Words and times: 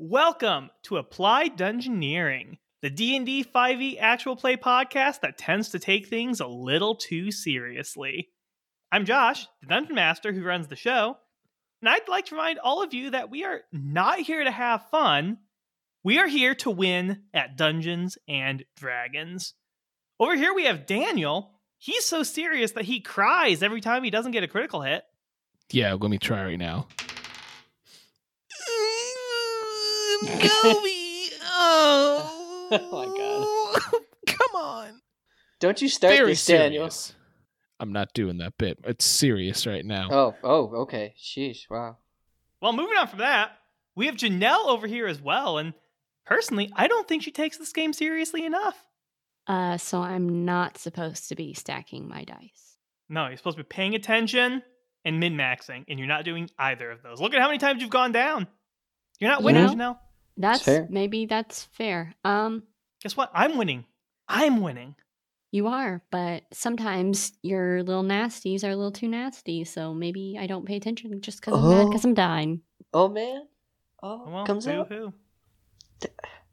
Welcome 0.00 0.70
to 0.84 0.96
Applied 0.96 1.58
Dungeoneering, 1.58 2.58
the 2.82 2.88
D&D 2.88 3.44
5e 3.52 3.80
E 3.80 3.98
actual 3.98 4.36
play 4.36 4.56
podcast 4.56 5.22
that 5.22 5.36
tends 5.36 5.70
to 5.70 5.80
take 5.80 6.06
things 6.06 6.38
a 6.38 6.46
little 6.46 6.94
too 6.94 7.32
seriously. 7.32 8.28
I'm 8.92 9.04
Josh, 9.04 9.48
the 9.60 9.66
Dungeon 9.66 9.96
Master 9.96 10.32
who 10.32 10.44
runs 10.44 10.68
the 10.68 10.76
show, 10.76 11.16
and 11.82 11.88
I'd 11.88 12.06
like 12.06 12.26
to 12.26 12.36
remind 12.36 12.60
all 12.60 12.80
of 12.80 12.94
you 12.94 13.10
that 13.10 13.28
we 13.28 13.42
are 13.42 13.62
not 13.72 14.20
here 14.20 14.44
to 14.44 14.52
have 14.52 14.88
fun. 14.88 15.38
We 16.04 16.20
are 16.20 16.28
here 16.28 16.54
to 16.54 16.70
win 16.70 17.24
at 17.34 17.56
Dungeons 17.56 18.16
and 18.28 18.64
Dragons. 18.76 19.54
Over 20.20 20.36
here 20.36 20.54
we 20.54 20.66
have 20.66 20.86
Daniel. 20.86 21.60
He's 21.76 22.04
so 22.04 22.22
serious 22.22 22.70
that 22.72 22.84
he 22.84 23.00
cries 23.00 23.64
every 23.64 23.80
time 23.80 24.04
he 24.04 24.10
doesn't 24.10 24.30
get 24.30 24.44
a 24.44 24.48
critical 24.48 24.82
hit. 24.82 25.02
Yeah, 25.72 25.94
let 25.94 26.08
me 26.08 26.18
try 26.18 26.44
right 26.44 26.56
now. 26.56 26.86
Goby! 30.22 31.30
Oh. 31.44 32.34
Oh 32.70 32.90
my 32.92 33.06
god. 33.16 34.02
Come 34.26 34.60
on. 34.62 35.00
Don't 35.58 35.80
you 35.80 35.88
start 35.88 36.14
Very 36.14 36.32
this, 36.32 36.44
Daniel. 36.44 36.90
I'm 37.80 37.92
not 37.92 38.12
doing 38.12 38.36
that 38.38 38.58
bit. 38.58 38.78
It's 38.84 39.06
serious 39.06 39.66
right 39.66 39.86
now. 39.86 40.08
Oh, 40.10 40.34
oh, 40.44 40.82
okay. 40.82 41.14
Sheesh, 41.18 41.60
wow. 41.70 41.96
Well, 42.60 42.74
moving 42.74 42.98
on 42.98 43.06
from 43.08 43.20
that, 43.20 43.52
we 43.96 44.04
have 44.04 44.16
Janelle 44.16 44.66
over 44.66 44.86
here 44.86 45.06
as 45.06 45.18
well, 45.18 45.56
and 45.56 45.72
personally, 46.26 46.70
I 46.76 46.88
don't 46.88 47.08
think 47.08 47.22
she 47.22 47.30
takes 47.30 47.56
this 47.56 47.72
game 47.72 47.94
seriously 47.94 48.44
enough. 48.44 48.76
Uh, 49.46 49.78
so 49.78 50.02
I'm 50.02 50.44
not 50.44 50.76
supposed 50.76 51.30
to 51.30 51.36
be 51.36 51.54
stacking 51.54 52.06
my 52.06 52.24
dice. 52.24 52.76
No, 53.08 53.28
you're 53.28 53.38
supposed 53.38 53.56
to 53.56 53.62
be 53.64 53.68
paying 53.68 53.94
attention 53.94 54.62
and 55.06 55.20
min 55.20 55.36
maxing, 55.36 55.86
and 55.88 55.98
you're 55.98 56.06
not 56.06 56.26
doing 56.26 56.50
either 56.58 56.90
of 56.90 57.02
those. 57.02 57.18
Look 57.18 57.32
at 57.32 57.40
how 57.40 57.46
many 57.46 57.56
times 57.58 57.80
you've 57.80 57.88
gone 57.88 58.12
down. 58.12 58.46
You're 59.20 59.30
not 59.30 59.40
You 59.40 59.46
winning, 59.46 59.64
know? 59.78 59.94
Janelle. 59.94 59.98
That's 60.38 60.62
fair. 60.62 60.86
maybe 60.88 61.26
that's 61.26 61.64
fair. 61.72 62.14
Um, 62.24 62.62
Guess 63.02 63.16
what? 63.16 63.30
I'm 63.34 63.58
winning. 63.58 63.84
I'm 64.28 64.60
winning. 64.62 64.94
you 65.50 65.66
are, 65.66 66.02
but 66.10 66.44
sometimes 66.52 67.32
your 67.42 67.82
little 67.82 68.02
nasties 68.04 68.62
are 68.64 68.70
a 68.70 68.76
little 68.76 68.92
too 68.92 69.08
nasty. 69.08 69.64
So 69.64 69.92
maybe 69.94 70.36
I 70.40 70.46
don't 70.46 70.64
pay 70.66 70.76
attention 70.76 71.20
just 71.20 71.40
because 71.40 71.54
I'm 71.58 71.68
mad 71.68 71.86
because 71.86 72.04
I'm 72.04 72.14
dying. 72.14 72.60
Oh 72.94 73.08
man. 73.08 73.42
Oh, 74.02 74.24
Well, 74.30 74.46
comes 74.46 74.66
boo 74.66 74.72
out. 74.72 75.12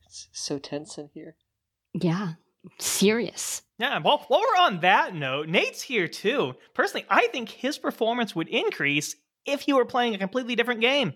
It's 0.06 0.30
so 0.32 0.58
tense 0.58 0.98
in 0.98 1.10
here. 1.14 1.36
Yeah, 1.94 2.34
serious. 2.80 3.62
Yeah, 3.78 4.00
well, 4.00 4.24
while 4.28 4.40
we're 4.42 4.64
on 4.64 4.80
that 4.82 5.14
note, 5.14 5.48
Nate's 5.50 5.82
here 5.82 6.08
too. 6.08 6.56
Personally, 6.74 7.06
I 7.10 7.28
think 7.28 7.50
his 7.50 7.78
performance 7.78 8.36
would 8.36 8.48
increase 8.48 9.16
if 9.46 9.62
he 9.62 9.74
were 9.74 9.86
playing 9.86 10.16
a 10.16 10.18
completely 10.18 10.56
different 10.56 10.82
game. 10.82 11.14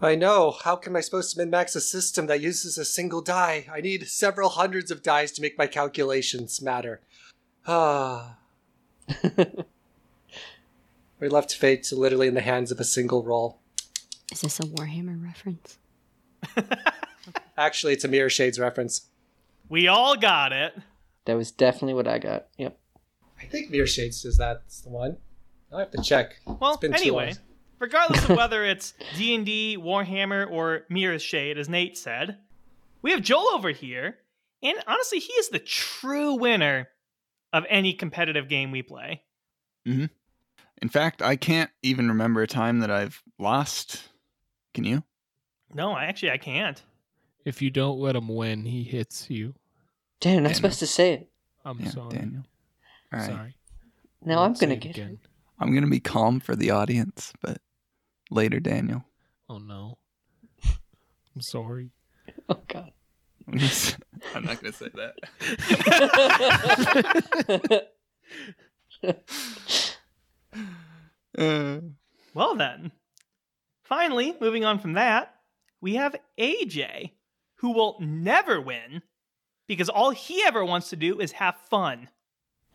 I 0.00 0.14
know. 0.14 0.50
How 0.50 0.80
am 0.86 0.96
I 0.96 1.00
supposed 1.00 1.32
to 1.32 1.38
min 1.38 1.50
max 1.50 1.76
a 1.76 1.80
system 1.80 2.26
that 2.26 2.40
uses 2.40 2.76
a 2.78 2.84
single 2.84 3.20
die? 3.20 3.66
I 3.72 3.80
need 3.80 4.08
several 4.08 4.50
hundreds 4.50 4.90
of 4.90 5.02
dies 5.02 5.32
to 5.32 5.42
make 5.42 5.58
my 5.58 5.66
calculations 5.66 6.60
matter. 6.62 7.00
Ah. 7.66 8.36
we 11.20 11.28
left 11.28 11.54
fate 11.54 11.90
literally 11.92 12.26
in 12.26 12.34
the 12.34 12.42
hands 12.42 12.70
of 12.70 12.78
a 12.78 12.84
single 12.84 13.22
roll. 13.22 13.58
Is 14.32 14.42
this 14.42 14.60
a 14.60 14.64
Warhammer 14.64 15.22
reference? 15.22 15.78
Actually, 17.56 17.94
it's 17.94 18.04
a 18.04 18.08
Mirror 18.08 18.30
Shades 18.30 18.58
reference. 18.58 19.06
We 19.68 19.88
all 19.88 20.16
got 20.16 20.52
it. 20.52 20.74
That 21.24 21.36
was 21.36 21.50
definitely 21.50 21.94
what 21.94 22.06
I 22.08 22.18
got. 22.18 22.46
Yep. 22.58 22.76
I 23.40 23.44
think 23.46 23.70
Mirror 23.70 23.86
Shades 23.86 24.24
is 24.24 24.36
that's 24.36 24.80
the 24.80 24.90
one. 24.90 25.16
I 25.72 25.80
have 25.80 25.90
to 25.92 26.02
check. 26.02 26.36
Well, 26.46 26.76
been 26.76 26.92
too 26.92 26.98
anyway, 26.98 27.26
long. 27.26 27.38
Regardless 27.78 28.28
of 28.28 28.30
whether 28.36 28.64
it's 28.64 28.94
D&D, 29.16 29.76
Warhammer, 29.78 30.50
or 30.50 30.82
Mirror's 30.88 31.22
Shade, 31.22 31.58
as 31.58 31.68
Nate 31.68 31.96
said, 31.96 32.38
we 33.02 33.10
have 33.10 33.22
Joel 33.22 33.48
over 33.54 33.70
here, 33.70 34.18
and 34.62 34.78
honestly, 34.86 35.18
he 35.18 35.32
is 35.34 35.48
the 35.50 35.58
true 35.58 36.34
winner 36.34 36.88
of 37.52 37.64
any 37.68 37.92
competitive 37.92 38.48
game 38.48 38.70
we 38.70 38.82
play. 38.82 39.22
Mm-hmm. 39.86 40.06
In 40.82 40.88
fact, 40.88 41.22
I 41.22 41.36
can't 41.36 41.70
even 41.82 42.08
remember 42.08 42.42
a 42.42 42.46
time 42.46 42.80
that 42.80 42.90
I've 42.90 43.22
lost. 43.38 44.08
Can 44.72 44.84
you? 44.84 45.02
No, 45.72 45.92
I 45.92 46.04
actually 46.04 46.32
I 46.32 46.38
can't. 46.38 46.82
If 47.44 47.60
you 47.60 47.70
don't 47.70 47.98
let 47.98 48.16
him 48.16 48.28
win, 48.28 48.64
he 48.64 48.82
hits 48.82 49.28
you. 49.30 49.54
Damn, 50.20 50.42
not 50.42 50.48
Daniel. 50.48 50.54
supposed 50.54 50.78
to 50.80 50.86
say 50.86 51.12
it. 51.12 51.30
I'm 51.64 51.80
yeah, 51.80 51.90
sorry. 51.90 52.16
Daniel. 52.16 52.42
All 53.12 53.18
right. 53.18 53.26
Sorry. 53.26 53.56
Now 54.24 54.42
I'm 54.42 54.54
gonna 54.54 54.56
say 54.56 54.72
it 54.72 54.80
get 54.80 54.96
again. 54.96 55.18
I'm 55.58 55.72
gonna 55.74 55.86
be 55.88 56.00
calm 56.00 56.40
for 56.40 56.54
the 56.56 56.70
audience, 56.70 57.32
but 57.40 57.58
later, 58.30 58.60
Daniel. 58.60 59.04
Oh 59.48 59.58
no. 59.58 59.98
I'm 60.64 61.40
sorry. 61.40 61.90
Oh 62.48 62.60
god. 62.68 62.90
I'm, 63.48 63.58
just- 63.58 63.96
I'm 64.34 64.44
not 64.44 64.60
gonna 64.60 64.72
say 64.72 64.88
that. 64.94 65.14
Uh, 71.36 71.78
Well 72.32 72.54
then, 72.56 72.92
finally, 73.82 74.34
moving 74.40 74.64
on 74.64 74.78
from 74.78 74.94
that, 74.94 75.34
we 75.80 75.94
have 75.94 76.16
AJ, 76.38 77.10
who 77.56 77.72
will 77.72 77.96
never 78.00 78.60
win 78.60 79.02
because 79.66 79.88
all 79.88 80.10
he 80.10 80.42
ever 80.44 80.64
wants 80.64 80.90
to 80.90 80.96
do 80.96 81.20
is 81.20 81.32
have 81.32 81.56
fun. 81.56 82.08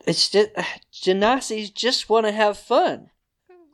It's 0.06 0.28
just 0.28 0.50
Genasi's 0.92 1.70
just 1.70 2.08
want 2.08 2.26
to 2.26 2.32
have 2.32 2.58
fun. 2.58 3.10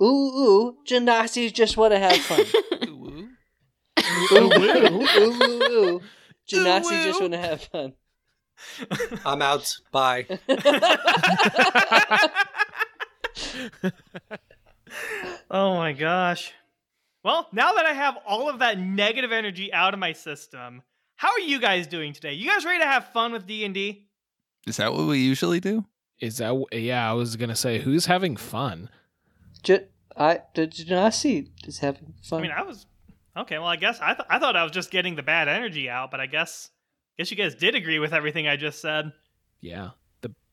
Ooh, 0.02 0.04
ooh, 0.04 0.76
Genasi's 0.86 1.52
just 1.52 1.76
want 1.76 1.92
to 1.92 1.98
have 1.98 2.16
fun. 2.16 2.44
ooh, 2.88 3.28
ooh, 4.32 4.52
ooh, 4.52 5.06
ooh, 5.18 5.42
ooh, 5.42 5.62
ooh. 5.62 6.00
Genasi 6.48 7.04
just 7.04 7.20
want 7.20 7.32
to 7.32 7.38
have 7.38 7.62
fun. 7.62 7.94
I'm 9.24 9.42
out. 9.42 9.76
Bye. 9.90 10.26
oh 15.50 15.76
my 15.76 15.92
gosh. 15.92 16.52
Well, 17.24 17.48
now 17.52 17.72
that 17.72 17.84
I 17.86 17.92
have 17.92 18.16
all 18.26 18.48
of 18.48 18.60
that 18.60 18.78
negative 18.78 19.32
energy 19.32 19.72
out 19.72 19.92
of 19.92 20.00
my 20.00 20.12
system, 20.12 20.82
how 21.16 21.32
are 21.32 21.40
you 21.40 21.58
guys 21.58 21.88
doing 21.88 22.12
today? 22.12 22.34
You 22.34 22.48
guys 22.48 22.64
ready 22.64 22.78
to 22.78 22.86
have 22.86 23.12
fun 23.12 23.32
with 23.32 23.46
D&D? 23.46 24.06
Is 24.66 24.76
that 24.76 24.92
what 24.92 25.06
we 25.06 25.18
usually 25.18 25.58
do? 25.58 25.84
Is 26.20 26.38
that? 26.38 26.54
Yeah, 26.72 27.10
I 27.10 27.12
was 27.14 27.36
gonna 27.36 27.56
say 27.56 27.78
who's 27.78 28.06
having 28.06 28.36
fun. 28.36 28.88
J- 29.62 29.86
I, 30.16 30.40
the 30.54 30.66
Genasi 30.66 31.48
is 31.66 31.80
having 31.80 32.14
fun. 32.22 32.38
I 32.40 32.42
mean, 32.42 32.52
I 32.52 32.62
was 32.62 32.86
Okay, 33.36 33.58
well, 33.58 33.66
I 33.68 33.76
guess 33.76 34.00
I 34.00 34.14
th- 34.14 34.26
I 34.30 34.38
thought 34.38 34.56
I 34.56 34.62
was 34.62 34.72
just 34.72 34.90
getting 34.90 35.14
the 35.14 35.22
bad 35.22 35.46
energy 35.48 35.90
out, 35.90 36.10
but 36.10 36.20
I 36.20 36.26
guess 36.26 36.70
guess 37.18 37.30
you 37.30 37.36
guys 37.36 37.54
did 37.54 37.74
agree 37.74 37.98
with 37.98 38.14
everything 38.14 38.48
I 38.48 38.56
just 38.56 38.80
said. 38.80 39.12
Yeah. 39.60 39.90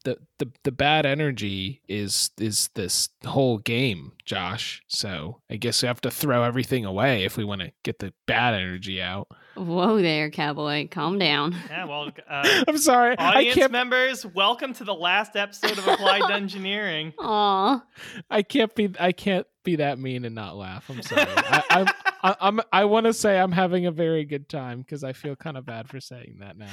The 0.04 0.18
the 0.40 0.46
the, 0.46 0.52
the 0.64 0.72
bad 0.72 1.06
energy 1.06 1.82
is 1.88 2.32
is 2.38 2.70
this 2.76 3.10
whole 3.26 3.58
game, 3.58 4.12
Josh. 4.26 4.84
So 4.88 5.40
I 5.50 5.56
guess 5.56 5.82
we 5.82 5.88
have 5.88 6.02
to 6.02 6.12
throw 6.12 6.44
everything 6.44 6.86
away 6.86 7.24
if 7.24 7.38
we 7.38 7.44
want 7.44 7.62
to 7.62 7.72
get 7.84 8.00
the 8.00 8.14
bad 8.26 8.54
energy 8.54 9.02
out. 9.02 9.28
Whoa 9.56 10.02
there, 10.02 10.30
cowboy. 10.30 10.88
Calm 10.90 11.20
down. 11.20 11.56
Yeah, 11.70 11.86
well, 11.86 12.12
uh, 12.30 12.64
I'm 12.68 12.78
sorry. 12.78 13.18
I 13.18 13.36
audience 13.36 13.56
can't 13.56 13.72
members, 13.72 14.26
welcome 14.26 14.74
to 14.74 14.84
the 14.84 14.94
last 14.94 15.36
episode 15.36 15.78
of 15.78 15.88
Applied 15.88 16.30
Engineering. 16.32 17.14
Aw. 17.20 17.84
I 18.30 18.42
can't 18.42 18.74
be 18.76 18.92
I 19.00 19.12
can't 19.12 19.48
be 19.64 19.78
that 19.78 20.00
mean 20.00 20.26
and 20.26 20.36
not 20.36 20.58
laugh. 20.58 20.90
I'm 20.90 21.02
sorry. 21.02 21.26
I, 21.28 21.64
I'm 21.70 21.88
I, 22.24 22.36
I'm 22.42 22.62
I 22.72 22.86
want 22.86 23.06
to 23.06 23.14
say 23.14 23.40
I'm 23.40 23.52
having 23.52 23.86
a 23.86 23.92
very 23.92 24.26
good 24.26 24.50
time 24.50 24.82
because 24.82 25.04
I 25.04 25.14
feel 25.14 25.36
kind 25.36 25.58
of 25.58 25.66
bad 25.66 25.88
for 25.88 26.00
saying 26.00 26.38
that 26.42 26.58
now. 26.58 26.72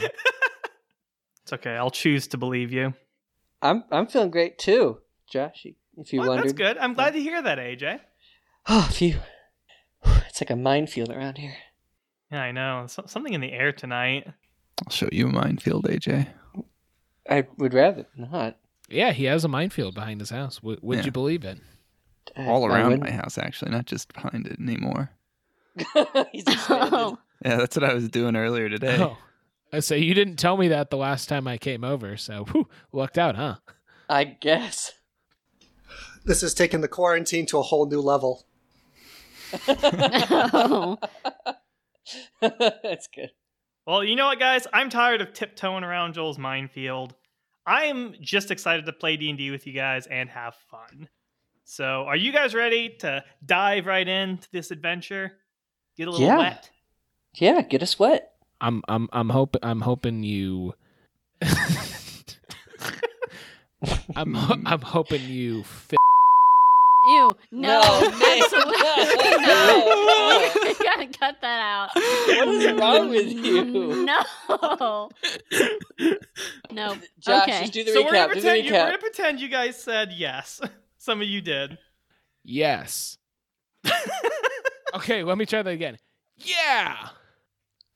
It's 1.45 1.53
okay. 1.53 1.77
I'll 1.77 1.91
choose 1.91 2.27
to 2.29 2.37
believe 2.39 2.73
you. 2.73 2.95
I'm 3.63 3.85
I'm 3.91 4.07
feeling 4.07 4.31
great 4.31 4.59
too, 4.59 4.99
Josh. 5.31 5.67
If 5.97 6.13
you 6.13 6.21
Well, 6.21 6.31
that's 6.31 6.39
wondered. 6.47 6.57
good. 6.57 6.79
I'm 6.79 6.95
glad 6.95 7.13
to 7.15 7.21
hear 7.21 7.41
that, 7.43 7.59
AJ. 7.59 8.01
Oh, 8.69 8.89
phew. 8.93 9.17
It's 10.29 10.41
like 10.41 10.51
a 10.51 10.57
minefield 10.57 11.11
around 11.11 11.39
here. 11.39 11.57
Yeah, 12.31 12.43
I 12.43 12.53
know. 12.53 12.87
So- 12.89 13.05
something 13.07 13.33
in 13.33 13.41
the 13.41 13.53
air 13.53 13.73
tonight. 13.73 14.27
I'll 14.87 14.93
show 14.93 15.09
you 15.13 15.29
a 15.29 15.33
minefield, 15.33 15.85
AJ. 15.87 16.29
I 17.29 17.47
would 17.59 17.75
rather 17.75 18.07
not. 18.17 18.57
Yeah, 18.89 19.13
he 19.13 19.25
has 19.25 19.45
a 19.45 19.49
minefield 19.49 19.95
behind 19.95 20.21
his 20.21 20.31
house. 20.31 20.57
W- 20.57 20.79
would 20.83 20.99
Yeah. 20.99 21.05
you 21.07 21.11
believe 21.13 21.45
it? 21.45 21.59
I- 22.37 22.47
All 22.47 22.65
around 22.67 23.01
my 23.01 23.11
house, 23.11 23.37
actually, 23.39 23.71
not 23.73 23.87
just 23.87 24.13
behind 24.15 24.47
it 24.47 24.59
anymore. 24.61 25.11
He's 26.33 26.45
expanded. 26.47 26.93
Oh. 26.93 27.19
Yeah, 27.45 27.57
that's 27.57 27.75
what 27.77 27.85
I 27.89 27.95
was 27.95 28.09
doing 28.09 28.37
earlier 28.37 28.69
today. 28.69 28.99
Oh, 29.01 29.17
I 29.73 29.81
say 29.81 29.99
you 29.99 30.15
didn't 30.15 30.37
tell 30.37 30.57
me 30.57 30.69
that 30.69 30.91
the 30.91 30.97
last 30.97 31.29
time 31.29 31.47
I 31.47 31.59
came 31.59 31.85
over. 31.85 32.17
So 32.17 32.45
whew, 32.45 32.69
lucked 32.93 33.19
out, 33.19 33.37
huh? 33.37 33.57
I 34.09 34.25
guess. 34.25 34.93
This 36.25 36.41
has 36.43 36.55
taken 36.55 36.81
the 36.81 36.89
quarantine 36.89 37.47
to 37.47 37.59
a 37.59 37.63
whole 37.63 37.87
new 37.87 38.01
level. 38.01 38.45
oh. 39.69 40.99
That's 42.41 43.07
good. 43.09 43.31
Well, 43.87 44.05
you 44.05 44.17
know 44.17 44.27
what, 44.27 44.39
guys? 44.39 44.67
I'm 44.73 44.91
tired 44.91 45.21
of 45.21 45.33
tiptoeing 45.33 45.85
around 45.85 46.15
Joel's 46.15 46.39
minefield. 46.39 47.15
I 47.67 47.85
am 47.87 48.15
just 48.21 48.51
excited 48.51 48.87
to 48.87 48.93
play 48.93 49.17
D&D 49.17 49.51
with 49.51 49.67
you 49.67 49.73
guys 49.73 50.07
and 50.07 50.29
have 50.31 50.55
fun. 50.71 51.09
So, 51.65 52.05
are 52.07 52.17
you 52.17 52.33
guys 52.33 52.55
ready 52.55 52.97
to 53.01 53.25
dive 53.45 53.87
right 53.87 54.07
into 54.07 54.49
this 54.51 54.71
adventure? 54.71 55.39
Get 55.97 56.09
a 56.09 56.11
little 56.11 56.27
Yeah. 56.27 56.39
wet. 56.39 56.71
Yeah, 57.35 57.63
get 57.63 57.83
us 57.83 57.99
wet. 57.99 58.33
I'm 58.61 58.83
I'm 58.89 59.09
I'm 59.13 59.29
hoping 59.31 59.61
I'm 59.63 59.81
hoping 59.81 60.23
you. 60.23 60.75
I'm 64.15 64.35
ho- 64.35 64.61
I'm 64.67 64.83
hoping 64.83 65.23
you. 65.23 65.65
Fi- 65.65 65.97
Ew. 67.07 67.31
No. 67.51 67.81
No, 67.81 68.01
Nick, 68.11 68.43
absolutely 68.43 68.77
no, 69.47 69.47
no. 69.47 70.51
We 70.63 70.75
gotta 70.75 71.07
cut 71.19 71.41
that 71.41 71.61
out. 71.61 71.89
What 71.95 72.49
is 72.49 72.73
wrong 72.79 73.09
with 73.09 73.27
mm, 73.27 73.45
you? 73.45 74.05
No. 74.05 75.09
no. 76.71 76.97
Josh, 77.21 77.43
okay. 77.45 77.61
just 77.61 77.73
do 77.73 77.85
the 77.85 77.93
so 77.93 78.05
we're 78.05 78.13
gonna, 78.13 78.29
recap. 78.29 78.35
Do 78.35 78.41
the 78.41 78.41
pretend 78.43 78.67
you, 78.67 78.73
we're 78.73 78.79
gonna 78.85 78.99
pretend 78.99 79.41
you 79.41 79.49
guys 79.49 79.83
said 79.83 80.13
yes. 80.13 80.61
Some 80.99 81.23
of 81.23 81.29
you 81.29 81.41
did. 81.41 81.79
yes. 82.45 83.17
Okay, 84.95 85.23
let 85.23 85.39
me 85.39 85.47
try 85.47 85.63
that 85.63 85.71
again. 85.71 85.97
Yeah. 86.39 87.09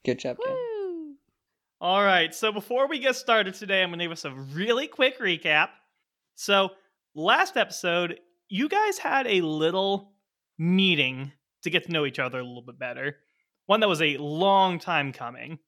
Good 0.05 0.19
job. 0.19 0.37
Woo. 0.45 1.15
All 1.81 2.03
right. 2.03 2.35
So 2.35 2.53
before 2.53 2.89
we 2.89 2.99
get 2.99 3.17
started 3.17 3.55
today, 3.55 3.83
I'm 3.83 3.91
going 3.91 3.99
to 3.99 4.05
give 4.05 4.13
us 4.13 4.25
a 4.25 4.33
really 4.33 4.87
quick 4.87 5.19
recap. 5.19 5.69
So 6.35 6.71
last 7.15 7.57
episode, 7.57 8.21
you 8.49 8.69
guys 8.69 8.99
had 8.99 9.27
a 9.27 9.41
little 9.41 10.13
meeting 10.59 11.33
to 11.63 11.71
get 11.71 11.85
to 11.85 11.93
know 11.93 12.07
each 12.07 12.19
other 12.19 12.39
a 12.39 12.45
little 12.45 12.63
bit 12.63 12.79
better. 12.79 13.17
One 13.67 13.81
that 13.81 13.89
was 13.89 14.03
a 14.03 14.19
long 14.19 14.79
time 14.79 15.13
coming. 15.13 15.59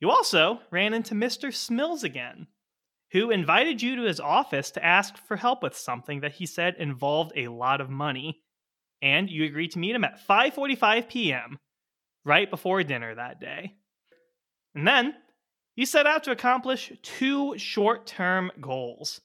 You 0.00 0.10
also 0.10 0.60
ran 0.70 0.94
into 0.94 1.14
Mr. 1.14 1.48
Smills 1.48 2.04
again, 2.04 2.46
who 3.12 3.30
invited 3.30 3.82
you 3.82 3.96
to 3.96 4.02
his 4.02 4.20
office 4.20 4.70
to 4.72 4.84
ask 4.84 5.16
for 5.26 5.36
help 5.36 5.62
with 5.62 5.76
something 5.76 6.20
that 6.20 6.32
he 6.32 6.46
said 6.46 6.76
involved 6.78 7.32
a 7.36 7.48
lot 7.48 7.80
of 7.80 7.90
money. 7.90 8.42
And 9.02 9.30
you 9.30 9.44
agreed 9.44 9.72
to 9.72 9.78
meet 9.78 9.94
him 9.94 10.04
at 10.04 10.26
5:45 10.26 11.08
p.m. 11.08 11.58
right 12.24 12.50
before 12.50 12.82
dinner 12.82 13.14
that 13.14 13.40
day. 13.40 13.74
And 14.74 14.86
then 14.86 15.14
you 15.76 15.86
set 15.86 16.06
out 16.06 16.24
to 16.24 16.30
accomplish 16.30 16.92
two 17.02 17.56
short 17.58 18.06
term 18.06 18.50
goals. 18.60 19.20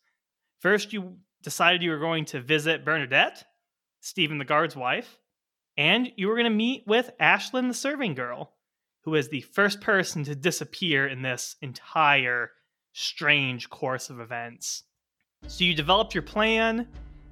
First, 0.60 0.94
you 0.94 1.18
decided 1.44 1.84
you 1.84 1.92
were 1.92 2.00
going 2.00 2.26
to 2.26 2.42
visit 2.42 2.86
Bernadette, 2.86 3.44
Stephen 4.00 4.38
the 4.38 4.46
guard's 4.46 4.76
wife, 4.76 5.20
and 5.78 6.12
you 6.16 6.28
were 6.28 6.36
going 6.36 6.46
to 6.46 6.50
meet 6.50 6.84
with 6.88 7.12
Ashlyn 7.20 7.68
the 7.68 7.74
serving 7.74 8.16
girl, 8.16 8.54
who 9.02 9.16
is 9.16 9.30
the 9.30 9.42
first 9.42 9.82
person 9.82 10.24
to 10.24 10.36
disappear 10.36 11.08
in 11.08 11.22
this 11.22 11.56
entire 11.62 12.52
strange 12.94 13.70
course 13.70 14.10
of 14.10 14.20
events. 14.20 14.84
So 15.48 15.64
you 15.64 15.76
developed 15.76 16.16
your 16.16 16.24
plan, 16.24 16.88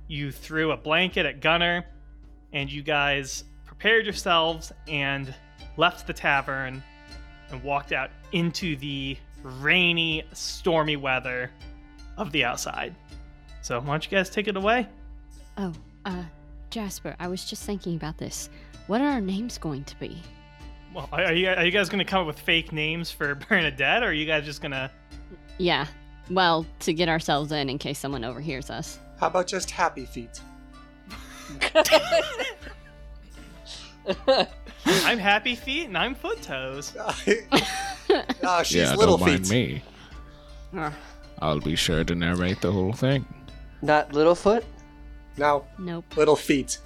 you 0.07 0.31
threw 0.31 0.71
a 0.71 0.77
blanket 0.77 1.25
at 1.25 1.41
Gunner, 1.41 1.85
and 2.51 2.71
you 2.71 2.83
guys 2.83 3.45
prepared 3.65 4.05
yourselves 4.05 4.71
and 4.87 5.33
left 5.77 6.07
the 6.07 6.13
tavern 6.13 6.83
and 7.51 7.63
walked 7.63 7.91
out 7.91 8.09
into 8.31 8.75
the 8.77 9.17
rainy, 9.43 10.23
stormy 10.33 10.95
weather 10.95 11.51
of 12.17 12.31
the 12.31 12.43
outside. 12.43 12.95
So, 13.61 13.79
why 13.79 13.87
don't 13.87 14.03
you 14.05 14.11
guys 14.11 14.29
take 14.29 14.47
it 14.47 14.57
away? 14.57 14.87
Oh, 15.57 15.73
uh, 16.05 16.23
Jasper, 16.69 17.15
I 17.19 17.27
was 17.27 17.45
just 17.45 17.63
thinking 17.63 17.95
about 17.95 18.17
this. 18.17 18.49
What 18.87 19.01
are 19.01 19.07
our 19.07 19.21
names 19.21 19.57
going 19.57 19.83
to 19.85 19.99
be? 19.99 20.17
Well, 20.93 21.07
are 21.11 21.25
are 21.25 21.33
you, 21.33 21.49
are 21.49 21.65
you 21.65 21.71
guys 21.71 21.89
going 21.89 21.99
to 21.99 22.09
come 22.09 22.21
up 22.21 22.27
with 22.27 22.39
fake 22.39 22.71
names 22.71 23.11
for 23.11 23.35
Bernadette, 23.49 24.03
or 24.03 24.07
are 24.07 24.13
you 24.13 24.25
guys 24.25 24.45
just 24.45 24.61
going 24.61 24.71
to. 24.71 24.91
Yeah. 25.57 25.87
Well, 26.29 26.65
to 26.81 26.93
get 26.93 27.09
ourselves 27.09 27.51
in 27.51 27.69
in 27.69 27.77
case 27.77 27.99
someone 27.99 28.23
overhears 28.23 28.69
us. 28.69 28.99
How 29.19 29.27
about 29.27 29.47
just 29.47 29.71
happy 29.71 30.05
feet? 30.05 30.41
I'm 34.85 35.17
Happy 35.17 35.55
Feet 35.55 35.87
and 35.87 35.97
I'm 35.97 36.15
Foot 36.15 36.41
Toes. 36.41 36.93
Ah, 38.43 38.61
she's 38.61 38.75
yeah, 38.75 38.93
little 38.95 39.17
don't 39.17 39.27
mind 39.27 39.47
feet. 39.47 39.81
me. 40.73 40.79
Ugh, 40.79 40.93
I'll 41.39 41.59
be 41.59 41.75
sure 41.75 42.03
to 42.03 42.13
narrate 42.13 42.61
the 42.61 42.71
whole 42.71 42.93
thing. 42.93 43.25
Not 43.81 44.11
Littlefoot? 44.11 44.63
No, 45.37 45.65
nope. 45.79 46.05
little 46.15 46.35
feet. 46.35 46.77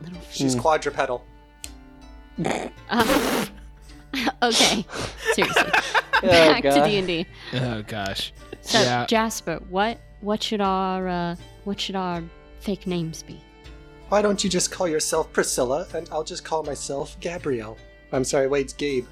Little 0.00 0.18
She's 0.32 0.54
quadrupedal. 0.56 1.22
Uh, 2.44 3.46
okay. 4.42 4.84
Seriously. 5.32 5.70
Oh, 6.22 6.28
Back 6.28 6.62
to 6.62 6.68
God. 6.70 6.86
D 6.88 6.96
and 6.96 7.06
D. 7.06 7.26
Oh 7.52 7.82
gosh. 7.82 8.32
So 8.62 8.80
Yeah. 8.80 9.04
Jasper, 9.06 9.60
what 9.68 9.98
what 10.22 10.42
should 10.42 10.62
our 10.62 11.06
uh, 11.06 11.36
what 11.64 11.78
should 11.78 11.94
our 11.94 12.22
fake 12.60 12.86
names 12.86 13.22
be? 13.22 13.38
Why 14.08 14.22
don't 14.22 14.42
you 14.44 14.48
just 14.50 14.70
call 14.70 14.86
yourself 14.86 15.32
Priscilla 15.32 15.86
and 15.94 16.08
I'll 16.12 16.22
just 16.24 16.44
call 16.44 16.62
myself 16.62 17.16
Gabrielle? 17.20 17.76
I'm 18.12 18.24
sorry, 18.24 18.46
wait, 18.46 18.66
it's 18.66 18.72
Gabe. 18.72 19.06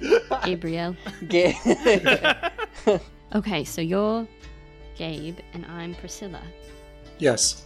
Gabrielle. 0.44 0.96
Ga- 1.28 2.50
Okay, 3.34 3.64
so 3.64 3.80
you're 3.80 4.26
Gabe 4.96 5.38
and 5.54 5.64
I'm 5.66 5.94
Priscilla. 5.94 6.42
yes. 7.18 7.62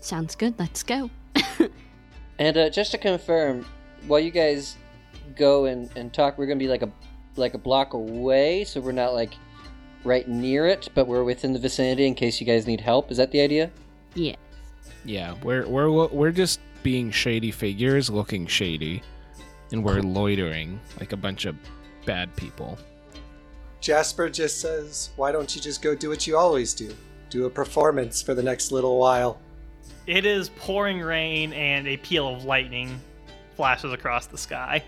Sounds 0.00 0.36
good. 0.36 0.54
Let's 0.58 0.82
go. 0.84 1.10
and 2.38 2.56
uh, 2.56 2.70
just 2.70 2.92
to 2.92 2.98
confirm, 2.98 3.64
while 4.06 4.20
you 4.20 4.30
guys 4.30 4.76
go 5.36 5.64
and, 5.64 5.90
and 5.96 6.12
talk, 6.12 6.38
we're 6.38 6.46
gonna 6.46 6.58
be 6.60 6.68
like 6.68 6.82
a 6.82 6.90
like 7.34 7.54
a 7.54 7.58
block 7.58 7.94
away, 7.94 8.62
so 8.64 8.80
we're 8.80 8.92
not 8.92 9.14
like 9.14 9.34
right 10.04 10.28
near 10.28 10.66
it, 10.66 10.88
but 10.94 11.08
we're 11.08 11.24
within 11.24 11.52
the 11.52 11.58
vicinity 11.58 12.06
in 12.06 12.14
case 12.14 12.40
you 12.40 12.46
guys 12.46 12.68
need 12.68 12.80
help. 12.80 13.10
Is 13.10 13.16
that 13.16 13.32
the 13.32 13.40
idea? 13.40 13.70
Yeah. 14.14 14.36
Yeah, 15.06 15.34
we're 15.42 15.66
we're 15.66 16.08
we're 16.08 16.32
just 16.32 16.60
being 16.82 17.10
shady 17.10 17.50
figures, 17.50 18.10
looking 18.10 18.46
shady, 18.46 19.02
and 19.72 19.82
we're 19.84 20.00
loitering 20.00 20.80
like 21.00 21.12
a 21.12 21.16
bunch 21.16 21.44
of 21.44 21.56
bad 22.04 22.34
people. 22.36 22.78
Jasper 23.80 24.28
just 24.28 24.60
says, 24.60 25.10
why 25.16 25.30
don't 25.30 25.54
you 25.54 25.62
just 25.62 25.80
go 25.80 25.94
do 25.94 26.08
what 26.08 26.26
you 26.26 26.36
always 26.36 26.74
do? 26.74 26.92
Do 27.30 27.46
a 27.46 27.50
performance 27.50 28.20
for 28.20 28.34
the 28.34 28.42
next 28.42 28.72
little 28.72 28.98
while. 28.98 29.40
It 30.06 30.26
is 30.26 30.48
pouring 30.48 31.00
rain 31.00 31.52
and 31.52 31.86
a 31.86 31.96
peal 31.96 32.28
of 32.28 32.44
lightning 32.44 33.00
flashes 33.54 33.92
across 33.92 34.26
the 34.26 34.38
sky. 34.38 34.82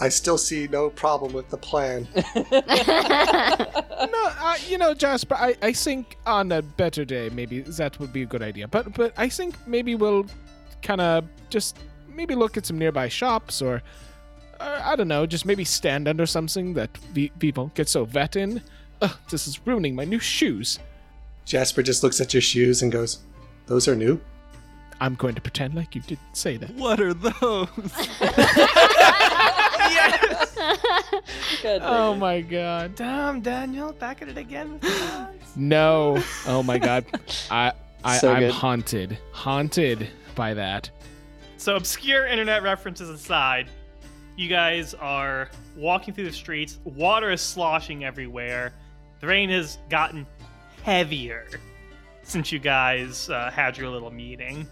I 0.00 0.08
still 0.08 0.38
see 0.38 0.66
no 0.66 0.90
problem 0.90 1.32
with 1.32 1.48
the 1.50 1.58
plan. 1.58 2.08
No, 4.00 4.30
uh, 4.40 4.56
you 4.66 4.78
know, 4.78 4.94
Jasper, 4.94 5.34
I, 5.34 5.54
I 5.60 5.72
think 5.74 6.16
on 6.24 6.50
a 6.52 6.62
better 6.62 7.04
day 7.04 7.28
maybe 7.28 7.60
that 7.60 8.00
would 8.00 8.14
be 8.14 8.22
a 8.22 8.26
good 8.26 8.42
idea. 8.42 8.66
But 8.66 8.94
but 8.94 9.12
I 9.18 9.28
think 9.28 9.54
maybe 9.66 9.94
we'll 9.94 10.24
kind 10.80 11.02
of 11.02 11.26
just 11.50 11.78
maybe 12.08 12.34
look 12.34 12.56
at 12.56 12.64
some 12.64 12.78
nearby 12.78 13.08
shops 13.08 13.60
or 13.60 13.82
uh, 14.58 14.80
I 14.82 14.96
don't 14.96 15.08
know, 15.08 15.26
just 15.26 15.44
maybe 15.44 15.64
stand 15.64 16.08
under 16.08 16.26
something 16.26 16.74
that 16.74 16.90
we, 17.14 17.28
people 17.38 17.70
get 17.74 17.88
so 17.88 18.04
vet 18.04 18.36
in. 18.36 18.62
Ugh, 19.02 19.16
this 19.30 19.46
is 19.46 19.60
ruining 19.66 19.94
my 19.94 20.04
new 20.04 20.18
shoes. 20.18 20.78
Jasper 21.44 21.82
just 21.82 22.02
looks 22.02 22.20
at 22.20 22.32
your 22.34 22.42
shoes 22.42 22.82
and 22.82 22.92
goes, 22.92 23.20
those 23.66 23.88
are 23.88 23.96
new? 23.96 24.20
I'm 25.00 25.14
going 25.14 25.34
to 25.34 25.40
pretend 25.40 25.74
like 25.74 25.94
you 25.94 26.02
didn't 26.02 26.36
say 26.36 26.56
that. 26.58 26.70
What 26.74 27.00
are 27.00 27.14
those? 27.14 27.68
yes! 29.90 30.54
God 31.62 31.80
Oh 31.82 32.10
damn 32.12 32.18
my 32.20 32.40
god. 32.40 32.94
Damn, 32.96 33.40
Daniel, 33.40 33.92
back 33.92 34.22
at 34.22 34.28
it 34.28 34.36
again. 34.38 34.72
with 34.74 34.82
the 34.82 34.88
lies. 34.88 35.34
No. 35.56 36.22
Oh 36.46 36.62
my 36.62 36.78
god. 36.78 37.04
I 37.50 37.72
I 38.04 38.18
So 38.18 38.32
I'm 38.32 38.40
good. 38.40 38.52
haunted. 38.52 39.18
Haunted 39.32 40.08
by 40.34 40.54
that. 40.54 40.90
So, 41.56 41.76
obscure 41.76 42.26
internet 42.26 42.62
references 42.62 43.10
aside, 43.10 43.68
you 44.36 44.48
guys 44.48 44.94
are 44.94 45.50
walking 45.76 46.14
through 46.14 46.24
the 46.24 46.32
streets. 46.32 46.78
Water 46.84 47.30
is 47.30 47.42
sloshing 47.42 48.04
everywhere. 48.04 48.72
The 49.20 49.26
rain 49.26 49.50
has 49.50 49.76
gotten 49.90 50.26
heavier 50.82 51.46
since 52.22 52.50
you 52.50 52.58
guys 52.58 53.28
uh, 53.28 53.50
had 53.50 53.76
your 53.76 53.90
little 53.90 54.10
meeting. 54.10 54.66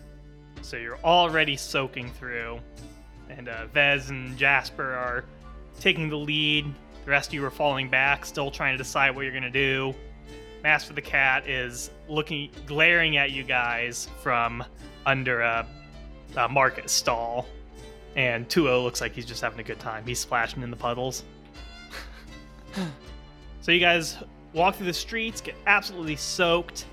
So, 0.63 0.77
you're 0.77 0.99
already 0.99 1.57
soaking 1.57 2.11
through. 2.13 2.61
And 3.29 3.49
uh, 3.49 3.67
Vez 3.67 4.11
and 4.11 4.37
Jasper 4.37 4.93
are 4.95 5.25
taking 5.81 6.09
the 6.09 6.17
lead. 6.17 6.67
The 7.05 7.11
rest 7.11 7.31
of 7.31 7.35
you 7.35 7.45
are 7.45 7.51
falling 7.51 7.89
back, 7.89 8.25
still 8.25 8.51
trying 8.51 8.75
to 8.75 8.79
decide 8.79 9.15
what 9.15 9.23
you're 9.23 9.33
going 9.33 9.43
to 9.43 9.51
do. 9.51 9.95
Master 10.63 10.93
the 10.93 11.03
Cat 11.03 11.49
is 11.49 11.91
looking, 12.09 12.51
glaring 12.67 13.17
at 13.17 13.31
you 13.31 13.45
guys 13.45 14.09
from 14.23 14.65
under 15.07 15.41
a 15.41 15.67
uh, 16.37 16.49
market 16.49 16.91
stall, 16.91 17.47
and 18.17 18.49
Tuo 18.49 18.83
looks 18.83 19.01
like 19.01 19.13
he's 19.13 19.25
just 19.25 19.41
having 19.41 19.61
a 19.61 19.63
good 19.63 19.79
time. 19.79 20.05
He's 20.05 20.19
splashing 20.19 20.63
in 20.63 20.71
the 20.71 20.77
puddles. 20.77 21.23
so 23.61 23.73
you 23.73 23.81
guys 23.81 24.17
walk 24.53 24.77
through 24.77 24.87
the 24.87 24.93
streets, 24.93 25.41
get 25.41 25.55
absolutely 25.67 26.17
soaked, 26.17 26.87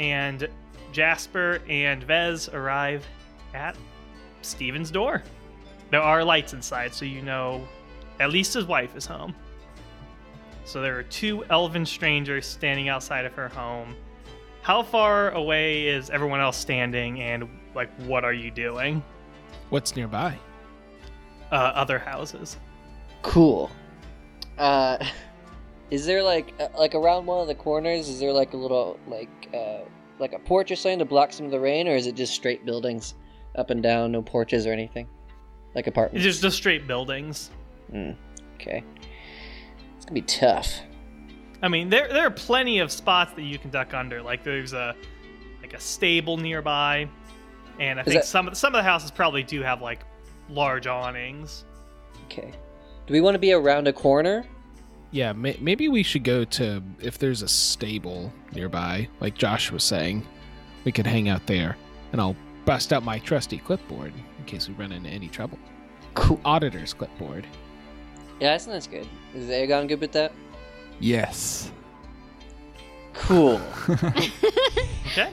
and 0.00 0.48
Jasper 0.94 1.60
and 1.68 2.02
Vez 2.02 2.48
arrive 2.48 3.06
at 3.52 3.76
Steven's 4.40 4.90
door. 4.90 5.22
There 5.90 6.00
are 6.00 6.24
lights 6.24 6.54
inside, 6.54 6.94
so 6.94 7.04
you 7.04 7.20
know 7.20 7.66
at 8.20 8.30
least 8.30 8.54
his 8.54 8.64
wife 8.64 8.96
is 8.96 9.04
home. 9.04 9.34
So 10.64 10.80
there 10.80 10.98
are 10.98 11.02
two 11.02 11.44
elven 11.50 11.84
strangers 11.84 12.46
standing 12.46 12.88
outside 12.88 13.26
of 13.26 13.34
her 13.34 13.48
home. 13.48 13.94
How 14.62 14.82
far 14.82 15.30
away 15.32 15.88
is 15.88 16.08
everyone 16.08 16.40
else 16.40 16.56
standing, 16.56 17.20
and 17.20 17.46
like, 17.74 17.90
what 18.06 18.24
are 18.24 18.32
you 18.32 18.50
doing? 18.50 19.02
What's 19.68 19.94
nearby? 19.94 20.38
uh, 21.54 21.72
other 21.74 21.98
houses. 21.98 22.58
Cool. 23.22 23.70
Uh, 24.58 24.98
is 25.90 26.04
there 26.04 26.22
like 26.22 26.52
uh, 26.60 26.68
like 26.78 26.94
around 26.94 27.26
one 27.26 27.40
of 27.40 27.46
the 27.46 27.54
corners? 27.54 28.08
Is 28.08 28.20
there 28.20 28.32
like 28.32 28.52
a 28.52 28.56
little 28.56 28.98
like 29.06 29.48
uh 29.54 29.80
like 30.24 30.32
a 30.32 30.38
porch 30.38 30.70
or 30.70 30.76
something 30.76 30.98
to 31.00 31.04
block 31.04 31.32
some 31.32 31.44
of 31.44 31.52
the 31.52 31.60
rain, 31.60 31.86
or 31.86 31.94
is 31.94 32.06
it 32.06 32.14
just 32.14 32.32
straight 32.32 32.64
buildings 32.64 33.14
up 33.56 33.68
and 33.70 33.82
down, 33.82 34.10
no 34.12 34.22
porches 34.22 34.66
or 34.66 34.72
anything, 34.72 35.06
like 35.74 35.86
It's 35.86 35.94
apartments? 35.94 36.24
just 36.24 36.40
just 36.42 36.56
straight 36.56 36.86
buildings. 36.86 37.50
Mm, 37.92 38.16
okay. 38.54 38.82
It's 39.96 40.06
gonna 40.06 40.14
be 40.14 40.22
tough. 40.22 40.80
I 41.62 41.68
mean, 41.68 41.90
there 41.90 42.08
there 42.08 42.26
are 42.26 42.30
plenty 42.30 42.78
of 42.78 42.90
spots 42.90 43.32
that 43.34 43.42
you 43.42 43.58
can 43.58 43.70
duck 43.70 43.92
under. 43.92 44.22
Like 44.22 44.42
there's 44.44 44.72
a 44.72 44.96
like 45.60 45.74
a 45.74 45.80
stable 45.80 46.36
nearby, 46.38 47.06
and 47.78 47.98
I 47.98 48.02
Is 48.02 48.06
think 48.08 48.20
that- 48.22 48.26
some 48.26 48.46
of 48.48 48.54
the, 48.54 48.58
some 48.58 48.74
of 48.74 48.78
the 48.78 48.82
houses 48.82 49.10
probably 49.10 49.42
do 49.42 49.60
have 49.62 49.82
like 49.82 50.00
large 50.48 50.86
awnings. 50.86 51.64
Okay. 52.26 52.50
Do 53.06 53.12
we 53.12 53.20
want 53.20 53.34
to 53.34 53.38
be 53.38 53.52
around 53.52 53.86
a 53.88 53.92
corner? 53.92 54.46
Yeah, 55.14 55.32
may- 55.32 55.56
maybe 55.60 55.86
we 55.86 56.02
should 56.02 56.24
go 56.24 56.42
to 56.44 56.82
if 57.00 57.18
there's 57.18 57.42
a 57.42 57.46
stable 57.46 58.32
nearby, 58.52 59.08
like 59.20 59.36
Josh 59.36 59.70
was 59.70 59.84
saying. 59.84 60.26
We 60.84 60.90
could 60.90 61.06
hang 61.06 61.28
out 61.28 61.46
there, 61.46 61.76
and 62.10 62.20
I'll 62.20 62.34
bust 62.64 62.92
out 62.92 63.04
my 63.04 63.20
trusty 63.20 63.58
clipboard 63.58 64.12
in 64.40 64.44
case 64.44 64.68
we 64.68 64.74
run 64.74 64.90
into 64.90 65.08
any 65.08 65.28
trouble. 65.28 65.56
Cool. 66.14 66.40
Auditor's 66.44 66.92
clipboard. 66.92 67.46
Yeah, 68.40 68.54
I 68.54 68.58
think 68.58 68.72
that's 68.72 68.88
good. 68.88 69.06
Is 69.36 69.48
Aegon 69.48 69.86
good 69.86 70.00
with 70.00 70.10
that? 70.12 70.32
Yes. 70.98 71.70
Cool. 73.14 73.60
Okay. 75.12 75.30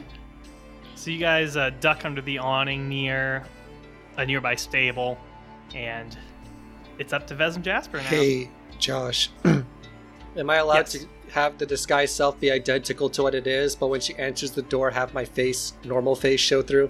So 0.94 1.10
you 1.10 1.18
guys 1.18 1.58
uh, 1.58 1.72
duck 1.80 2.06
under 2.06 2.22
the 2.22 2.38
awning 2.38 2.88
near 2.88 3.44
a 4.18 4.26
nearby 4.28 4.54
stable, 4.54 5.18
and 5.74 6.16
it's 7.00 7.14
up 7.14 7.26
to 7.28 7.34
Vez 7.36 7.56
and 7.56 7.66
Jasper 7.66 7.98
now. 7.98 8.04
Hey, 8.04 8.48
Josh. 8.78 9.32
Am 10.38 10.50
I 10.50 10.58
allowed 10.58 10.76
Yes. 10.78 10.92
to 10.94 11.08
have 11.32 11.58
the 11.58 11.66
disguise 11.66 12.12
self 12.12 12.40
be 12.40 12.52
identical 12.52 13.10
to 13.10 13.24
what 13.24 13.36
it 13.36 13.48
is, 13.48 13.76
but 13.76 13.88
when 13.88 14.00
she 14.02 14.16
answers 14.16 14.52
the 14.52 14.62
door, 14.62 14.90
have 14.92 15.14
my 15.14 15.26
face, 15.26 15.74
normal 15.84 16.16
face, 16.16 16.40
show 16.40 16.62
through? 16.62 16.90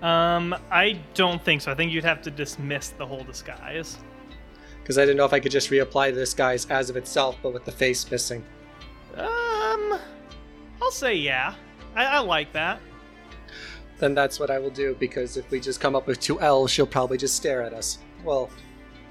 Um, 0.00 0.54
I 0.70 0.98
don't 1.14 1.40
think 1.42 1.62
so. 1.62 1.70
I 1.70 1.74
think 1.76 1.92
you'd 1.92 2.04
have 2.04 2.22
to 2.22 2.30
dismiss 2.30 2.88
the 2.90 3.06
whole 3.06 3.22
disguise. 3.22 3.98
Because 4.82 4.98
I 4.98 5.02
didn't 5.02 5.16
know 5.18 5.24
if 5.24 5.32
I 5.32 5.38
could 5.38 5.52
just 5.52 5.70
reapply 5.70 6.12
the 6.12 6.18
disguise 6.20 6.66
as 6.68 6.90
of 6.90 6.96
itself, 6.96 7.36
but 7.40 7.52
with 7.52 7.64
the 7.64 7.70
face 7.70 8.10
missing. 8.10 8.44
Um, 9.16 9.98
I'll 10.82 10.90
say 10.90 11.14
yeah. 11.14 11.54
I, 11.94 12.04
I 12.06 12.18
like 12.18 12.52
that. 12.52 12.80
Then 13.98 14.14
that's 14.14 14.40
what 14.40 14.50
I 14.50 14.58
will 14.58 14.70
do, 14.70 14.96
because 14.98 15.36
if 15.36 15.48
we 15.52 15.60
just 15.60 15.78
come 15.80 15.94
up 15.94 16.08
with 16.08 16.18
two 16.18 16.40
L's, 16.40 16.72
she'll 16.72 16.86
probably 16.86 17.18
just 17.18 17.36
stare 17.36 17.62
at 17.62 17.72
us. 17.72 17.98
Well, 18.24 18.50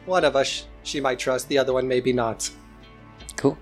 one 0.05 0.25
of 0.25 0.35
us 0.35 0.65
she 0.83 0.99
might 0.99 1.19
trust, 1.19 1.47
the 1.47 1.57
other 1.57 1.71
one 1.71 1.87
maybe 1.87 2.11
not. 2.11 2.49
Cool. 3.41 3.57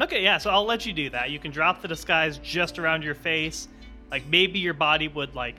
Okay, 0.00 0.22
yeah. 0.22 0.38
So 0.38 0.50
I'll 0.50 0.64
let 0.64 0.84
you 0.84 0.92
do 0.92 1.08
that. 1.10 1.30
You 1.30 1.38
can 1.38 1.50
drop 1.50 1.80
the 1.80 1.88
disguise 1.88 2.38
just 2.38 2.78
around 2.78 3.02
your 3.02 3.14
face. 3.14 3.68
Like 4.10 4.26
maybe 4.26 4.58
your 4.58 4.74
body 4.74 5.08
would 5.08 5.34
like 5.34 5.56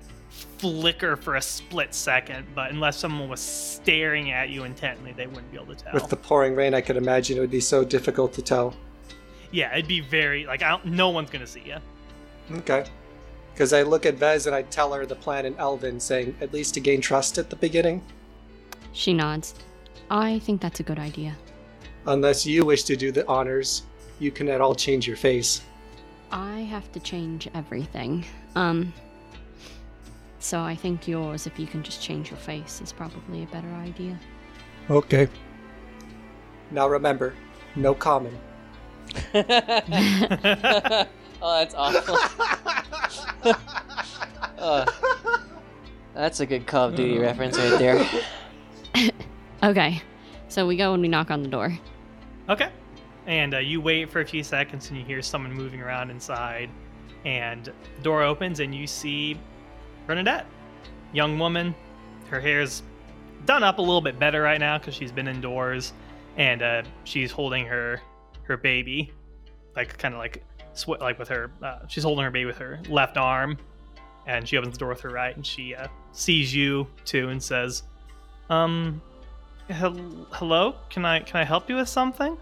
flicker 0.58 1.16
for 1.16 1.36
a 1.36 1.42
split 1.42 1.94
second, 1.94 2.46
but 2.54 2.72
unless 2.72 2.98
someone 2.98 3.30
was 3.30 3.40
staring 3.40 4.32
at 4.32 4.50
you 4.50 4.66
intently, 4.66 5.14
they 5.14 5.28
wouldn't 5.28 5.50
be 5.52 5.58
able 5.58 5.74
to 5.74 5.84
tell. 5.84 5.94
With 5.94 6.10
the 6.10 6.18
pouring 6.18 6.56
rain, 6.56 6.74
I 6.74 6.82
could 6.82 6.98
imagine 6.98 7.38
it 7.38 7.40
would 7.40 7.50
be 7.52 7.62
so 7.62 7.86
difficult 7.86 8.34
to 8.34 8.42
tell. 8.42 8.76
Yeah, 9.52 9.72
it'd 9.74 9.88
be 9.88 10.02
very 10.02 10.46
like 10.46 10.62
I 10.62 10.70
don't, 10.70 10.86
no 10.86 11.10
one's 11.10 11.30
gonna 11.30 11.48
see 11.48 11.64
you. 11.66 11.78
Okay. 12.58 12.86
Because 13.54 13.72
I 13.72 13.84
look 13.84 14.06
at 14.06 14.16
Vez 14.16 14.48
and 14.48 14.56
I 14.56 14.64
tell 14.64 14.92
her 14.94 15.06
the 15.06 15.16
plan 15.16 15.46
in 15.46 15.56
Elven, 15.56 15.98
saying 16.02 16.36
at 16.42 16.52
least 16.52 16.74
to 16.74 16.82
gain 16.82 17.00
trust 17.00 17.38
at 17.38 17.50
the 17.50 17.56
beginning. 17.56 18.04
She 18.92 19.14
nods. 19.14 19.56
I 20.10 20.40
think 20.40 20.60
that's 20.60 20.82
a 20.82 20.84
good 20.84 21.00
idea. 21.00 21.38
Unless 22.08 22.46
you 22.46 22.66
wish 22.66 22.84
to 22.84 22.96
do 22.96 23.12
the 23.12 23.28
honors, 23.28 23.84
you 24.20 24.32
can 24.32 24.48
at 24.50 24.62
all 24.62 24.76
change 24.76 25.08
your 25.08 25.18
face. 25.18 25.62
I 26.32 26.60
have 26.62 26.92
to 26.94 27.00
change 27.00 27.50
everything. 27.54 28.26
Um. 28.56 28.94
So 30.40 30.62
I 30.62 30.76
think 30.76 31.08
yours, 31.08 31.48
if 31.48 31.58
you 31.58 31.66
can 31.66 31.82
just 31.82 32.02
change 32.02 32.30
your 32.30 32.38
face, 32.38 32.80
is 32.80 32.94
probably 32.94 33.44
a 33.44 33.48
better 33.48 33.70
idea. 33.70 34.20
Okay. 34.90 35.28
Now 36.70 36.88
remember, 36.88 37.34
no 37.76 37.96
common. 37.96 38.38
oh, 39.34 41.08
that's 41.42 41.74
awful. 41.76 42.18
Uh, 44.58 44.86
that's 46.14 46.40
a 46.40 46.46
good 46.46 46.68
Call 46.68 46.90
of 46.90 46.96
Duty 46.96 47.18
reference 47.18 47.58
right 47.58 47.80
there. 47.80 48.08
Okay. 49.64 50.02
So 50.48 50.68
we 50.68 50.78
go 50.78 50.94
and 50.94 51.02
we 51.02 51.08
knock 51.08 51.32
on 51.32 51.42
the 51.42 51.48
door. 51.50 51.76
Okay. 52.50 52.70
And 53.28 53.56
uh, 53.56 53.60
you 53.60 53.82
wait 53.82 54.10
for 54.10 54.22
a 54.22 54.26
few 54.26 54.44
seconds 54.44 54.90
and 54.90 55.00
you 55.00 55.06
hear 55.06 55.22
someone 55.22 55.52
moving 55.54 55.82
around 55.82 56.12
inside. 56.12 56.70
And 57.26 57.66
the 57.66 58.02
door 58.04 58.22
opens 58.22 58.60
and 58.60 58.74
you 58.74 58.86
see 58.86 59.40
Bernadette. 60.06 60.46
Young 61.12 61.40
woman. 61.40 61.74
Her 62.30 62.40
hair's 62.40 62.84
done 63.46 63.64
up 63.64 63.80
a 63.80 63.82
little 63.82 64.02
bit 64.02 64.20
better 64.20 64.42
right 64.42 64.60
now 64.60 64.78
because 64.78 64.94
she's 64.94 65.12
been 65.12 65.28
indoors. 65.28 65.94
And 66.38 66.62
uh, 66.62 66.84
she's 67.04 67.32
holding 67.32 67.66
her 67.66 68.02
her 68.44 68.58
baby. 68.58 69.12
Like, 69.76 69.98
kind 69.98 70.14
of 70.14 70.20
like, 70.20 70.44
sw- 70.74 71.00
like 71.02 71.18
with 71.18 71.28
her, 71.30 71.52
uh, 71.64 71.80
she's 71.88 72.04
holding 72.04 72.24
her 72.24 72.32
baby 72.32 72.46
with 72.46 72.58
her 72.58 72.80
left 72.90 73.18
arm. 73.18 73.58
And 74.28 74.48
she 74.48 74.58
opens 74.58 74.74
the 74.74 74.80
door 74.80 74.90
with 74.90 75.02
her 75.02 75.10
right 75.10 75.36
and 75.36 75.46
she 75.46 75.76
uh, 75.76 75.88
sees 76.12 76.54
you 76.54 76.88
too 77.06 77.30
and 77.30 77.42
says, 77.42 77.84
Um, 78.50 79.02
hello? 79.74 80.76
Can 80.90 81.06
I 81.06 81.20
can 81.20 81.38
I 81.40 81.44
help 81.44 81.70
you 81.70 81.76
with 81.78 81.90
something? 81.90 82.38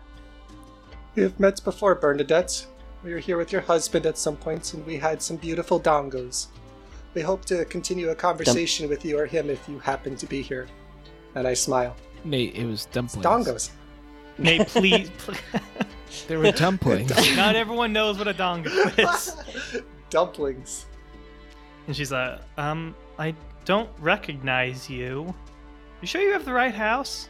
We 1.15 1.23
have 1.23 1.39
met 1.39 1.63
before, 1.63 1.95
Bernadette. 1.95 2.65
We 3.03 3.13
were 3.13 3.19
here 3.19 3.37
with 3.37 3.51
your 3.51 3.61
husband 3.61 4.05
at 4.05 4.17
some 4.17 4.35
points, 4.35 4.73
and 4.73 4.85
we 4.85 4.97
had 4.97 5.21
some 5.21 5.37
beautiful 5.37 5.79
dongos. 5.79 6.47
We 7.13 7.21
hope 7.21 7.45
to 7.45 7.65
continue 7.65 8.09
a 8.09 8.15
conversation 8.15 8.89
with 8.89 9.05
you 9.05 9.19
or 9.19 9.25
him 9.25 9.49
if 9.49 9.67
you 9.69 9.77
happen 9.79 10.15
to 10.15 10.25
be 10.25 10.41
here. 10.41 10.67
And 11.35 11.47
I 11.47 11.53
smile. 11.53 11.95
Nate, 12.23 12.55
it 12.55 12.65
was 12.65 12.85
dumplings. 12.85 13.25
Dongos. 13.25 13.69
Nate, 14.37 14.67
please. 14.67 15.09
pl- 15.19 15.35
They 16.27 16.37
were 16.37 16.51
dumplings. 16.51 17.11
Not 17.35 17.55
everyone 17.55 17.93
knows 17.93 18.17
what 18.17 18.27
a 18.27 18.33
dongo 18.33 18.67
is. 18.97 19.81
Dumplings. 20.09 20.85
And 21.87 21.95
she's 21.95 22.11
like, 22.11 22.39
um, 22.57 22.95
I 23.19 23.35
don't 23.65 23.89
recognize 23.99 24.89
you. 24.89 25.33
You 26.03 26.07
sure 26.07 26.19
you 26.21 26.33
have 26.33 26.43
the 26.43 26.51
right 26.51 26.75
house? 26.75 27.29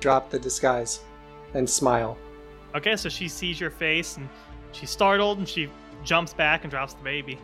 Drop 0.00 0.30
the 0.30 0.38
disguise 0.40 0.98
and 1.54 1.70
smile. 1.70 2.18
Okay, 2.74 2.96
so 2.96 3.08
she 3.08 3.28
sees 3.28 3.60
your 3.60 3.70
face 3.70 4.16
and 4.16 4.28
she's 4.72 4.90
startled 4.90 5.38
and 5.38 5.48
she 5.48 5.68
jumps 6.02 6.34
back 6.34 6.64
and 6.64 6.72
drops 6.72 6.94
the 6.94 7.04
baby. 7.04 7.38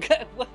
What? 0.36 0.46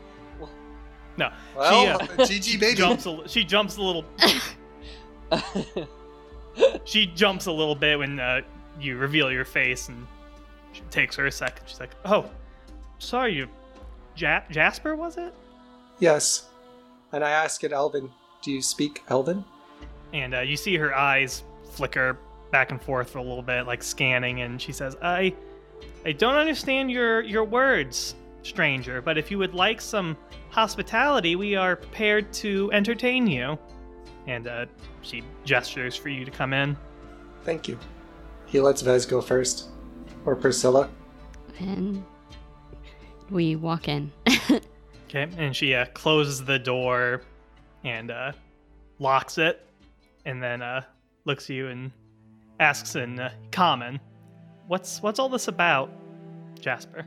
No, 1.18 1.30
Well, 1.58 2.00
she 2.00 2.06
uh, 2.06 2.26
GG 2.26 2.60
baby. 2.62 2.78
jumps. 2.78 3.06
A, 3.06 3.28
she 3.28 3.44
jumps 3.44 3.76
a 3.76 3.82
little. 3.82 4.06
She 6.86 7.08
jumps 7.08 7.48
a 7.48 7.52
little 7.52 7.76
bit 7.76 8.00
when 8.00 8.20
uh, 8.22 8.42
you 8.80 8.96
reveal 8.98 9.30
your 9.32 9.44
face, 9.44 9.90
and 9.90 10.08
she 10.72 10.82
takes 10.90 11.16
her 11.18 11.26
a 11.26 11.32
second. 11.32 11.68
She's 11.68 11.80
like, 11.82 11.96
"Oh, 12.06 12.30
sorry, 13.00 13.34
you, 13.36 13.48
ja- 14.16 14.44
Jasper, 14.52 14.96
was 14.96 15.18
it?" 15.18 15.34
Yes. 16.00 16.46
And 17.12 17.24
I 17.26 17.32
ask 17.32 17.64
it, 17.64 17.72
Elven, 17.74 18.10
do 18.44 18.52
you 18.52 18.62
speak 18.62 19.04
Elven? 19.10 19.44
and 20.14 20.36
uh, 20.36 20.42
you 20.42 20.56
see 20.56 20.76
her 20.78 20.96
eyes 20.96 21.44
flicker 21.72 22.18
back 22.52 22.72
and 22.72 22.82
forth 22.82 23.10
for 23.10 23.18
a 23.18 23.24
little 23.24 23.42
bit, 23.42 23.66
like 23.66 23.82
scanning, 23.82 24.42
and 24.42 24.62
she 24.62 24.72
says, 24.72 24.96
"I, 25.02 25.34
I 26.06 26.12
don't 26.12 26.36
understand 26.36 26.92
your 26.92 27.22
your 27.22 27.44
words, 27.44 28.16
stranger. 28.44 29.02
But 29.02 29.18
if 29.18 29.32
you 29.32 29.40
would 29.40 29.56
like 29.56 29.82
some 29.82 30.16
hospitality, 30.52 31.36
we 31.36 31.56
are 31.56 31.76
prepared 31.76 32.32
to 32.34 32.70
entertain 32.72 33.28
you." 33.28 33.58
And 34.28 34.48
uh, 34.48 34.68
she 35.02 35.24
gestures 35.44 35.96
for 35.96 36.10
you 36.10 36.24
to 36.24 36.32
come 36.32 36.54
in. 36.54 36.78
Thank 37.44 37.68
you. 37.68 37.78
He 38.46 38.62
lets 38.62 38.82
Vez 38.82 39.06
go 39.06 39.20
first. 39.20 39.70
Or 40.26 40.34
Priscilla. 40.34 40.90
And 41.60 42.06
we 43.30 43.58
walk 43.58 43.90
in. 43.90 44.12
Okay, 45.16 45.32
and 45.38 45.56
she 45.56 45.76
uh, 45.76 45.86
closes 45.94 46.44
the 46.44 46.58
door 46.58 47.22
and 47.84 48.12
uh, 48.12 48.32
locks 49.00 49.38
it, 49.38 49.66
and 50.26 50.42
then 50.42 50.62
uh, 50.62 50.82
looks 51.26 51.46
at 51.46 51.56
you 51.56 51.68
and 51.68 51.92
asks 52.60 52.96
in 52.96 53.20
uh, 53.20 53.32
common, 53.52 54.00
"What's 54.68 55.02
what's 55.02 55.20
all 55.20 55.30
this 55.30 55.48
about, 55.48 55.90
Jasper?" 56.60 57.06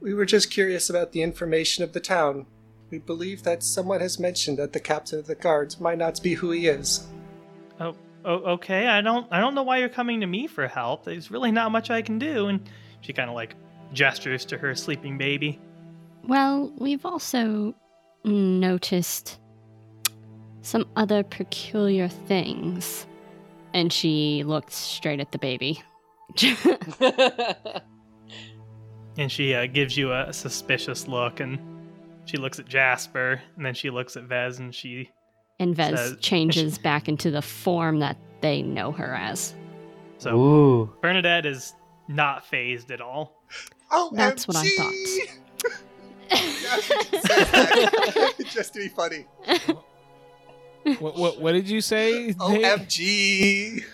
We 0.00 0.14
were 0.14 0.26
just 0.26 0.50
curious 0.50 0.90
about 0.90 1.12
the 1.12 1.22
information 1.22 1.84
of 1.84 1.92
the 1.92 2.00
town. 2.00 2.46
We 2.90 2.98
believe 2.98 3.44
that 3.44 3.62
someone 3.62 4.00
has 4.00 4.18
mentioned 4.18 4.58
that 4.58 4.72
the 4.72 4.80
captain 4.80 5.18
of 5.20 5.26
the 5.26 5.36
guards 5.36 5.80
might 5.80 5.96
not 5.96 6.20
be 6.22 6.34
who 6.34 6.50
he 6.50 6.66
is. 6.66 7.06
Oh, 7.80 7.94
oh, 8.24 8.34
okay. 8.54 8.88
I 8.88 9.00
don't, 9.00 9.26
I 9.30 9.40
don't 9.40 9.54
know 9.54 9.62
why 9.62 9.78
you're 9.78 9.88
coming 9.88 10.20
to 10.20 10.26
me 10.26 10.46
for 10.46 10.66
help. 10.66 11.04
There's 11.04 11.30
really 11.30 11.52
not 11.52 11.72
much 11.72 11.88
I 11.90 12.02
can 12.02 12.18
do. 12.18 12.48
And 12.48 12.68
she 13.00 13.12
kind 13.12 13.30
of 13.30 13.36
like 13.36 13.54
gestures 13.92 14.44
to 14.46 14.58
her 14.58 14.74
sleeping 14.74 15.16
baby. 15.16 15.60
well, 16.24 16.72
we've 16.76 17.06
also 17.06 17.74
noticed 18.24 19.38
some 20.62 20.86
other 20.96 21.22
peculiar 21.22 22.08
things. 22.08 23.06
And 23.74 23.92
she 23.92 24.42
looked 24.44 24.72
straight 24.72 25.20
at 25.20 25.32
the 25.32 25.38
baby. 25.38 25.82
And 29.18 29.30
she 29.30 29.54
uh, 29.54 29.66
gives 29.66 29.94
you 29.94 30.10
a 30.12 30.32
suspicious 30.32 31.06
look, 31.06 31.40
and 31.40 31.58
she 32.24 32.38
looks 32.38 32.58
at 32.58 32.66
Jasper, 32.66 33.42
and 33.56 33.66
then 33.66 33.74
she 33.74 33.90
looks 33.90 34.16
at 34.16 34.22
Vez, 34.24 34.58
and 34.58 34.74
she 34.74 35.10
and 35.58 35.76
Vez 35.76 35.98
Says- 35.98 36.16
changes 36.20 36.78
back 36.82 37.08
into 37.10 37.30
the 37.30 37.42
form 37.42 37.98
that 37.98 38.16
they 38.40 38.62
know 38.62 38.90
her 38.92 39.14
as. 39.14 39.54
so 40.16 40.34
Ooh. 40.40 40.92
Bernadette 41.02 41.44
is 41.44 41.74
not 42.08 42.46
phased 42.46 42.90
at 42.90 43.02
all. 43.02 43.42
Oh, 43.90 44.10
That's 44.14 44.48
what 44.48 44.56
I 44.56 44.66
thought. 44.78 44.94
Just 48.46 48.72
to 48.72 48.78
be 48.80 48.88
funny. 48.88 49.26
What, 50.98 51.16
what, 51.16 51.40
what 51.40 51.52
did 51.52 51.68
you 51.68 51.80
say? 51.80 52.26
Nate? 52.28 52.36
OMG. 52.38 53.84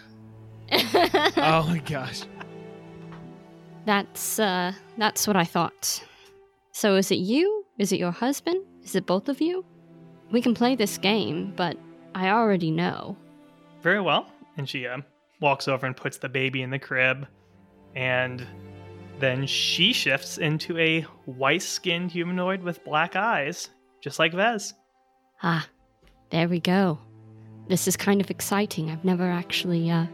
Oh 0.70 1.66
my 1.66 1.78
gosh. 1.78 2.22
That's 3.86 4.38
uh 4.38 4.72
that's 4.98 5.26
what 5.26 5.34
I 5.36 5.44
thought. 5.44 6.04
So 6.72 6.96
is 6.96 7.10
it 7.10 7.16
you? 7.20 7.64
Is 7.78 7.90
it 7.92 7.98
your 7.98 8.10
husband? 8.10 8.62
Is 8.84 8.94
it 8.94 9.06
both 9.06 9.28
of 9.30 9.40
you? 9.40 9.64
We 10.30 10.42
can 10.42 10.54
play 10.54 10.76
this 10.76 10.98
game, 10.98 11.54
but 11.56 11.78
I 12.14 12.28
already 12.28 12.70
know. 12.70 13.16
Very 13.80 14.00
well. 14.00 14.26
And 14.58 14.68
she 14.68 14.86
uh, 14.86 14.98
walks 15.40 15.68
over 15.68 15.86
and 15.86 15.96
puts 15.96 16.18
the 16.18 16.28
baby 16.28 16.62
in 16.62 16.70
the 16.70 16.78
crib. 16.78 17.26
And 17.96 18.46
then 19.20 19.46
she 19.46 19.92
shifts 19.92 20.36
into 20.38 20.76
a 20.78 21.02
white 21.24 21.62
skinned 21.62 22.10
humanoid 22.10 22.62
with 22.62 22.84
black 22.84 23.16
eyes, 23.16 23.70
just 24.02 24.18
like 24.18 24.34
Vez. 24.34 24.74
Ah, 25.42 25.66
there 26.30 26.48
we 26.48 26.60
go. 26.60 26.98
This 27.68 27.86
is 27.88 27.96
kind 27.96 28.20
of 28.20 28.30
exciting. 28.30 28.90
I've 28.90 29.04
never 29.04 29.24
actually 29.30 29.90
uh 29.90 30.06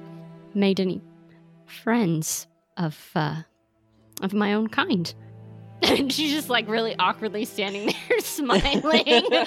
made 0.54 0.80
any 0.80 1.00
friends 1.66 2.46
of 2.76 3.10
uh 3.14 3.42
of 4.22 4.32
my 4.34 4.54
own 4.54 4.68
kind. 4.68 5.12
And 5.82 6.10
she's 6.10 6.32
just 6.32 6.48
like 6.48 6.66
really 6.66 6.96
awkwardly 6.98 7.44
standing 7.44 7.92
there 8.08 8.20
smiling. 8.20 9.22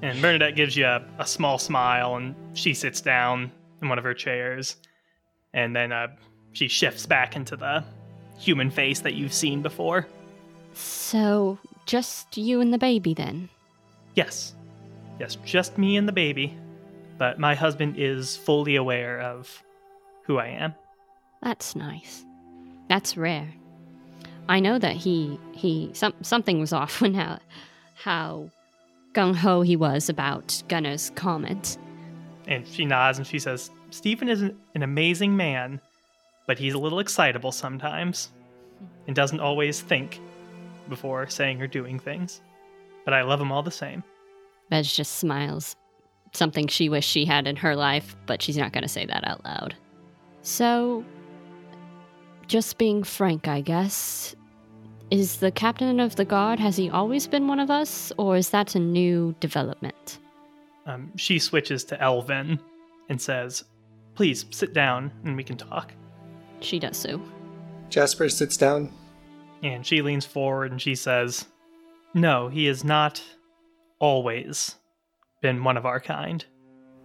And 0.00 0.22
Bernadette 0.22 0.54
gives 0.54 0.76
you 0.76 0.86
a, 0.86 1.04
a 1.18 1.26
small 1.26 1.58
smile 1.58 2.16
and 2.16 2.34
she 2.54 2.72
sits 2.72 3.00
down 3.00 3.50
in 3.82 3.88
one 3.88 3.98
of 3.98 4.04
her 4.04 4.14
chairs. 4.14 4.76
And 5.54 5.74
then 5.74 5.90
uh, 5.92 6.08
she 6.52 6.68
shifts 6.68 7.04
back 7.04 7.34
into 7.34 7.56
the 7.56 7.84
human 8.38 8.70
face 8.70 9.00
that 9.00 9.14
you've 9.14 9.32
seen 9.32 9.60
before. 9.60 10.06
so, 10.72 11.58
just 11.86 12.36
you 12.36 12.60
and 12.60 12.72
the 12.72 12.78
baby 12.78 13.12
then? 13.14 13.48
Yes. 14.18 14.56
Yes, 15.20 15.36
just 15.44 15.78
me 15.78 15.96
and 15.96 16.08
the 16.08 16.12
baby. 16.12 16.58
But 17.18 17.38
my 17.38 17.54
husband 17.54 17.94
is 17.96 18.36
fully 18.36 18.74
aware 18.74 19.20
of 19.20 19.62
who 20.24 20.38
I 20.38 20.48
am. 20.48 20.74
That's 21.40 21.76
nice. 21.76 22.24
That's 22.88 23.16
rare. 23.16 23.48
I 24.48 24.58
know 24.58 24.76
that 24.76 24.96
he 24.96 25.38
he 25.52 25.90
some 25.92 26.14
something 26.20 26.58
was 26.58 26.72
off 26.72 27.00
when 27.00 27.14
how 27.14 27.38
how 27.94 28.50
gung 29.12 29.36
ho 29.36 29.60
he 29.62 29.76
was 29.76 30.08
about 30.08 30.64
Gunner's 30.66 31.10
comment. 31.10 31.78
And 32.48 32.66
she 32.66 32.84
nods 32.84 33.18
and 33.18 33.26
she 33.26 33.38
says, 33.38 33.70
Stephen 33.90 34.28
is 34.28 34.42
an, 34.42 34.58
an 34.74 34.82
amazing 34.82 35.36
man, 35.36 35.80
but 36.48 36.58
he's 36.58 36.74
a 36.74 36.78
little 36.78 36.98
excitable 36.98 37.52
sometimes 37.52 38.30
and 39.06 39.14
doesn't 39.14 39.38
always 39.38 39.80
think 39.80 40.20
before 40.88 41.28
saying 41.28 41.62
or 41.62 41.68
doing 41.68 42.00
things. 42.00 42.40
But 43.08 43.14
I 43.14 43.22
love 43.22 43.40
him 43.40 43.50
all 43.50 43.62
the 43.62 43.70
same. 43.70 44.04
Vez 44.68 44.94
just 44.94 45.16
smiles. 45.16 45.74
Something 46.34 46.66
she 46.66 46.90
wished 46.90 47.08
she 47.08 47.24
had 47.24 47.46
in 47.46 47.56
her 47.56 47.74
life, 47.74 48.14
but 48.26 48.42
she's 48.42 48.58
not 48.58 48.74
going 48.74 48.82
to 48.82 48.88
say 48.88 49.06
that 49.06 49.26
out 49.26 49.42
loud. 49.46 49.74
So, 50.42 51.02
just 52.48 52.76
being 52.76 53.02
frank, 53.02 53.48
I 53.48 53.62
guess. 53.62 54.36
Is 55.10 55.38
the 55.38 55.50
captain 55.50 56.00
of 56.00 56.16
the 56.16 56.26
guard, 56.26 56.60
has 56.60 56.76
he 56.76 56.90
always 56.90 57.26
been 57.26 57.48
one 57.48 57.60
of 57.60 57.70
us, 57.70 58.12
or 58.18 58.36
is 58.36 58.50
that 58.50 58.74
a 58.74 58.78
new 58.78 59.34
development? 59.40 60.18
Um, 60.84 61.10
she 61.16 61.38
switches 61.38 61.84
to 61.84 61.98
Elven 62.02 62.60
and 63.08 63.18
says, 63.18 63.64
Please 64.16 64.44
sit 64.50 64.74
down 64.74 65.10
and 65.24 65.34
we 65.34 65.44
can 65.44 65.56
talk. 65.56 65.94
She 66.60 66.78
does 66.78 66.98
so. 66.98 67.22
Jasper 67.88 68.28
sits 68.28 68.58
down. 68.58 68.92
And 69.62 69.86
she 69.86 70.02
leans 70.02 70.26
forward 70.26 70.72
and 70.72 70.82
she 70.82 70.94
says, 70.94 71.46
No, 72.14 72.48
he 72.48 72.66
has 72.66 72.84
not 72.84 73.22
always 73.98 74.76
been 75.42 75.62
one 75.62 75.76
of 75.76 75.86
our 75.86 76.00
kind. 76.00 76.44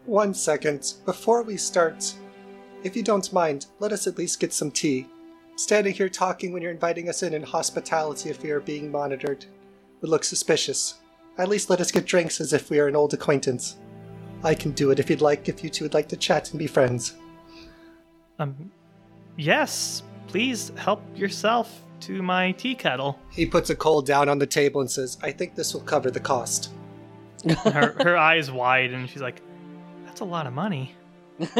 One 0.05 0.33
second. 0.33 0.93
Before 1.05 1.43
we 1.43 1.57
start, 1.57 2.13
if 2.83 2.95
you 2.95 3.03
don't 3.03 3.31
mind, 3.31 3.67
let 3.79 3.91
us 3.91 4.07
at 4.07 4.17
least 4.17 4.39
get 4.39 4.53
some 4.53 4.71
tea. 4.71 5.07
Standing 5.55 5.93
here 5.93 6.09
talking 6.09 6.51
when 6.51 6.61
you're 6.61 6.71
inviting 6.71 7.09
us 7.09 7.23
in 7.23 7.33
in 7.33 7.43
hospitality 7.43 8.29
if 8.29 8.41
we 8.41 8.51
are 8.51 8.59
being 8.59 8.91
monitored 8.91 9.45
would 10.01 10.09
look 10.09 10.23
suspicious. 10.23 10.95
At 11.37 11.47
least 11.47 11.69
let 11.69 11.79
us 11.79 11.91
get 11.91 12.05
drinks 12.05 12.41
as 12.41 12.53
if 12.53 12.69
we 12.69 12.79
are 12.79 12.87
an 12.87 12.95
old 12.95 13.13
acquaintance. 13.13 13.77
I 14.43 14.55
can 14.55 14.71
do 14.71 14.91
it 14.91 14.99
if 14.99 15.09
you'd 15.09 15.21
like, 15.21 15.47
if 15.47 15.63
you 15.63 15.69
two 15.69 15.85
would 15.85 15.93
like 15.93 16.09
to 16.09 16.17
chat 16.17 16.49
and 16.51 16.59
be 16.59 16.67
friends. 16.67 17.15
Um, 18.39 18.71
yes, 19.37 20.03
please 20.27 20.71
help 20.75 21.01
yourself 21.15 21.82
to 22.05 22.21
my 22.21 22.51
tea 22.51 22.75
kettle. 22.75 23.19
He 23.29 23.45
puts 23.45 23.69
a 23.69 23.75
coal 23.75 24.01
down 24.01 24.29
on 24.29 24.39
the 24.39 24.47
table 24.47 24.81
and 24.81 24.89
says, 24.89 25.17
I 25.21 25.31
think 25.31 25.55
this 25.55 25.73
will 25.73 25.81
cover 25.81 26.11
the 26.11 26.19
cost. 26.19 26.71
Her, 27.63 27.95
her 28.03 28.17
eyes 28.17 28.49
wide, 28.51 28.91
and 28.91 29.09
she's 29.09 29.21
like, 29.21 29.41
That's 30.05 30.21
a 30.21 30.25
lot 30.25 30.47
of 30.47 30.53
money. 30.53 30.95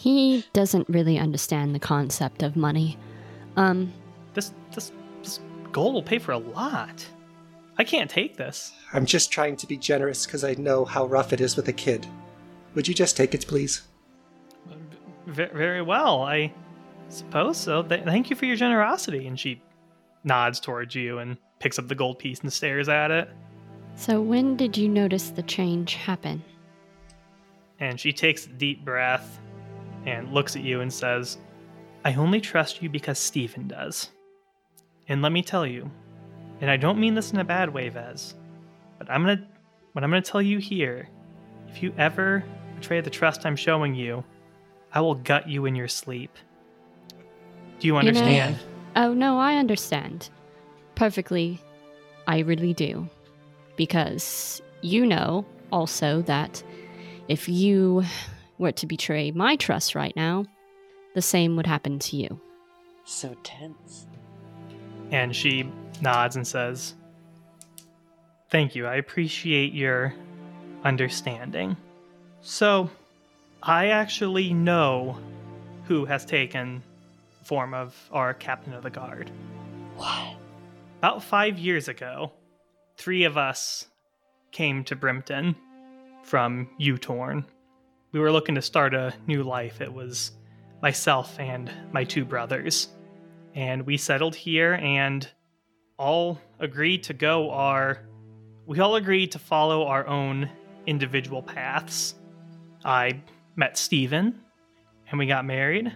He 0.00 0.46
doesn't 0.54 0.88
really 0.88 1.18
understand 1.18 1.74
the 1.74 1.78
concept 1.78 2.42
of 2.42 2.56
money. 2.56 2.96
Um, 3.56 3.92
This, 4.32 4.54
this, 4.74 4.92
this 5.22 5.40
gold 5.72 5.92
will 5.92 6.02
pay 6.02 6.18
for 6.18 6.32
a 6.32 6.38
lot. 6.38 7.06
I 7.76 7.84
can't 7.84 8.08
take 8.08 8.38
this. 8.38 8.72
I'm 8.94 9.04
just 9.04 9.30
trying 9.30 9.56
to 9.56 9.66
be 9.66 9.76
generous 9.76 10.24
because 10.24 10.42
I 10.42 10.54
know 10.54 10.86
how 10.86 11.04
rough 11.04 11.34
it 11.34 11.40
is 11.42 11.54
with 11.54 11.68
a 11.68 11.74
kid. 11.74 12.06
Would 12.74 12.88
you 12.88 12.94
just 12.94 13.14
take 13.14 13.34
it, 13.34 13.46
please? 13.46 13.82
V- 15.26 15.44
very 15.52 15.82
well, 15.82 16.22
I 16.22 16.50
suppose 17.10 17.56
so. 17.58 17.82
Th- 17.82 18.04
thank 18.04 18.30
you 18.30 18.36
for 18.36 18.46
your 18.46 18.56
generosity. 18.56 19.26
And 19.26 19.38
she 19.38 19.62
nods 20.24 20.60
towards 20.60 20.94
you 20.94 21.18
and 21.18 21.36
picks 21.58 21.78
up 21.78 21.88
the 21.88 21.94
gold 21.94 22.18
piece 22.18 22.40
and 22.40 22.52
stares 22.52 22.88
at 22.88 23.10
it. 23.10 23.28
so 23.94 24.20
when 24.20 24.56
did 24.56 24.76
you 24.76 24.88
notice 24.88 25.30
the 25.30 25.42
change 25.42 25.94
happen? 25.94 26.42
And 27.78 27.98
she 27.98 28.12
takes 28.12 28.46
a 28.46 28.50
deep 28.50 28.84
breath 28.84 29.40
and 30.06 30.32
looks 30.32 30.56
at 30.56 30.62
you 30.62 30.80
and 30.80 30.92
says, 30.92 31.38
I 32.04 32.14
only 32.14 32.40
trust 32.40 32.82
you 32.82 32.88
because 32.88 33.18
Stephen 33.18 33.68
does. 33.68 34.10
And 35.08 35.22
let 35.22 35.32
me 35.32 35.42
tell 35.42 35.66
you, 35.66 35.90
and 36.60 36.70
I 36.70 36.76
don't 36.76 36.98
mean 37.00 37.14
this 37.14 37.32
in 37.32 37.40
a 37.40 37.44
bad 37.44 37.72
way, 37.72 37.88
Vez, 37.88 38.34
but 38.98 39.10
I'm 39.10 39.22
gonna 39.22 39.46
what 39.92 40.04
I'm 40.04 40.10
gonna 40.10 40.22
tell 40.22 40.42
you 40.42 40.58
here, 40.58 41.08
if 41.68 41.82
you 41.82 41.92
ever 41.98 42.44
betray 42.76 43.00
the 43.00 43.10
trust 43.10 43.44
I'm 43.44 43.56
showing 43.56 43.94
you, 43.94 44.22
I 44.92 45.00
will 45.00 45.14
gut 45.14 45.48
you 45.48 45.66
in 45.66 45.74
your 45.74 45.88
sleep. 45.88 46.30
Do 47.80 47.86
you 47.86 47.92
know- 47.94 47.98
understand? 48.00 48.58
Oh, 48.96 49.12
no, 49.14 49.38
I 49.38 49.56
understand. 49.56 50.28
Perfectly. 50.94 51.60
I 52.26 52.40
really 52.40 52.74
do. 52.74 53.08
Because 53.76 54.60
you 54.82 55.06
know 55.06 55.44
also 55.72 56.22
that 56.22 56.62
if 57.28 57.48
you 57.48 58.04
were 58.58 58.72
to 58.72 58.86
betray 58.86 59.30
my 59.30 59.56
trust 59.56 59.94
right 59.94 60.14
now, 60.16 60.44
the 61.14 61.22
same 61.22 61.56
would 61.56 61.66
happen 61.66 61.98
to 61.98 62.16
you. 62.16 62.40
so 63.04 63.34
tense. 63.42 64.06
And 65.10 65.34
she 65.34 65.68
nods 66.00 66.36
and 66.36 66.46
says, 66.46 66.94
Thank 68.50 68.74
you. 68.76 68.86
I 68.86 68.96
appreciate 68.96 69.72
your 69.72 70.14
understanding. 70.84 71.76
So, 72.42 72.90
I 73.62 73.88
actually 73.88 74.52
know 74.54 75.18
who 75.84 76.04
has 76.04 76.24
taken 76.24 76.82
the 76.82 76.89
form 77.42 77.74
of 77.74 77.94
our 78.12 78.34
captain 78.34 78.72
of 78.74 78.82
the 78.82 78.90
guard. 78.90 79.30
What? 79.96 80.36
About 80.98 81.22
five 81.22 81.58
years 81.58 81.88
ago, 81.88 82.32
three 82.96 83.24
of 83.24 83.36
us 83.36 83.86
came 84.52 84.84
to 84.84 84.96
Brimpton 84.96 85.56
from 86.22 86.68
Utorn. 86.80 87.44
We 88.12 88.20
were 88.20 88.32
looking 88.32 88.56
to 88.56 88.62
start 88.62 88.92
a 88.94 89.14
new 89.26 89.42
life. 89.42 89.80
It 89.80 89.92
was 89.92 90.32
myself 90.82 91.38
and 91.38 91.70
my 91.92 92.04
two 92.04 92.24
brothers. 92.24 92.88
And 93.54 93.86
we 93.86 93.96
settled 93.96 94.34
here 94.34 94.74
and 94.74 95.26
all 95.98 96.40
agreed 96.58 97.04
to 97.04 97.14
go 97.14 97.50
our. 97.50 98.00
We 98.66 98.80
all 98.80 98.96
agreed 98.96 99.32
to 99.32 99.38
follow 99.38 99.86
our 99.86 100.06
own 100.06 100.48
individual 100.86 101.42
paths. 101.42 102.14
I 102.84 103.22
met 103.56 103.76
Steven 103.76 104.40
and 105.10 105.18
we 105.18 105.26
got 105.26 105.44
married. 105.44 105.92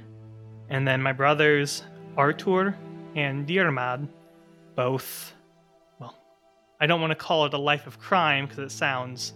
And 0.69 0.87
then 0.87 1.03
my 1.03 1.13
brothers, 1.13 1.83
Artur 2.17 2.77
and 3.15 3.47
Diarmad, 3.47 4.09
both, 4.75 5.33
well, 5.99 6.17
I 6.81 6.87
don't 6.87 7.01
want 7.01 7.11
to 7.13 7.17
call 7.17 7.47
it 7.47 7.55
a 7.55 7.59
life 7.59 7.87
of 7.87 7.99
crime 7.99 8.47
because 8.47 8.59
it 8.59 8.71
sounds 8.71 9.35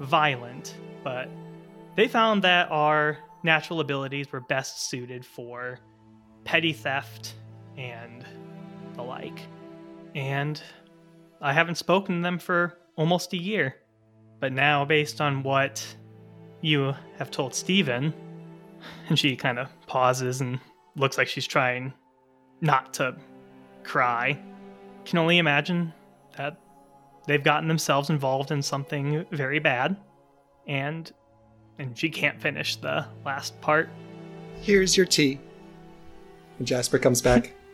violent, 0.00 0.76
but 1.02 1.28
they 1.96 2.08
found 2.08 2.42
that 2.42 2.70
our 2.70 3.18
natural 3.42 3.80
abilities 3.80 4.32
were 4.32 4.40
best 4.40 4.88
suited 4.88 5.24
for 5.24 5.78
petty 6.44 6.72
theft 6.72 7.34
and 7.76 8.24
the 8.94 9.02
like. 9.02 9.40
And 10.14 10.60
I 11.40 11.52
haven't 11.52 11.76
spoken 11.76 12.16
to 12.16 12.22
them 12.22 12.38
for 12.38 12.78
almost 12.96 13.32
a 13.32 13.36
year. 13.36 13.76
But 14.40 14.52
now, 14.52 14.84
based 14.84 15.20
on 15.20 15.42
what 15.42 15.84
you 16.60 16.94
have 17.18 17.30
told 17.30 17.54
Steven, 17.54 18.12
and 19.08 19.18
she 19.18 19.36
kind 19.36 19.58
of 19.58 19.68
pauses 19.86 20.40
and 20.40 20.58
looks 20.96 21.18
like 21.18 21.28
she's 21.28 21.46
trying 21.46 21.92
not 22.60 22.94
to 22.94 23.16
cry, 23.82 24.38
can 25.04 25.18
only 25.18 25.38
imagine 25.38 25.92
that 26.36 26.58
they've 27.26 27.42
gotten 27.42 27.68
themselves 27.68 28.10
involved 28.10 28.50
in 28.50 28.62
something 28.62 29.24
very 29.30 29.58
bad. 29.58 29.96
And 30.66 31.10
and 31.78 31.98
she 31.98 32.08
can't 32.08 32.40
finish 32.40 32.76
the 32.76 33.04
last 33.24 33.60
part. 33.60 33.90
Here's 34.60 34.96
your 34.96 35.06
tea. 35.06 35.40
And 36.58 36.66
Jasper 36.66 36.98
comes 36.98 37.20
back. 37.20 37.52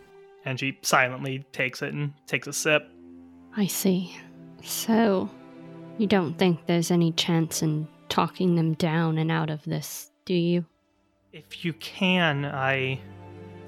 And 0.47 0.59
she 0.59 0.79
silently 0.81 1.45
takes 1.53 1.83
it 1.83 1.93
and 1.93 2.15
takes 2.27 2.47
a 2.47 2.53
sip. 2.55 2.91
I 3.59 3.67
see. 3.67 4.17
So, 4.63 5.29
you 5.99 6.07
don't 6.07 6.39
think 6.39 6.65
there's 6.65 6.91
any 6.91 7.13
chance 7.13 7.63
in 7.63 7.87
talking 8.09 8.55
them 8.55 8.73
down 8.75 9.19
and 9.19 9.31
out 9.31 9.51
of 9.51 9.63
this, 9.65 10.11
do 10.25 10.33
you? 10.33 10.65
If 11.33 11.65
you 11.65 11.73
can, 11.75 12.45
I. 12.45 13.01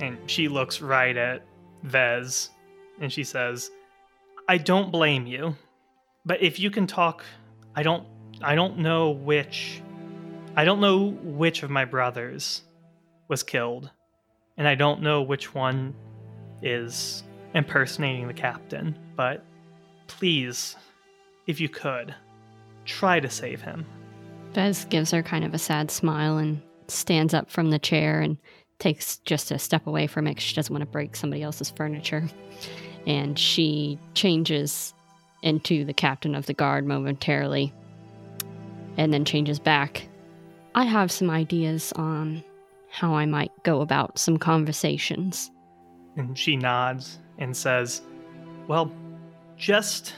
And 0.01 0.19
she 0.27 0.49
looks 0.49 0.81
right 0.81 1.17
at 1.17 1.45
Vez 1.85 2.51
and 3.01 3.13
she 3.13 3.25
says, 3.25 3.71
I 4.49 4.59
don't 4.59 4.91
blame 4.91 5.27
you. 5.27 5.55
But 6.25 6.43
if 6.43 6.59
you 6.59 6.71
can 6.71 6.87
talk, 6.87 7.25
I 7.75 7.83
don't. 7.83 8.07
I 8.41 8.55
don't 8.55 8.79
know 8.79 9.11
which. 9.11 9.81
I 10.57 10.65
don't 10.65 10.81
know 10.81 11.11
which 11.23 11.63
of 11.63 11.71
my 11.71 11.85
brothers 11.85 12.63
was 13.29 13.43
killed. 13.43 13.91
And 14.57 14.67
I 14.69 14.75
don't 14.75 15.01
know 15.01 15.23
which 15.23 15.55
one 15.55 15.95
is 16.61 17.23
impersonating 17.55 18.27
the 18.27 18.35
captain. 18.35 18.99
But 19.17 19.45
please, 20.09 20.77
if 21.47 21.61
you 21.61 21.69
could, 21.69 22.15
try 22.85 23.21
to 23.21 23.31
save 23.31 23.63
him. 23.63 23.87
Vez 24.53 24.85
gives 24.87 25.11
her 25.13 25.23
kind 25.23 25.45
of 25.45 25.55
a 25.55 25.59
sad 25.59 25.91
smile 25.91 26.39
and 26.39 26.61
stands 26.91 27.35
up 27.35 27.51
from 27.51 27.71
the 27.71 27.79
chair 27.79 28.21
and 28.21 28.37
takes 28.79 29.19
just 29.19 29.51
a 29.51 29.59
step 29.59 29.87
away 29.87 30.07
from 30.07 30.27
it 30.27 30.41
she 30.41 30.55
doesn't 30.55 30.73
want 30.73 30.83
to 30.83 30.91
break 30.91 31.15
somebody 31.15 31.43
else's 31.43 31.71
furniture. 31.71 32.29
And 33.07 33.39
she 33.39 33.99
changes 34.15 34.95
into 35.43 35.85
the 35.85 35.93
captain 35.93 36.35
of 36.35 36.47
the 36.47 36.55
guard 36.55 36.87
momentarily 36.87 37.73
and 38.97 39.13
then 39.13 39.25
changes 39.25 39.59
back. 39.59 40.09
I 40.75 40.85
have 40.85 41.11
some 41.11 41.31
ideas 41.31 41.93
on 41.93 42.43
how 42.91 43.15
I 43.15 43.27
might 43.27 43.51
go 43.63 43.81
about 43.81 44.19
some 44.19 44.39
conversations. 44.39 45.51
And 46.17 46.39
she 46.39 46.57
nods 46.57 47.19
and 47.39 47.57
says, 47.57 48.03
Well, 48.69 48.93
just 49.57 50.15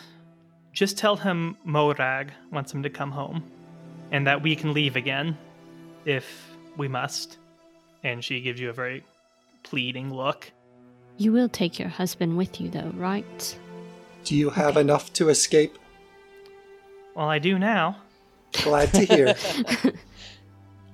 just 0.72 0.98
tell 0.98 1.16
him 1.16 1.56
Morag 1.64 2.32
wants 2.50 2.72
him 2.72 2.82
to 2.82 2.90
come 2.90 3.12
home. 3.12 3.44
And 4.10 4.26
that 4.26 4.42
we 4.42 4.56
can 4.56 4.74
leave 4.74 4.96
again 4.96 5.38
if 6.04 6.53
we 6.76 6.88
must. 6.88 7.38
And 8.02 8.22
she 8.22 8.40
gives 8.40 8.60
you 8.60 8.70
a 8.70 8.72
very 8.72 9.04
pleading 9.62 10.12
look. 10.12 10.50
You 11.16 11.32
will 11.32 11.48
take 11.48 11.78
your 11.78 11.88
husband 11.88 12.36
with 12.36 12.60
you, 12.60 12.68
though, 12.68 12.92
right? 12.94 13.58
Do 14.24 14.34
you 14.34 14.50
have 14.50 14.76
enough 14.76 15.12
to 15.14 15.28
escape? 15.28 15.78
Well, 17.14 17.28
I 17.28 17.38
do 17.38 17.58
now, 17.58 17.96
Glad 18.62 18.92
to 18.94 19.04
hear. 19.04 19.34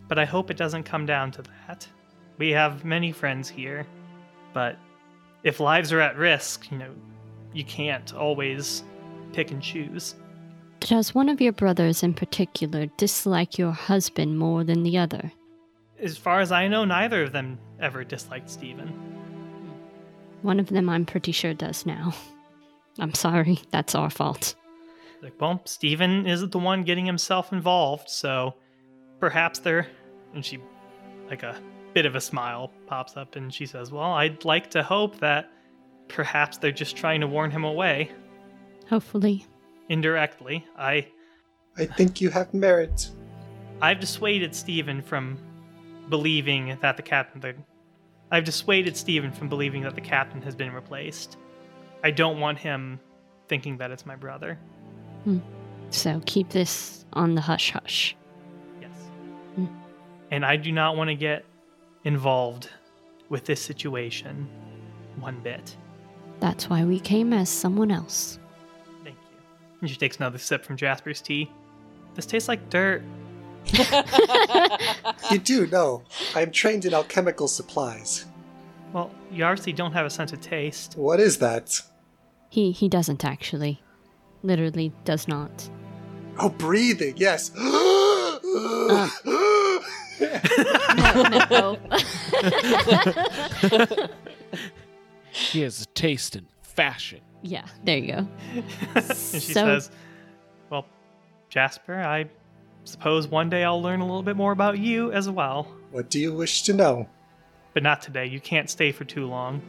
but 0.09 0.19
I 0.19 0.25
hope 0.25 0.51
it 0.51 0.57
doesn't 0.57 0.85
come 0.85 1.07
down 1.07 1.31
to 1.33 1.43
that. 1.43 1.87
We 2.39 2.51
have 2.51 2.85
many 2.85 3.13
friends 3.13 3.49
here, 3.49 3.87
but 4.53 4.77
if 5.43 5.61
lives 5.61 5.93
are 5.93 6.01
at 6.01 6.17
risk, 6.17 6.71
you 6.71 6.79
know, 6.79 6.91
you 7.53 7.65
can't 7.65 8.15
always 8.15 8.83
pick 9.33 9.51
and 9.51 9.63
choose. 9.63 10.15
Does 10.81 11.15
one 11.15 11.29
of 11.29 11.41
your 11.41 11.53
brothers 11.53 12.03
in 12.03 12.15
particular 12.15 12.87
dislike 12.97 13.59
your 13.59 13.73
husband 13.73 14.39
more 14.39 14.65
than 14.65 14.83
the 14.83 14.97
other? 14.97 15.31
As 16.03 16.17
far 16.17 16.41
as 16.41 16.51
I 16.51 16.69
know, 16.69 16.85
neither 16.85 17.23
of 17.23 17.33
them 17.33 17.59
ever 17.81 18.05
disliked 18.05 18.49
Stephen. 18.51 18.89
One 20.43 20.59
of 20.59 20.69
them 20.69 20.89
I'm 20.89 21.05
pretty 21.05 21.33
sure 21.33 21.53
does 21.53 21.85
now. 21.85 22.15
I'm 22.99 23.15
sorry, 23.15 23.61
that's 23.71 23.95
our 23.95 24.11
fault. 24.11 24.55
Like, 25.23 25.39
well, 25.41 25.61
Steven 25.65 26.27
isn't 26.27 26.53
the 26.53 26.59
one 26.59 26.83
getting 26.83 27.05
himself 27.05 27.53
involved, 27.53 28.09
so 28.09 28.55
perhaps 29.19 29.59
they're. 29.59 29.87
And 30.35 30.45
she, 30.45 30.59
like 31.29 31.43
a 31.43 31.61
bit 31.93 32.07
of 32.07 32.15
a 32.15 32.21
smile 32.21 32.71
pops 32.87 33.17
up 33.17 33.37
and 33.37 33.53
she 33.53 33.67
says, 33.67 33.91
Well, 33.91 34.13
I'd 34.13 34.45
like 34.45 34.71
to 34.71 34.83
hope 34.83 35.19
that 35.19 35.51
perhaps 36.09 36.57
they're 36.59 36.73
just 36.73 36.97
trying 36.97 37.21
to 37.21 37.27
warn 37.27 37.51
him 37.51 37.65
away. 37.65 38.11
Hopefully. 38.89 39.47
Indirectly. 39.89 40.65
I. 40.77 41.07
I 41.77 41.87
think 41.87 42.21
you 42.21 42.31
have 42.31 42.53
merit. 42.53 43.11
I've 43.81 44.01
dissuaded 44.01 44.55
Stephen 44.55 45.03
from 45.03 45.39
believing 46.11 46.77
that 46.83 46.97
the 46.97 47.03
captain. 47.03 47.41
The, 47.41 47.55
I've 48.31 48.45
dissuaded 48.45 48.97
Stephen 48.97 49.33
from 49.33 49.49
believing 49.49 49.83
that 49.83 49.95
the 49.95 50.01
captain 50.01 50.43
has 50.43 50.55
been 50.55 50.73
replaced. 50.73 51.39
I 52.05 52.11
don't 52.11 52.39
want 52.39 52.59
him 52.59 53.01
thinking 53.49 53.79
that 53.79 53.91
it's 53.91 54.07
my 54.07 54.17
brother. 54.17 54.59
So 55.91 56.23
keep 56.27 56.51
this 56.51 57.05
on 57.13 57.35
the 57.35 57.41
hush 57.41 57.71
hush. 57.73 58.17
Yes. 58.81 58.91
Hmm. 59.57 59.67
And 60.31 60.45
I 60.45 60.57
do 60.57 60.73
not 60.73 60.97
want 60.97 61.09
to 61.09 61.15
get 61.17 61.45
involved 62.05 62.71
with 63.29 63.45
this 63.45 63.61
situation 63.61 64.49
one 65.19 65.41
bit. 65.41 65.77
That's 66.41 66.71
why 66.71 66.85
we 66.85 67.01
came 67.01 67.33
as 67.33 67.49
someone 67.49 67.91
else. 67.91 68.39
Thank 69.05 69.17
you. 69.17 69.39
And 69.81 69.91
she 69.91 69.97
takes 69.97 70.17
another 70.17 70.39
sip 70.39 70.65
from 70.65 70.77
Jasper's 70.77 71.21
tea. 71.21 71.51
This 72.15 72.27
tastes 72.27 72.49
like 72.49 72.71
dirt. 72.71 73.03
You 75.31 75.39
do 75.39 75.67
know, 75.69 76.03
I'm 76.35 76.51
trained 76.51 76.85
in 76.85 76.95
alchemical 76.95 77.49
supplies. 77.49 78.27
Well, 78.93 79.11
you 79.31 79.45
obviously 79.45 79.73
don't 79.73 79.93
have 79.93 80.07
a 80.07 80.11
sense 80.11 80.33
of 80.33 80.41
taste. 80.41 80.95
What 80.97 81.21
is 81.21 81.39
that? 81.39 81.81
He 82.49 82.73
he 82.73 82.89
doesn't 82.89 83.25
actually. 83.25 83.81
Literally 84.43 84.93
does 85.05 85.29
not. 85.29 85.69
Oh, 86.39 86.49
breathing, 86.49 87.15
yes. 87.17 87.51
No. 91.51 91.79
He 95.33 95.63
has 95.63 95.83
a 95.83 95.87
taste 95.87 96.37
in 96.37 96.47
fashion. 96.63 97.21
yeah, 97.43 97.65
there 97.85 97.99
you 97.99 98.07
go. 98.09 98.29
and 98.97 99.05
she 99.07 99.41
So- 99.41 99.79
says, 99.79 99.91
Well, 100.71 100.87
Jasper, 101.49 102.01
I 102.01 102.27
suppose 102.85 103.29
one 103.29 103.51
day 103.51 103.65
I'll 103.65 103.81
learn 103.83 104.01
a 104.01 104.05
little 104.07 104.23
bit 104.23 104.37
more 104.37 104.53
about 104.53 104.79
you 104.79 105.13
as 105.13 105.29
well. 105.29 105.65
what 105.91 106.09
do 106.11 106.19
you 106.21 106.33
wish 106.35 106.63
to 106.63 106.73
know? 106.73 107.09
But 107.75 107.83
not 107.83 108.03
today. 108.03 108.27
You 108.27 108.41
can't 108.41 108.69
stay 108.69 108.91
for 108.93 109.05
too 109.05 109.27
long. 109.27 109.63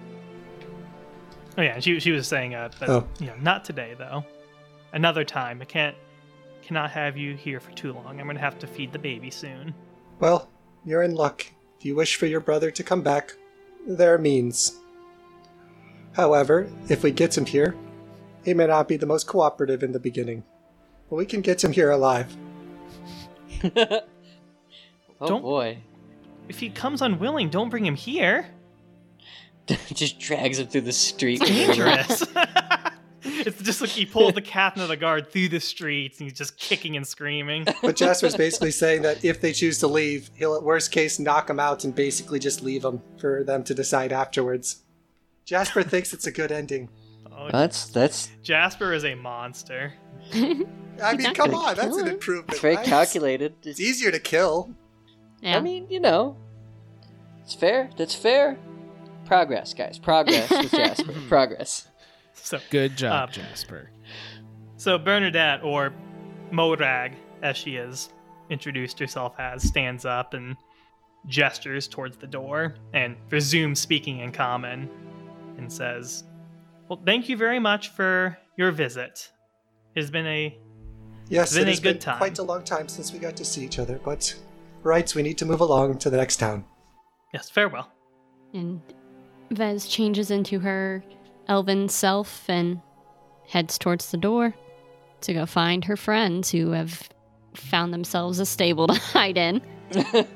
Oh 1.58 1.62
yeah, 1.62 1.80
she 1.80 2.00
she 2.00 2.12
was 2.12 2.28
saying 2.28 2.56
uh, 2.56 2.70
but 2.80 2.90
Oh. 2.90 3.08
you 3.20 3.28
know, 3.28 3.36
not 3.42 3.64
today 3.66 3.94
though. 3.98 4.24
Another 4.94 5.24
time. 5.24 5.62
I 5.62 5.66
can't 5.66 5.96
cannot 6.62 6.92
have 6.92 7.18
you 7.18 7.36
here 7.36 7.60
for 7.60 7.72
too 7.72 7.94
long. 7.94 8.20
I'm 8.20 8.28
gonna 8.28 8.40
have 8.40 8.58
to 8.60 8.68
feed 8.68 8.92
the 8.94 9.00
baby 9.00 9.30
soon. 9.30 9.74
Well, 10.20 10.50
you're 10.86 11.04
in 11.04 11.14
luck. 11.16 11.46
If 11.78 11.86
you 11.86 11.96
wish 11.96 12.16
for 12.16 12.26
your 12.28 12.40
brother 12.40 12.72
to 12.72 12.84
come 12.84 13.02
back, 13.02 13.34
there 13.88 14.14
are 14.14 14.18
means. 14.18 14.78
However, 16.14 16.70
if 16.90 17.04
we 17.04 17.12
get 17.12 17.38
him 17.38 17.46
here, 17.46 17.76
he 18.44 18.54
may 18.54 18.68
not 18.68 18.88
be 18.88 18.98
the 18.98 19.06
most 19.06 19.28
cooperative 19.28 19.84
in 19.84 19.92
the 19.92 20.00
beginning. 20.00 20.44
But 21.10 21.16
we 21.18 21.26
can 21.26 21.42
get 21.42 21.64
him 21.64 21.72
here 21.72 21.92
alive. 21.92 22.36
oh 25.22 25.28
Don't- 25.28 25.42
boy. 25.42 25.78
If 26.50 26.60
he 26.60 26.70
comes 26.70 27.02
unwilling, 27.02 27.50
don't 27.50 27.70
bring 27.70 27.86
him 27.86 27.96
here. 27.96 28.48
Just 29.94 30.20
drags 30.20 30.60
him 30.60 30.68
through 30.68 30.82
the 30.82 30.92
street. 30.92 31.40
Dangerous. 31.40 32.26
it's 33.24 33.62
just 33.62 33.80
like 33.82 33.90
he 33.90 34.06
pulled 34.06 34.36
the 34.36 34.42
captain 34.42 34.82
of 34.82 34.90
the 34.90 34.98
guard 34.98 35.32
through 35.32 35.50
the 35.50 35.60
streets 35.60 36.20
and 36.20 36.30
he's 36.30 36.38
just 36.38 36.58
kicking 36.58 36.98
and 36.98 37.06
screaming. 37.06 37.66
But 37.82 37.96
Jasper's 37.96 38.36
basically 38.36 38.72
saying 38.72 39.04
that 39.04 39.24
if 39.24 39.40
they 39.40 39.54
choose 39.54 39.78
to 39.80 39.88
leave, 39.88 40.30
he'll 40.36 40.56
at 40.56 40.64
worst 40.64 40.92
case 40.92 41.20
knock 41.20 41.48
them 41.48 41.60
out 41.60 41.84
and 41.84 41.94
basically 41.94 42.40
just 42.40 42.62
leave 42.64 42.82
them 42.82 43.02
for 43.18 43.44
them 43.44 43.64
to 43.66 43.74
decide 43.74 44.12
afterwards. 44.12 44.82
Jasper 45.46 45.84
thinks 45.84 46.14
it's 46.14 46.28
a 46.28 46.32
good 46.32 46.52
ending. 46.52 46.90
Oh, 47.42 47.50
That's 47.52 47.86
that's 47.88 48.30
Jasper 48.44 48.94
is 48.94 49.06
a 49.06 49.16
monster. 49.16 49.94
I 50.34 51.16
mean, 51.16 51.34
come 51.34 51.56
on, 51.56 51.76
that's 51.76 51.88
kill 51.88 52.00
an 52.00 52.08
improvement. 52.10 52.52
it's 52.52 52.60
very 52.60 52.76
right? 52.76 52.86
calculated. 52.86 53.56
It's 53.64 53.80
easier 53.80 54.12
to 54.12 54.20
kill. 54.20 54.72
Yeah. 55.42 55.58
I 55.58 55.60
mean, 55.62 55.88
you 55.90 56.00
know, 56.00 56.38
it's 57.42 57.54
fair. 57.56 57.90
That's 57.98 58.14
fair. 58.14 58.58
Progress, 59.26 59.74
guys. 59.74 59.98
Progress 59.98 60.50
with 60.50 60.72
Jasper. 60.72 61.14
Progress. 61.28 61.88
So 62.34 62.60
Good 62.70 62.98
job, 62.98 63.30
Uh, 63.30 63.32
Jasper. 63.32 63.90
So 64.78 64.98
Bernadette, 64.98 65.64
or 65.64 65.94
Morag, 66.52 67.14
as 67.42 67.56
she 67.58 67.76
has 67.76 68.10
introduced 68.50 69.00
herself 69.00 69.34
as, 69.40 69.64
stands 69.64 70.06
up 70.06 70.34
and 70.34 70.56
gestures 71.28 71.88
towards 71.88 72.18
the 72.18 72.28
door 72.28 72.76
and 72.94 73.16
resumes 73.30 73.80
speaking 73.80 74.20
in 74.20 74.32
common 74.32 74.90
and 75.58 75.72
says, 75.72 76.24
Well, 76.92 77.00
thank 77.06 77.30
you 77.30 77.38
very 77.38 77.58
much 77.58 77.88
for 77.88 78.38
your 78.58 78.70
visit. 78.72 79.32
It 79.96 80.02
has 80.02 80.12
been 80.12 80.28
a 80.28 80.58
Yes, 81.30 81.54
Been 81.54 81.62
it 81.62 81.68
a 81.68 81.70
has 81.72 81.80
good 81.80 81.94
been 81.94 82.00
time. 82.00 82.18
quite 82.18 82.38
a 82.38 82.44
long 82.44 82.66
time 82.66 82.90
since 82.90 83.14
we 83.14 83.18
got 83.20 83.38
to 83.38 83.46
see 83.46 83.64
each 83.64 83.80
other, 83.80 83.98
but 84.04 84.36
right, 84.84 85.16
we 85.16 85.22
need 85.22 85.38
to 85.38 85.46
move 85.46 85.62
along 85.62 86.00
to 86.00 86.10
the 86.10 86.18
next 86.18 86.36
town. 86.36 86.66
yes, 87.34 87.50
farewell. 87.50 87.90
And 88.54 88.82
Vez 89.52 89.88
changes 89.88 90.32
into 90.32 90.60
her 90.60 91.02
elven 91.48 91.88
self 91.88 92.44
and 92.50 92.82
heads 93.48 93.78
towards 93.78 94.12
the 94.12 94.18
door 94.18 94.54
to 95.22 95.34
go 95.34 95.46
find 95.46 95.86
her 95.86 95.96
friends 95.96 96.52
who 96.52 96.72
have 96.72 97.08
found 97.54 97.94
themselves 97.94 98.38
a 98.40 98.46
stable 98.46 98.88
to 98.90 98.94
hide 98.96 99.38
in. 99.38 99.62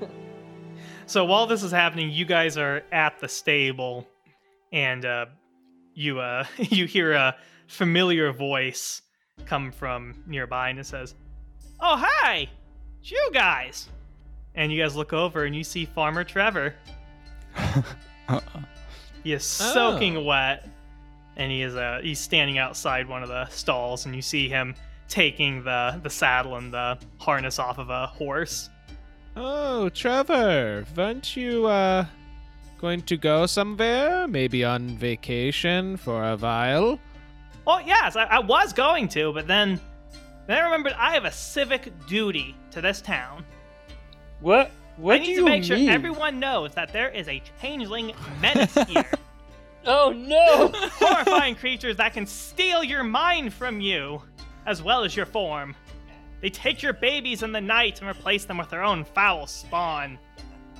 So 1.07 1.25
while 1.25 1.45
this 1.47 1.61
is 1.63 1.71
happening, 1.71 2.09
you 2.11 2.25
guys 2.25 2.57
are 2.57 2.81
at 2.91 3.19
the 3.19 3.27
stable, 3.27 4.07
and 4.71 5.05
uh, 5.05 5.25
you 5.95 6.19
uh, 6.19 6.45
you 6.58 6.86
hear 6.86 7.13
a 7.13 7.36
familiar 7.67 8.31
voice 8.31 9.01
come 9.45 9.71
from 9.71 10.23
nearby, 10.27 10.69
and 10.69 10.77
it 10.79 10.86
says, 10.86 11.15
"Oh 11.79 11.97
hi, 11.97 12.47
it's 13.01 13.10
you 13.12 13.29
guys!" 13.34 13.89
And 14.53 14.71
you 14.71 14.81
guys 14.81 14.95
look 14.95 15.12
over, 15.12 15.43
and 15.45 15.55
you 15.55 15.63
see 15.63 15.86
Farmer 15.86 16.23
Trevor. 16.23 16.75
Uh, 18.27 18.39
He 19.23 19.34
is 19.34 19.43
Oh. 19.62 19.73
soaking 19.73 20.23
wet, 20.25 20.67
and 21.36 21.51
he 21.51 21.62
is 21.62 21.75
uh, 21.75 21.99
he's 22.01 22.19
standing 22.19 22.58
outside 22.58 23.08
one 23.08 23.21
of 23.23 23.29
the 23.29 23.47
stalls, 23.49 24.05
and 24.05 24.15
you 24.15 24.21
see 24.21 24.49
him 24.49 24.73
taking 25.08 25.63
the 25.63 25.99
the 26.03 26.10
saddle 26.10 26.55
and 26.55 26.73
the 26.73 26.97
harness 27.19 27.60
off 27.60 27.77
of 27.77 27.89
a 27.91 28.08
horse. 28.08 28.69
Oh, 29.36 29.89
Trevor, 29.89 30.86
weren't 30.95 31.36
you 31.36 31.67
uh 31.67 32.05
going 32.79 33.01
to 33.03 33.17
go 33.17 33.45
somewhere? 33.45 34.27
Maybe 34.27 34.63
on 34.63 34.97
vacation 34.97 35.97
for 35.97 36.23
a 36.23 36.38
while? 36.38 36.99
Oh 37.67 37.79
yes, 37.79 38.15
I, 38.15 38.23
I 38.25 38.39
was 38.39 38.73
going 38.73 39.07
to, 39.09 39.33
but 39.33 39.47
then 39.47 39.79
then 40.47 40.57
I 40.57 40.61
remembered 40.65 40.93
I 40.93 41.13
have 41.13 41.25
a 41.25 41.31
civic 41.31 41.91
duty 42.07 42.55
to 42.71 42.81
this 42.81 43.01
town. 43.01 43.45
what? 44.41 44.71
What 44.97 45.15
I 45.15 45.17
do 45.17 45.23
need 45.23 45.31
you 45.31 45.39
to 45.39 45.45
make 45.45 45.63
sure 45.65 45.75
mean? 45.75 45.89
everyone 45.89 46.39
knows 46.39 46.73
that 46.75 46.93
there 46.93 47.09
is 47.09 47.27
a 47.27 47.41
changeling 47.61 48.13
menace 48.39 48.73
here. 48.88 49.09
Oh 49.85 50.13
no! 50.15 50.71
Horrifying 50.93 51.55
creatures 51.55 51.97
that 51.97 52.13
can 52.13 52.25
steal 52.25 52.83
your 52.83 53.03
mind 53.03 53.53
from 53.53 53.81
you, 53.81 54.21
as 54.65 54.81
well 54.81 55.03
as 55.03 55.15
your 55.15 55.25
form. 55.25 55.75
They 56.41 56.49
take 56.49 56.81
your 56.81 56.93
babies 56.93 57.43
in 57.43 57.51
the 57.51 57.59
night 57.61 57.99
and 58.01 58.09
replace 58.09 58.45
them 58.45 58.57
with 58.57 58.69
their 58.69 58.83
own 58.83 59.03
foul 59.03 59.47
spawn. 59.47 60.17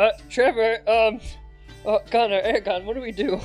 uh, 0.00 0.10
Trevor, 0.28 0.78
um, 0.88 1.20
oh, 1.84 2.00
Connor, 2.10 2.40
Aragon, 2.40 2.86
what 2.86 2.94
do 2.94 3.02
we 3.02 3.12
do? 3.12 3.38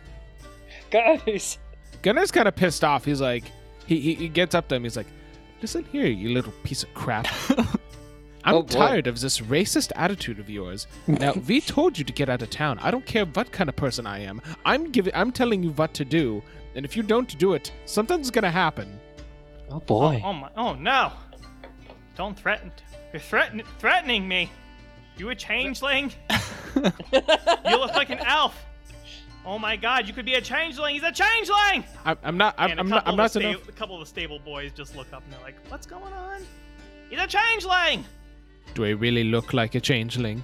Guys, 0.90 1.58
Gunner's 2.02 2.30
kind 2.30 2.46
of 2.46 2.54
pissed 2.54 2.84
off. 2.84 3.04
He's 3.04 3.20
like, 3.20 3.44
he, 3.86 3.98
he, 3.98 4.14
he 4.14 4.28
gets 4.28 4.54
up 4.54 4.68
to 4.68 4.76
him. 4.76 4.84
He's 4.84 4.96
like, 4.96 5.08
listen 5.60 5.84
here, 5.90 6.06
you 6.06 6.30
little 6.32 6.52
piece 6.62 6.82
of 6.82 6.94
crap. 6.94 7.26
I'm 8.46 8.56
Oh, 8.56 8.62
tired 8.62 9.06
of 9.06 9.20
this 9.20 9.40
racist 9.40 9.90
attitude 9.96 10.38
of 10.38 10.50
yours. 10.50 10.86
Now, 11.06 11.32
we 11.48 11.60
told 11.62 11.98
you 11.98 12.04
to 12.04 12.12
get 12.12 12.28
out 12.28 12.42
of 12.42 12.50
town. 12.50 12.78
I 12.80 12.90
don't 12.90 13.06
care 13.06 13.24
what 13.24 13.50
kind 13.50 13.68
of 13.70 13.74
person 13.74 14.06
I 14.06 14.18
am. 14.20 14.40
I'm 14.66 14.92
giving, 14.92 15.14
I'm 15.14 15.32
telling 15.32 15.62
you 15.62 15.70
what 15.70 15.94
to 15.94 16.04
do, 16.04 16.42
and 16.74 16.84
if 16.84 16.94
you 16.96 17.02
don't 17.02 17.36
do 17.38 17.54
it, 17.54 17.72
something's 17.86 18.30
gonna 18.30 18.50
happen. 18.50 19.00
oh 19.70 19.80
boy, 19.80 20.20
Oh 20.22 20.34
my! 20.34 20.50
Oh 20.56 20.74
no! 20.74 21.12
Don't 22.16 22.38
threaten! 22.38 22.70
You're 23.12 23.20
threaten 23.20 23.62
threatening 23.78 24.28
me. 24.28 24.50
You 25.16 25.30
a 25.30 25.34
changeling? 25.34 26.12
you 26.74 26.82
look 27.78 27.94
like 27.94 28.10
an 28.10 28.18
elf. 28.26 28.64
Oh 29.46 29.58
my 29.58 29.76
God! 29.76 30.08
You 30.08 30.14
could 30.14 30.24
be 30.24 30.34
a 30.34 30.40
changeling. 30.40 30.94
He's 30.94 31.04
a 31.04 31.12
changeling. 31.12 31.84
I'm, 32.04 32.16
I'm 32.22 32.36
not, 32.38 32.54
I'm, 32.56 32.70
and 32.70 32.80
a 32.80 32.82
I'm 32.82 32.88
not, 32.88 33.06
I'm 33.06 33.16
not 33.16 33.26
of 33.36 33.42
the 33.42 33.48
enough. 33.50 33.62
sta- 33.62 33.70
a 33.70 33.74
couple 33.74 33.94
of 33.96 34.00
the 34.00 34.06
stable 34.06 34.38
boys 34.38 34.72
just 34.72 34.96
look 34.96 35.12
up 35.12 35.22
and 35.24 35.32
they're 35.32 35.40
like, 35.42 35.56
"What's 35.68 35.86
going 35.86 36.12
on?" 36.12 36.42
He's 37.10 37.18
a 37.20 37.26
changeling. 37.26 38.04
Do 38.74 38.84
I 38.86 38.90
really 38.90 39.24
look 39.24 39.52
like 39.52 39.74
a 39.74 39.80
changeling? 39.80 40.42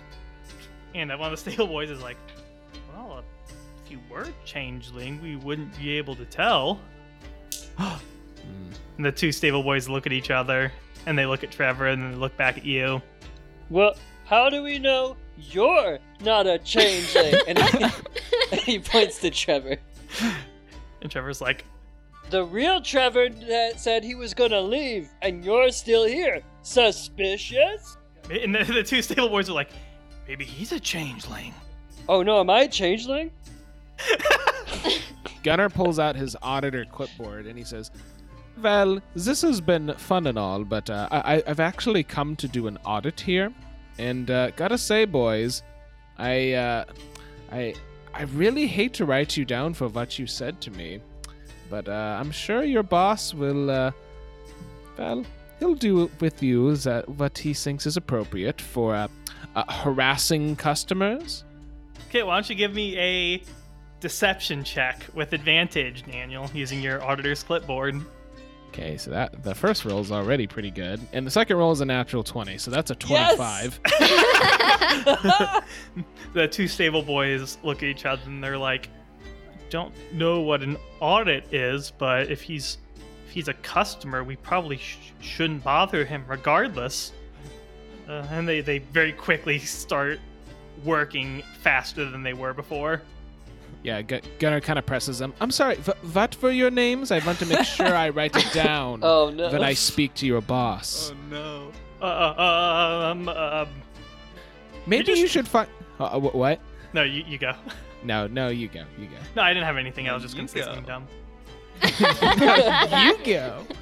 And 0.94 1.10
one 1.10 1.20
of 1.22 1.30
the 1.30 1.36
stable 1.50 1.66
boys 1.66 1.88
is 1.90 2.02
like, 2.02 2.18
"Well, 2.94 3.24
if 3.84 3.90
you 3.90 3.98
were 4.10 4.28
changeling, 4.44 5.20
we 5.22 5.36
wouldn't 5.36 5.76
be 5.78 5.92
able 5.92 6.14
to 6.16 6.24
tell." 6.26 6.80
And 8.96 9.06
the 9.06 9.12
two 9.12 9.32
stable 9.32 9.62
boys 9.62 9.88
look 9.88 10.04
at 10.04 10.12
each 10.12 10.30
other, 10.30 10.70
and 11.06 11.16
they 11.18 11.24
look 11.24 11.42
at 11.42 11.50
Trevor, 11.50 11.86
and 11.86 12.02
then 12.02 12.10
they 12.12 12.16
look 12.18 12.36
back 12.36 12.58
at 12.58 12.66
you. 12.66 13.00
well, 13.70 13.94
how 14.30 14.48
do 14.48 14.62
we 14.62 14.78
know 14.78 15.16
you're 15.36 15.98
not 16.20 16.46
a 16.46 16.58
changeling? 16.60 17.34
and 17.48 17.58
he, 17.58 18.56
he 18.58 18.78
points 18.78 19.18
to 19.18 19.30
Trevor. 19.30 19.76
And 21.02 21.10
Trevor's 21.10 21.40
like, 21.40 21.64
The 22.30 22.44
real 22.44 22.80
Trevor 22.80 23.28
that 23.28 23.80
said 23.80 24.04
he 24.04 24.14
was 24.14 24.32
gonna 24.32 24.60
leave, 24.60 25.08
and 25.20 25.44
you're 25.44 25.72
still 25.72 26.04
here. 26.06 26.42
Suspicious? 26.62 27.96
and 28.30 28.54
the, 28.54 28.62
the 28.62 28.84
two 28.84 29.02
stable 29.02 29.28
boys 29.28 29.50
are 29.50 29.54
like, 29.54 29.70
maybe 30.28 30.44
he's 30.44 30.70
a 30.70 30.78
changeling. 30.78 31.52
Oh 32.08 32.22
no, 32.22 32.38
am 32.38 32.50
I 32.50 32.60
a 32.62 32.68
changeling? 32.68 33.32
Gunnar 35.42 35.70
pulls 35.70 35.98
out 35.98 36.14
his 36.14 36.36
auditor 36.40 36.84
clipboard 36.84 37.46
and 37.46 37.58
he 37.58 37.64
says, 37.64 37.90
Well, 38.62 39.00
this 39.16 39.42
has 39.42 39.60
been 39.60 39.92
fun 39.94 40.28
and 40.28 40.38
all, 40.38 40.62
but 40.62 40.88
uh, 40.88 41.08
I- 41.10 41.42
I've 41.46 41.58
actually 41.60 42.04
come 42.04 42.36
to 42.36 42.46
do 42.46 42.68
an 42.68 42.78
audit 42.84 43.20
here. 43.20 43.52
And 44.00 44.30
uh, 44.30 44.50
gotta 44.52 44.78
say, 44.78 45.04
boys, 45.04 45.62
I, 46.16 46.54
uh, 46.54 46.84
I, 47.52 47.74
I 48.14 48.22
really 48.22 48.66
hate 48.66 48.94
to 48.94 49.04
write 49.04 49.36
you 49.36 49.44
down 49.44 49.74
for 49.74 49.88
what 49.88 50.18
you 50.18 50.26
said 50.26 50.58
to 50.62 50.70
me, 50.70 51.00
but 51.68 51.86
uh, 51.86 52.16
I'm 52.18 52.30
sure 52.30 52.64
your 52.64 52.82
boss 52.82 53.34
will, 53.34 53.70
uh, 53.70 53.90
well, 54.96 55.26
he'll 55.58 55.74
do 55.74 56.10
with 56.18 56.42
you 56.42 56.74
what 57.18 57.36
he 57.36 57.52
thinks 57.52 57.84
is 57.84 57.98
appropriate 57.98 58.58
for 58.58 58.94
uh, 58.94 59.08
uh, 59.54 59.70
harassing 59.70 60.56
customers. 60.56 61.44
Okay, 62.08 62.22
why 62.22 62.36
don't 62.36 62.48
you 62.48 62.56
give 62.56 62.72
me 62.72 62.98
a 62.98 63.42
deception 64.00 64.64
check 64.64 65.04
with 65.12 65.34
advantage, 65.34 66.04
Daniel, 66.06 66.50
using 66.54 66.80
your 66.80 67.04
auditor's 67.04 67.42
clipboard. 67.42 68.00
Okay, 68.72 68.96
so 68.96 69.10
that 69.10 69.42
the 69.42 69.54
first 69.54 69.84
roll 69.84 70.00
is 70.00 70.12
already 70.12 70.46
pretty 70.46 70.70
good, 70.70 71.00
and 71.12 71.26
the 71.26 71.30
second 71.30 71.56
roll 71.56 71.72
is 71.72 71.80
a 71.80 71.84
natural 71.84 72.22
twenty, 72.22 72.56
so 72.56 72.70
that's 72.70 72.92
a 72.92 72.96
Yes! 73.08 73.34
twenty-five. 73.36 73.80
the 76.34 76.46
two 76.48 76.68
stable 76.68 77.02
boys 77.02 77.58
look 77.64 77.78
at 77.78 77.84
each 77.84 78.06
other 78.06 78.22
and 78.26 78.42
they're 78.42 78.58
like, 78.58 78.88
"Don't 79.70 79.92
know 80.12 80.40
what 80.40 80.62
an 80.62 80.76
audit 81.00 81.52
is, 81.52 81.90
but 81.90 82.30
if 82.30 82.40
he's 82.42 82.78
if 83.26 83.32
he's 83.32 83.48
a 83.48 83.54
customer, 83.54 84.22
we 84.22 84.36
probably 84.36 84.76
sh- 84.76 84.98
shouldn't 85.20 85.64
bother 85.64 86.04
him 86.04 86.24
regardless." 86.28 87.12
Uh, 88.08 88.24
and 88.30 88.48
they 88.48 88.60
they 88.60 88.78
very 88.78 89.12
quickly 89.12 89.58
start 89.58 90.20
working 90.84 91.42
faster 91.62 92.08
than 92.08 92.22
they 92.22 92.34
were 92.34 92.54
before. 92.54 93.02
Yeah, 93.82 94.02
Gu- 94.02 94.20
Gunnar 94.38 94.60
kind 94.60 94.78
of 94.78 94.84
presses 94.86 95.18
them. 95.18 95.32
I'm 95.40 95.50
sorry, 95.50 95.76
v- 95.76 95.92
what 96.12 96.36
were 96.42 96.50
your 96.50 96.70
names? 96.70 97.10
I 97.10 97.18
want 97.20 97.38
to 97.38 97.46
make 97.46 97.64
sure 97.64 97.86
I 97.94 98.10
write 98.10 98.36
it 98.36 98.52
down 98.52 99.00
Oh 99.02 99.30
no. 99.30 99.50
when 99.50 99.62
I 99.64 99.72
speak 99.74 100.12
to 100.16 100.26
your 100.26 100.42
boss. 100.42 101.12
Oh, 101.12 101.16
no. 101.30 101.72
Uh, 102.02 102.04
uh, 102.04 103.08
um, 103.12 103.28
um, 103.28 103.68
Maybe 104.86 105.04
just- 105.04 105.20
you 105.20 105.26
should 105.28 105.48
find. 105.48 105.68
Uh, 105.98 106.04
uh, 106.16 106.18
what? 106.18 106.60
no, 106.92 107.02
you, 107.04 107.24
you 107.26 107.38
go. 107.38 107.54
No, 108.02 108.26
no, 108.26 108.48
you 108.48 108.68
go, 108.68 108.84
you 108.98 109.06
go. 109.06 109.16
No, 109.36 109.42
I 109.42 109.52
didn't 109.52 109.66
have 109.66 109.76
anything. 109.76 110.08
I 110.08 110.14
was 110.14 110.22
just 110.22 110.34
You 110.34 110.40
gonna 110.40 110.48
say 110.48 110.62
something 110.62 110.84
dumb. 110.84 111.06
you 113.00 113.16
go. 113.24 113.66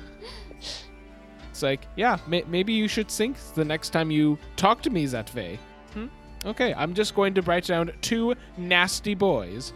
It's 1.50 1.62
like, 1.64 1.86
yeah, 1.96 2.18
may- 2.28 2.44
maybe 2.46 2.72
you 2.72 2.86
should 2.86 3.08
think 3.08 3.36
the 3.56 3.64
next 3.64 3.90
time 3.90 4.12
you 4.12 4.38
talk 4.54 4.80
to 4.82 4.90
me 4.90 5.06
that 5.06 5.34
way. 5.34 5.58
Hmm? 5.92 6.06
Okay, 6.46 6.72
I'm 6.74 6.94
just 6.94 7.16
going 7.16 7.34
to 7.34 7.42
write 7.42 7.64
down 7.66 7.90
two 8.00 8.34
nasty 8.56 9.14
boys. 9.16 9.72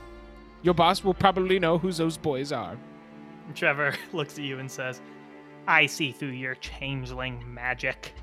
Your 0.62 0.75
boss 0.75 1.03
will 1.03 1.14
probably 1.14 1.59
know 1.59 1.79
who 1.79 1.92
those 1.92 2.16
boys 2.16 2.53
are. 2.53 2.77
Trevor 3.55 3.94
looks 4.12 4.38
at 4.38 4.44
you 4.44 4.59
and 4.59 4.70
says, 4.70 5.01
"I 5.66 5.87
see 5.87 6.12
through 6.12 6.29
your 6.29 6.55
changeling 6.57 7.42
magic." 7.53 8.14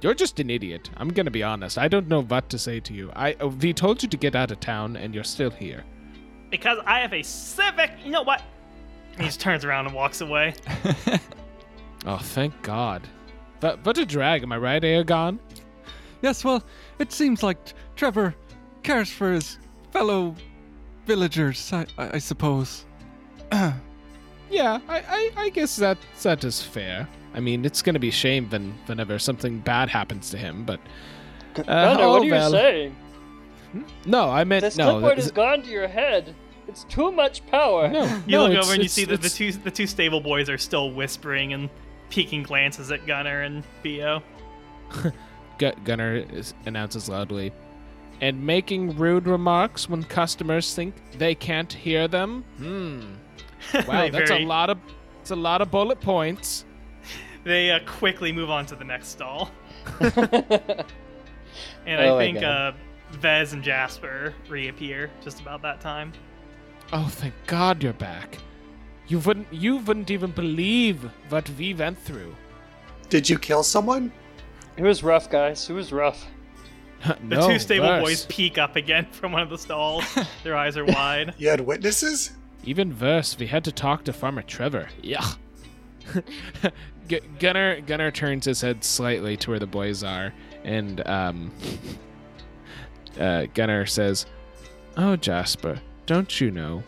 You're 0.00 0.14
just 0.14 0.40
an 0.40 0.50
idiot. 0.50 0.90
I'm 0.96 1.08
gonna 1.08 1.30
be 1.30 1.42
honest. 1.42 1.78
I 1.78 1.88
don't 1.88 2.08
know 2.08 2.22
what 2.22 2.50
to 2.50 2.58
say 2.58 2.80
to 2.80 2.92
you. 2.92 3.10
I 3.14 3.34
uh, 3.34 3.48
we 3.48 3.72
told 3.72 4.02
you 4.02 4.08
to 4.08 4.16
get 4.16 4.34
out 4.34 4.50
of 4.50 4.60
town, 4.60 4.96
and 4.96 5.14
you're 5.14 5.24
still 5.24 5.50
here. 5.50 5.84
Because 6.50 6.78
I 6.86 7.00
have 7.00 7.12
a 7.12 7.22
civic. 7.22 7.90
You 8.04 8.10
know 8.10 8.22
what? 8.22 8.42
He 9.16 9.24
just 9.24 9.40
turns 9.40 9.64
around 9.64 9.86
and 9.86 9.94
walks 9.94 10.20
away. 10.20 10.54
Oh, 12.06 12.18
thank 12.18 12.60
God. 12.62 13.02
But 13.60 13.84
what 13.84 13.96
a 13.98 14.04
drag, 14.04 14.42
am 14.42 14.52
I 14.52 14.58
right, 14.58 14.82
Aegon? 14.82 15.38
Yes, 16.20 16.44
well, 16.44 16.62
it 16.98 17.12
seems 17.12 17.42
like 17.42 17.58
Trevor 17.96 18.34
cares 18.82 19.10
for 19.10 19.32
his 19.32 19.58
fellow 19.90 20.34
villagers, 21.06 21.72
I, 21.72 21.86
I 21.98 22.10
I 22.14 22.18
suppose. 22.18 22.84
Yeah, 24.50 24.78
I, 24.88 24.98
I, 24.98 25.30
I 25.44 25.48
guess 25.48 25.76
that 25.76 25.96
that 26.22 26.44
is 26.44 26.62
fair. 26.62 27.08
I 27.34 27.40
mean, 27.40 27.64
it's 27.64 27.82
gonna 27.82 27.98
be 27.98 28.10
shame 28.10 28.48
when 28.50 28.74
whenever 28.86 29.18
something 29.18 29.58
bad 29.58 29.88
happens 29.88 30.30
to 30.30 30.36
him, 30.38 30.64
but 30.64 30.78
Gunner, 31.54 31.70
uh, 31.72 31.96
oh, 31.98 32.10
what 32.12 32.22
are 32.22 32.24
you 32.26 32.30
well. 32.32 32.50
saying? 32.50 32.96
Hmm? 33.72 33.82
no, 34.04 34.28
I 34.30 34.44
meant 34.44 34.62
This 34.62 34.76
no. 34.76 34.90
clipboard 34.92 35.14
th- 35.16 35.24
has 35.24 35.32
gone 35.32 35.62
to 35.62 35.68
your 35.70 35.88
head. 35.88 36.34
It's 36.68 36.84
too 36.84 37.10
much 37.10 37.44
power. 37.46 37.88
no, 37.88 38.04
You 38.26 38.36
no, 38.38 38.46
look 38.46 38.64
over 38.64 38.74
and 38.74 38.82
you 38.82 38.88
see 38.88 39.06
that 39.06 39.22
the 39.22 39.30
two 39.30 39.50
the 39.52 39.70
two 39.70 39.86
stable 39.86 40.20
boys 40.20 40.48
are 40.48 40.58
still 40.58 40.90
whispering 40.92 41.52
and 41.54 41.68
peeking 42.10 42.42
glances 42.44 42.92
at 42.92 43.06
Gunner 43.06 43.42
and 43.42 43.64
Theo. 43.82 44.22
Gu- 45.58 45.72
Gunner 45.84 46.24
announces 46.66 47.08
loudly, 47.08 47.50
and 48.20 48.44
making 48.44 48.96
rude 48.96 49.26
remarks 49.26 49.88
when 49.88 50.02
customers 50.04 50.74
think 50.74 50.94
they 51.18 51.34
can't 51.34 51.72
hear 51.72 52.08
them. 52.08 52.44
Hmm. 52.56 53.00
Wow, 53.88 54.08
that's 54.12 54.30
very- 54.30 54.44
a 54.44 54.46
lot 54.46 54.70
of 54.70 54.78
it's 55.20 55.30
a 55.30 55.36
lot 55.36 55.60
of 55.62 55.70
bullet 55.70 56.00
points. 56.00 56.64
They 57.44 57.70
uh, 57.70 57.80
quickly 57.84 58.32
move 58.32 58.48
on 58.48 58.64
to 58.66 58.74
the 58.74 58.84
next 58.84 59.08
stall, 59.08 59.50
and 60.00 60.10
Oh 61.86 62.16
I 62.16 62.18
think 62.18 62.42
uh, 62.42 62.72
Vez 63.12 63.52
and 63.52 63.62
Jasper 63.62 64.32
reappear 64.48 65.10
just 65.22 65.40
about 65.40 65.60
that 65.62 65.78
time. 65.80 66.12
Oh, 66.92 67.06
thank 67.10 67.34
God 67.46 67.82
you're 67.82 67.92
back. 67.92 68.38
You 69.08 69.18
wouldn't 69.18 69.52
you 69.52 69.76
wouldn't 69.76 70.10
even 70.10 70.30
believe 70.30 71.08
what 71.28 71.48
we 71.58 71.74
went 71.74 71.98
through. 71.98 72.34
Did 73.10 73.28
you 73.28 73.38
kill 73.38 73.62
someone? 73.62 74.10
It 74.78 74.82
was 74.82 75.02
rough, 75.02 75.28
guys. 75.30 75.68
It 75.68 75.74
was 75.74 75.92
rough. 75.92 76.26
The 77.28 77.36
no, 77.36 77.48
two 77.48 77.58
stable 77.58 77.86
worse. 77.86 78.02
boys 78.02 78.26
peek 78.26 78.56
up 78.58 78.76
again 78.76 79.06
from 79.12 79.32
one 79.32 79.42
of 79.42 79.50
the 79.50 79.58
stalls. 79.58 80.04
Their 80.44 80.56
eyes 80.56 80.76
are 80.76 80.84
wide. 80.84 81.34
You 81.38 81.48
had 81.48 81.60
witnesses? 81.60 82.32
Even 82.64 82.98
worse, 82.98 83.38
we 83.38 83.46
had 83.46 83.64
to 83.64 83.72
talk 83.72 84.04
to 84.04 84.12
Farmer 84.12 84.42
Trevor. 84.42 84.88
Yeah. 85.02 85.24
G- 87.08 87.20
Gunner 87.38 87.80
Gunner 87.82 88.10
turns 88.10 88.46
his 88.46 88.60
head 88.62 88.82
slightly 88.84 89.36
to 89.38 89.50
where 89.50 89.58
the 89.58 89.66
boys 89.66 90.02
are, 90.02 90.32
and 90.64 91.06
um, 91.06 91.52
uh, 93.20 93.46
Gunner 93.52 93.84
says, 93.84 94.24
"Oh 94.96 95.16
Jasper, 95.16 95.80
don't 96.06 96.40
you 96.40 96.50
know? 96.50 96.82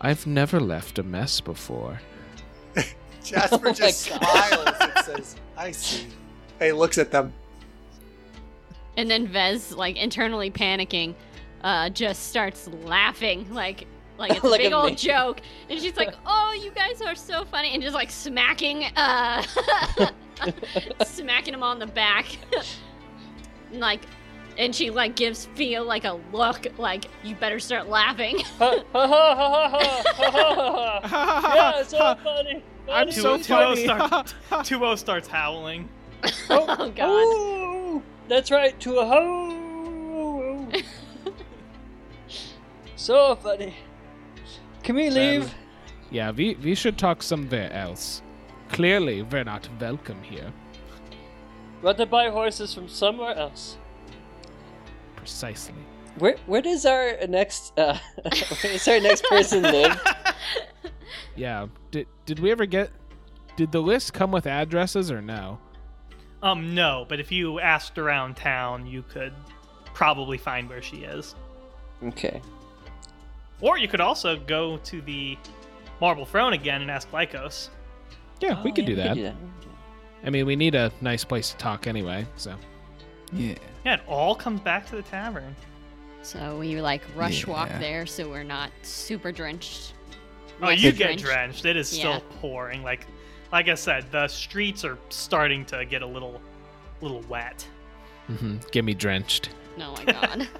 I've 0.00 0.26
never 0.26 0.60
left 0.60 0.98
a 0.98 1.02
mess 1.02 1.40
before." 1.40 2.00
Jasper 3.24 3.68
Oh 3.68 3.72
just 3.72 4.00
smiles 4.00 4.76
and 4.80 5.04
says, 5.04 5.36
I 5.56 5.70
see. 5.70 6.06
Hey, 6.58 6.72
looks 6.72 6.98
at 6.98 7.10
them. 7.10 7.32
And 8.96 9.10
then 9.10 9.26
Vez, 9.26 9.72
like 9.72 9.96
internally 9.96 10.50
panicking, 10.50 11.14
uh, 11.62 11.88
just 11.90 12.28
starts 12.28 12.68
laughing 12.84 13.52
like 13.52 13.86
like 14.18 14.32
it's 14.32 14.44
a 14.44 14.50
big 14.58 14.72
old 14.72 14.96
joke. 14.96 15.40
And 15.68 15.80
she's 15.80 15.96
like, 15.96 16.14
"Oh, 16.26 16.52
you 16.52 16.70
guys 16.70 17.00
are 17.02 17.14
so 17.14 17.44
funny!" 17.44 17.74
And 17.74 17.82
just 17.82 17.94
like 17.94 18.10
smacking, 18.10 18.84
uh, 18.96 19.42
smacking 21.04 21.54
him 21.54 21.62
on 21.62 21.78
the 21.78 21.86
back, 21.86 22.26
like. 23.72 24.00
And 24.58 24.74
she 24.74 24.90
like 24.90 25.16
gives 25.16 25.46
Theo 25.54 25.82
like 25.82 26.04
a 26.04 26.20
look, 26.30 26.66
like 26.76 27.06
you 27.24 27.34
better 27.34 27.58
start 27.58 27.88
laughing. 27.88 28.40
Ha 28.58 28.84
ha 28.92 29.06
ha 29.06 29.34
ha 29.34 29.68
ha 29.70 29.80
ha 30.14 31.00
ha 31.02 31.40
ha. 31.40 31.54
Yeah, 31.54 31.80
it's 31.80 31.88
so 31.88 32.14
funny. 32.22 32.62
I'm 32.90 33.10
so 33.10 33.38
funny. 33.38 33.84
starts, 33.84 34.34
Two-O 34.64 34.94
starts 34.96 35.26
howling. 35.26 35.88
oh 36.50 36.92
God! 36.94 37.08
Ooh, 37.08 37.81
that's 38.28 38.50
right. 38.50 38.78
To 38.80 38.98
a 38.98 39.06
ho. 39.06 40.68
so 42.96 43.36
funny. 43.36 43.74
Can 44.82 44.96
we 44.96 45.10
leave? 45.10 45.54
Yeah, 46.10 46.30
we 46.30 46.56
we 46.56 46.74
should 46.74 46.98
talk 46.98 47.22
somewhere 47.22 47.72
else. 47.72 48.22
Clearly, 48.68 49.22
we're 49.22 49.44
not 49.44 49.68
welcome 49.80 50.22
here. 50.22 50.52
Want 51.82 51.98
to 51.98 52.06
buy 52.06 52.30
horses 52.30 52.74
from 52.74 52.88
somewhere 52.88 53.34
else? 53.34 53.76
Precisely. 55.16 55.74
Where 56.18 56.36
where 56.46 56.62
does 56.62 56.84
our 56.86 57.16
next 57.28 57.78
uh, 57.78 57.98
where 58.22 58.72
does 58.72 58.88
our 58.88 59.00
next 59.00 59.24
person 59.24 59.62
live? 59.62 60.00
Yeah. 61.34 61.68
Did 61.90 62.06
did 62.26 62.38
we 62.40 62.50
ever 62.50 62.66
get? 62.66 62.90
Did 63.56 63.72
the 63.72 63.80
list 63.80 64.12
come 64.12 64.30
with 64.30 64.46
addresses 64.46 65.10
or 65.10 65.22
no? 65.22 65.58
Um, 66.42 66.74
no, 66.74 67.06
but 67.08 67.20
if 67.20 67.30
you 67.30 67.60
asked 67.60 67.98
around 67.98 68.36
town, 68.36 68.86
you 68.86 69.02
could 69.02 69.32
probably 69.94 70.38
find 70.38 70.68
where 70.68 70.82
she 70.82 70.98
is. 70.98 71.34
Okay. 72.04 72.40
Or 73.60 73.78
you 73.78 73.86
could 73.86 74.00
also 74.00 74.36
go 74.36 74.78
to 74.78 75.00
the 75.02 75.38
Marble 76.00 76.24
Throne 76.26 76.52
again 76.52 76.82
and 76.82 76.90
ask 76.90 77.08
Lycos. 77.12 77.68
Yeah, 78.40 78.60
we 78.62 78.72
Oh, 78.72 78.74
could 78.74 78.88
yeah, 78.88 78.94
do 78.94 78.96
that. 78.96 79.16
we 79.16 79.22
could 79.22 79.36
I 80.24 80.30
mean, 80.30 80.46
we 80.46 80.56
need 80.56 80.74
a 80.74 80.92
nice 81.00 81.24
place 81.24 81.50
to 81.50 81.56
talk 81.58 81.86
anyway. 81.86 82.26
So 82.36 82.56
Yeah. 83.32 83.54
Yeah, 83.84 83.94
it 83.94 84.00
all 84.08 84.34
comes 84.34 84.60
back 84.60 84.86
to 84.86 84.96
the 84.96 85.02
tavern. 85.02 85.54
So 86.22 86.58
we 86.58 86.80
like 86.80 87.02
rush 87.16 87.46
walk 87.46 87.68
there, 87.80 88.06
so 88.06 88.28
we're 88.28 88.44
not 88.44 88.70
super 88.82 89.32
drenched. 89.32 89.94
Oh, 90.60 90.70
you 90.70 90.92
get 90.92 91.18
drenched. 91.18 91.24
drenched. 91.24 91.64
It 91.64 91.76
is 91.76 91.88
still 91.88 92.20
pouring. 92.40 92.84
Like, 92.84 93.06
like 93.52 93.68
I 93.68 93.74
said, 93.74 94.10
the 94.10 94.26
streets 94.28 94.84
are 94.84 94.98
starting 95.10 95.64
to 95.66 95.84
get 95.84 96.02
a 96.02 96.06
little, 96.06 96.40
little 97.00 97.20
wet. 97.28 97.66
hmm 98.26 98.56
get 98.70 98.84
me 98.84 98.94
drenched. 98.94 99.50
No, 99.76 99.94
Oh 99.96 100.04
my 100.04 100.12
god. 100.12 100.48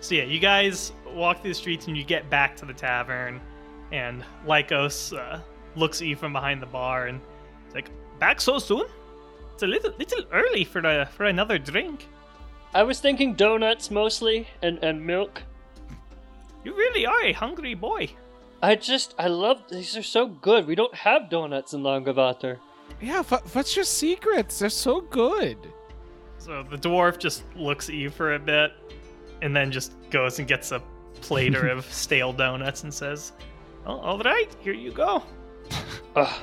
So 0.00 0.14
yeah, 0.14 0.22
you 0.22 0.38
guys 0.38 0.92
walk 1.08 1.40
through 1.40 1.50
the 1.50 1.54
streets 1.54 1.88
and 1.88 1.96
you 1.96 2.04
get 2.04 2.30
back 2.30 2.54
to 2.58 2.64
the 2.64 2.72
tavern, 2.72 3.40
and 3.90 4.24
Lycos 4.46 5.12
uh, 5.18 5.40
looks 5.74 6.00
at 6.00 6.06
you 6.06 6.14
from 6.14 6.32
behind 6.32 6.62
the 6.62 6.66
bar 6.66 7.08
and 7.08 7.20
it's 7.66 7.74
like, 7.74 7.90
"Back 8.20 8.40
so 8.40 8.60
soon? 8.60 8.86
It's 9.54 9.64
a 9.64 9.66
little, 9.66 9.90
little 9.98 10.22
early 10.32 10.62
for 10.62 10.80
the 10.80 11.08
for 11.10 11.24
another 11.24 11.58
drink. 11.58 12.06
I 12.72 12.84
was 12.84 13.00
thinking 13.00 13.34
donuts 13.34 13.90
mostly 13.90 14.46
and, 14.62 14.78
and 14.80 15.04
milk. 15.04 15.42
You 16.66 16.74
really 16.74 17.06
are 17.06 17.22
a 17.22 17.32
hungry 17.32 17.74
boy." 17.74 18.08
I 18.60 18.74
just, 18.74 19.14
I 19.18 19.28
love, 19.28 19.62
these 19.70 19.96
are 19.96 20.02
so 20.02 20.26
good. 20.26 20.66
We 20.66 20.74
don't 20.74 20.94
have 20.94 21.30
donuts 21.30 21.74
in 21.74 21.82
Langavater. 21.82 22.58
Yeah, 23.00 23.22
wha- 23.30 23.42
what's 23.52 23.76
your 23.76 23.84
secrets? 23.84 24.58
They're 24.58 24.70
so 24.70 25.00
good. 25.02 25.58
So 26.38 26.64
the 26.68 26.76
dwarf 26.76 27.18
just 27.18 27.44
looks 27.54 27.88
at 27.88 27.94
you 27.94 28.10
for 28.10 28.34
a 28.34 28.38
bit, 28.38 28.72
and 29.42 29.54
then 29.54 29.70
just 29.70 29.92
goes 30.10 30.40
and 30.40 30.48
gets 30.48 30.72
a 30.72 30.82
plater 31.20 31.68
of 31.76 31.84
stale 31.92 32.32
donuts 32.32 32.82
and 32.82 32.92
says, 32.92 33.32
"Oh, 33.86 33.98
all 34.00 34.18
right, 34.18 34.48
here 34.60 34.74
you 34.74 34.90
go." 34.90 35.22
Ugh. 36.16 36.42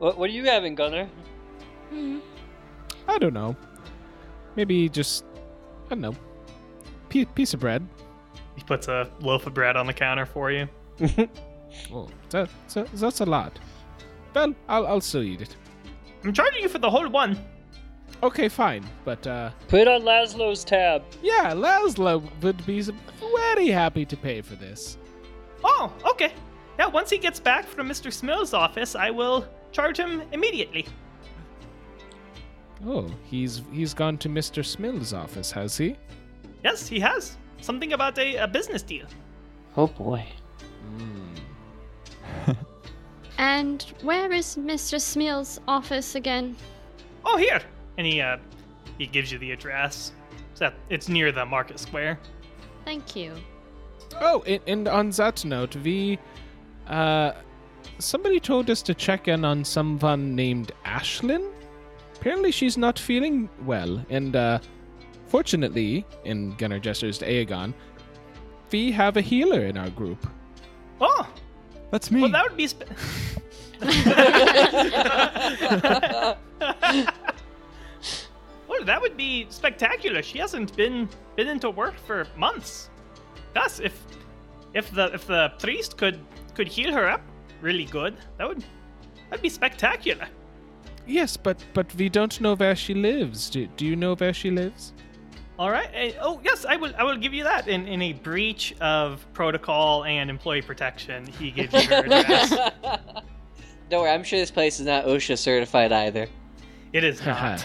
What, 0.00 0.18
what 0.18 0.28
are 0.28 0.32
you 0.32 0.44
having, 0.46 0.74
Gunner? 0.74 1.08
Hmm. 1.90 2.18
I 3.06 3.18
don't 3.18 3.34
know. 3.34 3.54
Maybe 4.56 4.88
just 4.88 5.24
I 5.86 5.90
don't 5.90 6.00
know. 6.00 6.16
P- 7.10 7.26
piece 7.26 7.54
of 7.54 7.60
bread. 7.60 7.86
He 8.56 8.62
puts 8.62 8.88
a 8.88 9.10
loaf 9.20 9.46
of 9.46 9.54
bread 9.54 9.76
on 9.76 9.86
the 9.86 9.92
counter 9.94 10.26
for 10.26 10.50
you. 10.50 10.68
Oh, 11.90 12.06
that, 12.28 12.50
that, 12.74 12.92
that's 12.92 13.20
a 13.20 13.24
lot. 13.24 13.58
Well, 14.34 14.54
I'll 14.68 14.86
I'll 14.86 15.00
still 15.00 15.22
eat 15.22 15.40
it. 15.40 15.56
I'm 16.22 16.34
charging 16.34 16.60
you 16.62 16.68
for 16.68 16.78
the 16.78 16.90
whole 16.90 17.08
one. 17.08 17.38
Okay, 18.22 18.50
fine. 18.50 18.84
But 19.06 19.26
uh, 19.26 19.52
Put 19.68 19.80
it 19.80 19.88
on 19.88 20.02
Laszlo's 20.02 20.64
tab. 20.64 21.02
yeah, 21.22 21.52
Laszlo 21.54 22.22
would 22.42 22.66
be 22.66 22.82
very 22.82 23.68
happy 23.68 24.04
to 24.04 24.16
pay 24.18 24.42
for 24.42 24.54
this. 24.54 24.98
Oh, 25.64 25.90
okay. 26.04 26.34
Yeah, 26.78 26.88
once 26.88 27.08
he 27.08 27.16
gets 27.16 27.40
back 27.40 27.64
from 27.66 27.88
Mr. 27.88 28.12
Smill's 28.12 28.52
office, 28.52 28.94
I 28.94 29.08
will 29.08 29.46
charge 29.72 29.96
him 29.98 30.22
immediately. 30.32 30.84
Oh, 32.86 33.08
he's 33.24 33.62
he's 33.72 33.94
gone 33.94 34.18
to 34.18 34.28
Mr. 34.28 34.62
Smill's 34.64 35.14
office, 35.14 35.50
has 35.52 35.76
he? 35.78 35.96
Yes, 36.62 36.86
he 36.86 37.00
has. 37.00 37.38
Something 37.62 37.92
about 37.92 38.18
a, 38.18 38.36
a 38.36 38.48
business 38.48 38.82
deal. 38.82 39.06
Oh 39.76 39.86
boy. 39.86 40.26
and 43.38 43.82
where 44.02 44.32
is 44.32 44.56
Mr. 44.56 45.00
Smill's 45.00 45.60
office 45.68 46.16
again? 46.16 46.56
Oh, 47.24 47.36
here. 47.36 47.60
And 47.98 48.06
he 48.06 48.20
uh 48.20 48.38
he 48.98 49.06
gives 49.06 49.30
you 49.30 49.38
the 49.38 49.52
address. 49.52 50.12
So 50.54 50.72
it's 50.90 51.08
near 51.08 51.30
the 51.30 51.46
market 51.46 51.78
square. 51.78 52.18
Thank 52.84 53.14
you. 53.14 53.32
Oh, 54.20 54.42
and, 54.42 54.60
and 54.66 54.88
on 54.88 55.10
that 55.10 55.44
note, 55.44 55.76
we 55.76 56.18
uh 56.88 57.32
somebody 58.00 58.40
told 58.40 58.70
us 58.70 58.82
to 58.82 58.92
check 58.92 59.28
in 59.28 59.44
on 59.44 59.64
someone 59.64 60.34
named 60.34 60.72
Ashlyn. 60.84 61.48
Apparently 62.16 62.50
she's 62.50 62.76
not 62.76 62.98
feeling 62.98 63.48
well, 63.64 64.04
and 64.10 64.34
uh 64.34 64.58
fortunately, 65.32 66.04
in 66.24 66.54
Gunnar 66.56 66.78
gestures 66.78 67.16
to 67.18 67.26
Aegon, 67.26 67.72
we 68.70 68.92
have 68.92 69.16
a 69.16 69.22
healer 69.22 69.62
in 69.64 69.78
our 69.78 69.88
group. 69.88 70.26
Oh, 71.00 71.26
That's 71.90 72.10
me. 72.10 72.20
well, 72.20 72.30
that 72.30 72.44
would 72.44 72.56
be. 72.56 72.66
Spe- 72.66 72.84
well, 78.68 78.84
that 78.84 79.00
would 79.00 79.16
be 79.16 79.46
spectacular. 79.48 80.22
She 80.22 80.38
hasn't 80.38 80.76
been 80.76 81.08
been 81.36 81.48
into 81.48 81.70
work 81.70 81.94
for 82.06 82.26
months. 82.36 82.90
Thus, 83.54 83.80
if 83.80 83.94
if 84.74 84.90
the 84.90 85.06
if 85.14 85.26
the 85.26 85.52
priest 85.58 85.96
could 85.96 86.20
could 86.54 86.68
heal 86.68 86.92
her 86.92 87.08
up 87.08 87.22
really 87.62 87.86
good, 87.86 88.14
that 88.36 88.46
would 88.46 88.62
that'd 89.30 89.42
be 89.42 89.48
spectacular. 89.48 90.28
Yes, 91.06 91.36
but 91.38 91.56
but 91.72 91.92
we 91.94 92.08
don't 92.10 92.38
know 92.40 92.54
where 92.54 92.76
she 92.76 92.92
lives. 92.94 93.50
Do, 93.50 93.66
do 93.78 93.86
you 93.86 93.96
know 93.96 94.14
where 94.14 94.34
she 94.34 94.50
lives? 94.50 94.92
All 95.62 95.70
right. 95.70 96.16
oh 96.20 96.40
yes, 96.42 96.64
I 96.64 96.74
will. 96.74 96.92
I 96.98 97.04
will 97.04 97.16
give 97.16 97.32
you 97.32 97.44
that. 97.44 97.68
In 97.68 97.86
in 97.86 98.02
a 98.02 98.14
breach 98.14 98.74
of 98.80 99.24
protocol 99.32 100.02
and 100.04 100.28
employee 100.28 100.60
protection, 100.60 101.24
he 101.24 101.52
gives 101.52 101.72
you 101.72 101.88
her 101.88 102.04
address. 102.04 102.50
Don't 103.88 104.00
worry, 104.02 104.10
I'm 104.10 104.24
sure 104.24 104.40
this 104.40 104.50
place 104.50 104.80
is 104.80 104.86
not 104.86 105.04
OSHA 105.04 105.38
certified 105.38 105.92
either. 105.92 106.26
it 106.92 107.04
is 107.04 107.24
not. 107.24 107.64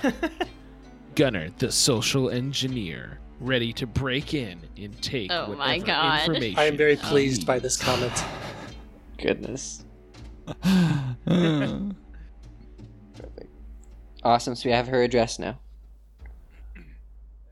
Gunner, 1.16 1.50
the 1.58 1.72
social 1.72 2.30
engineer, 2.30 3.18
ready 3.40 3.74
to 3.74 3.88
break 3.88 4.36
in 4.36 4.60
and 4.78 5.02
take 5.02 5.32
Oh 5.32 5.56
my 5.56 5.80
whatever 5.80 5.86
God. 5.88 6.20
information. 6.20 6.60
I 6.60 6.66
am 6.66 6.78
very 6.78 6.98
pleased 6.98 7.48
by 7.48 7.58
this 7.58 7.78
comment. 7.78 8.14
Goodness. 9.18 9.84
Uh, 10.64 11.80
Awesome, 14.24 14.56
so 14.56 14.70
we 14.70 14.74
have 14.76 14.88
her 14.88 15.02
address 15.02 15.40
now. 15.40 15.58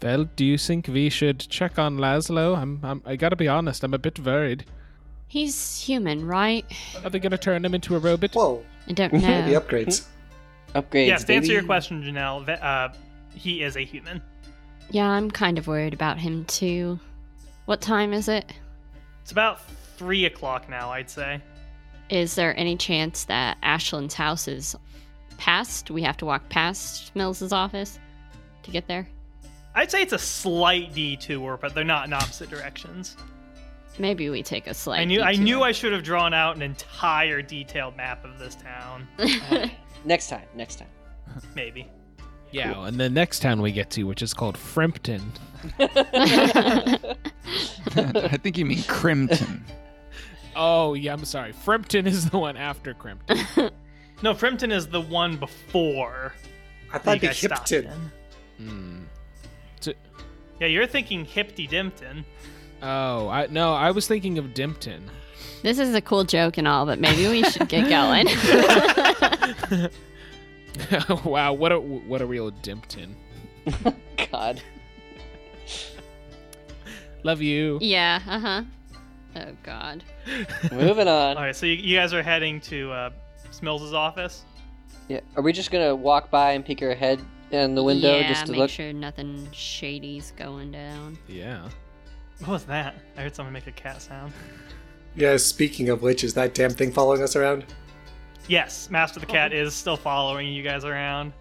Well, 0.06 0.26
do 0.36 0.46
you 0.46 0.60
think 0.60 0.88
we 0.88 1.10
should 1.10 1.40
check 1.40 1.80
on 1.80 1.98
Laszlo? 1.98 2.56
I'm, 2.56 2.80
I'm 2.84 3.02
I 3.08 3.16
gotta 3.16 3.36
be 3.36 3.48
honest, 3.48 3.84
I'm 3.84 3.96
a 3.96 3.98
bit 3.98 4.20
worried. 4.20 4.64
He's 5.28 5.82
human, 5.82 6.28
right? 6.28 6.64
Are 7.04 7.10
they 7.10 7.18
gonna 7.18 7.40
turn 7.40 7.66
him 7.66 7.74
into 7.74 7.96
a 7.96 7.98
robot? 7.98 8.36
Whoa, 8.36 8.64
I 8.88 8.92
don't 8.92 9.14
know. 9.14 9.20
the 9.20 9.54
know. 9.54 9.60
upgrades. 9.60 10.06
Upgrades. 10.76 11.08
yes. 11.08 11.24
To 11.24 11.34
answer 11.34 11.54
your 11.54 11.64
question, 11.64 12.04
Janelle, 12.04 12.48
uh, 12.62 12.90
he 13.34 13.64
is 13.64 13.78
a 13.78 13.80
human. 13.80 14.22
yeah, 14.92 15.10
I'm 15.10 15.32
kind 15.32 15.58
of 15.58 15.66
worried 15.66 15.96
about 15.96 16.20
him 16.20 16.46
too. 16.46 17.00
What 17.66 17.82
time 17.82 18.14
is 18.14 18.28
it? 18.28 18.54
It's 19.24 19.32
about 19.32 19.60
three 19.98 20.26
o'clock 20.26 20.70
now, 20.70 20.92
I'd 20.92 21.10
say. 21.10 21.42
Is 22.12 22.36
there 22.36 22.56
any 22.60 22.78
chance 22.78 23.24
that 23.24 23.60
Ashlyn's 23.64 24.14
house 24.14 24.48
is 24.48 24.76
past? 25.40 25.90
We 25.90 26.04
have 26.04 26.18
to 26.18 26.28
walk 26.28 26.48
past 26.50 27.16
Mills's 27.16 27.52
office 27.52 27.98
to 28.62 28.70
get 28.70 28.88
there? 28.88 29.08
I'd 29.76 29.92
say 29.92 30.02
it's 30.02 30.14
a 30.14 30.20
slight 30.20 30.94
detour, 30.94 31.58
but 31.58 31.76
they're 31.76 31.84
not 31.84 32.08
in 32.08 32.14
opposite 32.14 32.50
directions. 32.50 33.18
Maybe 34.00 34.30
we 34.30 34.44
take 34.44 34.68
a 34.68 34.74
slight. 34.74 35.02
I 35.02 35.06
knew 35.06 35.22
I 35.22 35.36
knew 35.36 35.62
I 35.62 35.72
should 35.72 35.94
have 35.94 36.04
drawn 36.04 36.34
out 36.34 36.56
an 36.56 36.62
entire 36.62 37.42
detailed 37.42 37.96
map 37.96 38.26
of 38.26 38.40
this 38.40 38.56
town. 38.56 39.08
Next 40.06 40.30
time, 40.30 40.46
next 40.56 40.76
time. 40.76 40.90
Maybe. 41.56 41.88
Yeah, 42.52 42.86
and 42.86 43.00
the 43.00 43.10
next 43.10 43.40
town 43.40 43.62
we 43.62 43.72
get 43.72 43.90
to, 43.92 44.04
which 44.04 44.22
is 44.22 44.34
called 44.34 44.56
Frempton. 44.56 45.22
I 45.80 47.18
think 48.38 48.58
you 48.58 48.66
mean 48.66 48.80
Crimton. 48.80 49.62
Oh 50.56 50.94
yeah, 50.94 51.14
I'm 51.14 51.26
sorry. 51.26 51.54
Frempton 51.54 52.06
is 52.06 52.30
the 52.30 52.38
one 52.38 52.56
after 52.56 52.94
Crimpton. 52.94 53.72
No, 54.22 54.34
Frempton 54.34 54.72
is 54.72 54.88
the 54.88 55.02
one 55.02 55.38
before. 55.38 56.34
I 56.90 56.94
that 56.94 57.04
thought 57.04 57.24
you 57.24 57.30
it'd 57.30 57.42
be 57.42 57.48
guys 57.48 57.48
stopped 57.58 57.72
Hipton. 57.72 58.12
in. 58.60 59.08
Yeah, 60.60 60.68
you're 60.68 60.88
thinking 60.88 61.26
Hipty 61.26 61.70
Dimpton. 61.70 62.26
Oh, 62.82 63.28
I 63.30 63.48
no, 63.48 63.74
I 63.74 63.92
was 63.92 64.08
thinking 64.08 64.38
of 64.38 64.54
Dimpton. 64.54 65.10
this 65.64 65.80
is 65.80 65.94
a 65.96 66.02
cool 66.02 66.24
joke 66.24 66.58
and 66.58 66.68
all, 66.68 66.86
but 66.86 67.00
maybe 67.00 67.28
we 67.28 67.44
should 67.44 67.68
get 67.68 67.90
going. 67.90 68.28
wow, 71.26 71.54
what 71.54 71.72
a 71.72 71.80
what 71.80 72.22
a 72.22 72.26
real 72.26 72.52
Dimpton. 72.52 73.16
God. 74.32 74.62
Love 77.24 77.42
you. 77.42 77.80
yeah. 77.82 78.22
Uh 78.28 78.40
huh. 78.40 78.64
Oh 79.36 79.52
God. 79.64 80.04
Moving 80.72 81.08
on. 81.08 81.38
All 81.38 81.44
right, 81.44 81.56
so 81.56 81.66
you, 81.66 81.74
you 81.74 81.98
guys 81.98 82.14
are 82.14 82.24
heading 82.24 82.62
to 82.62 82.92
uh, 82.92 83.10
Smills' 83.52 83.94
office. 83.94 84.44
Yeah. 85.08 85.22
Are 85.36 85.42
we 85.42 85.52
just 85.52 85.72
gonna 85.72 85.96
walk 85.96 86.30
by 86.30 86.52
and 86.52 86.64
peek 86.64 86.82
our 86.82 86.94
head 86.94 87.20
in 87.52 87.76
the 87.76 87.84
window 87.84 88.18
yeah, 88.20 88.28
just 88.28 88.46
to 88.48 88.52
make 88.52 88.60
look? 88.60 88.70
sure 88.70 88.92
nothing 88.94 89.48
shady's 89.52 90.32
going 90.38 90.72
down. 90.72 91.18
Yeah. 91.28 91.68
What 92.40 92.50
was 92.50 92.64
that? 92.66 92.96
I 93.18 93.22
heard 93.22 93.36
someone 93.36 93.54
make 93.54 93.68
a 93.68 93.72
cat 93.72 94.02
sound. 94.02 94.34
Yeah, 95.16 95.38
speaking 95.38 95.90
of 95.90 96.02
which, 96.02 96.24
is 96.24 96.34
that 96.34 96.54
damn 96.54 96.72
thing 96.72 96.92
following 96.92 97.22
us 97.22 97.36
around? 97.36 97.66
Yes, 98.48 98.90
Master 98.90 99.20
the 99.20 99.26
Cat 99.26 99.54
is 99.54 99.74
still 99.74 99.98
following 99.98 100.48
you 100.52 100.62
guys 100.62 100.84
around. 100.84 101.32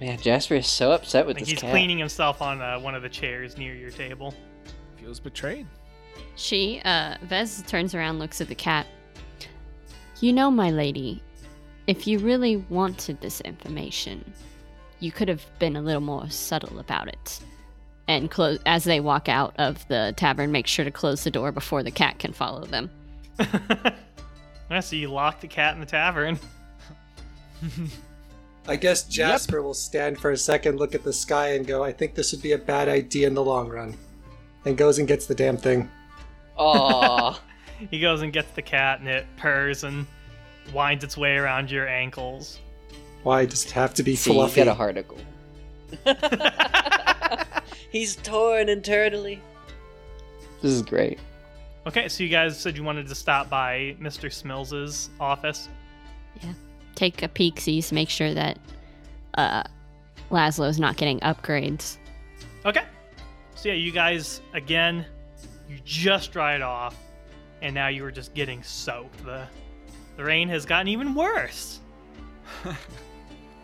Man, 0.00 0.18
Jasper 0.20 0.56
is 0.56 0.66
so 0.66 0.90
upset 0.92 1.24
with 1.24 1.36
Like 1.36 1.44
this 1.44 1.50
he's 1.50 1.60
cat. 1.60 1.70
cleaning 1.70 1.98
himself 1.98 2.42
on 2.42 2.60
uh, 2.60 2.78
one 2.80 2.94
of 2.94 3.02
the 3.02 3.08
chairs 3.08 3.56
near 3.56 3.74
your 3.74 3.90
table. 3.90 4.34
Feels 4.98 5.20
betrayed. 5.20 5.66
She, 6.36 6.82
uh, 6.84 7.16
Vez 7.22 7.62
turns 7.66 7.94
around, 7.94 8.18
looks 8.18 8.40
at 8.40 8.48
the 8.48 8.54
cat. 8.56 8.86
You 10.20 10.32
know, 10.32 10.50
my 10.50 10.70
lady, 10.70 11.22
if 11.86 12.06
you 12.06 12.18
really 12.18 12.56
wanted 12.56 13.20
this 13.20 13.40
information, 13.42 14.24
you 15.00 15.12
could 15.12 15.28
have 15.28 15.44
been 15.58 15.76
a 15.76 15.82
little 15.82 16.00
more 16.00 16.28
subtle 16.30 16.78
about 16.78 17.08
it. 17.08 17.40
And 18.06 18.30
close 18.30 18.58
as 18.66 18.84
they 18.84 19.00
walk 19.00 19.28
out 19.28 19.54
of 19.56 19.86
the 19.88 20.12
tavern, 20.16 20.52
make 20.52 20.66
sure 20.66 20.84
to 20.84 20.90
close 20.90 21.24
the 21.24 21.30
door 21.30 21.52
before 21.52 21.82
the 21.82 21.90
cat 21.90 22.18
can 22.18 22.32
follow 22.32 22.64
them. 22.64 22.90
Yeah, 24.70 24.80
so 24.80 24.96
you 24.96 25.08
lock 25.08 25.40
the 25.40 25.46
cat 25.46 25.74
in 25.74 25.80
the 25.80 25.86
tavern. 25.86 26.38
I 28.68 28.76
guess 28.76 29.04
Jasper 29.04 29.62
will 29.62 29.74
stand 29.74 30.18
for 30.18 30.30
a 30.30 30.36
second, 30.36 30.78
look 30.78 30.94
at 30.94 31.04
the 31.04 31.12
sky, 31.12 31.54
and 31.54 31.66
go, 31.66 31.84
I 31.84 31.92
think 31.92 32.14
this 32.14 32.32
would 32.32 32.42
be 32.42 32.52
a 32.52 32.58
bad 32.58 32.88
idea 32.88 33.26
in 33.26 33.34
the 33.34 33.44
long 33.44 33.68
run. 33.68 33.96
And 34.64 34.76
goes 34.76 34.98
and 34.98 35.06
gets 35.06 35.26
the 35.26 35.34
damn 35.34 35.56
thing. 35.56 35.90
Aw. 36.56 37.40
He 37.90 37.98
goes 37.98 38.22
and 38.22 38.32
gets 38.32 38.50
the 38.52 38.62
cat, 38.62 39.00
and 39.00 39.08
it 39.08 39.26
purrs 39.36 39.82
and 39.82 40.06
winds 40.72 41.02
its 41.02 41.16
way 41.16 41.36
around 41.36 41.72
your 41.72 41.88
ankles. 41.88 42.60
Why 43.24 43.46
does 43.46 43.64
it 43.64 43.72
have 43.72 43.94
to 43.94 44.02
be 44.02 44.14
See, 44.16 44.30
you 44.30 44.36
fluffy? 44.36 44.56
got 44.64 44.68
a 44.68 44.74
harticle. 44.74 45.18
He's 47.90 48.16
torn 48.16 48.68
internally. 48.68 49.40
This 50.60 50.72
is 50.72 50.82
great. 50.82 51.18
Okay, 51.86 52.08
so 52.08 52.22
you 52.22 52.28
guys 52.30 52.58
said 52.58 52.76
you 52.76 52.84
wanted 52.84 53.08
to 53.08 53.14
stop 53.14 53.48
by 53.50 53.96
Mr. 54.00 54.30
Smills' 54.30 55.08
office. 55.20 55.68
Yeah. 56.42 56.52
Take 56.94 57.22
a 57.22 57.28
peek, 57.28 57.60
sees, 57.60 57.92
make 57.92 58.08
sure 58.08 58.32
that 58.34 58.58
uh, 59.34 59.62
Laszlo's 60.30 60.78
not 60.78 60.96
getting 60.96 61.20
upgrades. 61.20 61.96
Okay. 62.64 62.84
So 63.54 63.68
yeah, 63.70 63.74
you 63.74 63.90
guys 63.92 64.40
again, 64.52 65.04
you 65.68 65.78
just 65.84 66.32
dried 66.32 66.62
off, 66.62 66.96
and 67.62 67.74
now 67.74 67.88
you 67.88 68.02
were 68.02 68.10
just 68.12 68.34
getting 68.34 68.62
soaked. 68.62 69.24
The 69.24 69.46
the 70.16 70.24
rain 70.24 70.48
has 70.50 70.64
gotten 70.66 70.88
even 70.88 71.14
worse. 71.14 71.80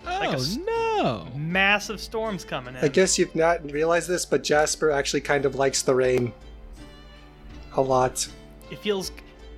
Oh 0.06 0.18
Like 0.18 0.30
a 0.30 0.32
oh, 0.32 0.40
s- 0.40 0.56
no! 0.56 1.28
Massive 1.36 2.00
storms 2.00 2.44
coming 2.44 2.74
in. 2.76 2.84
I 2.84 2.88
guess 2.88 3.18
you've 3.18 3.34
not 3.34 3.70
realized 3.70 4.08
this, 4.08 4.24
but 4.24 4.42
Jasper 4.42 4.90
actually 4.90 5.20
kind 5.20 5.44
of 5.44 5.54
likes 5.54 5.82
the 5.82 5.94
rain. 5.94 6.32
A 7.76 7.80
lot. 7.80 8.26
It 8.70 8.78
feels 8.78 9.12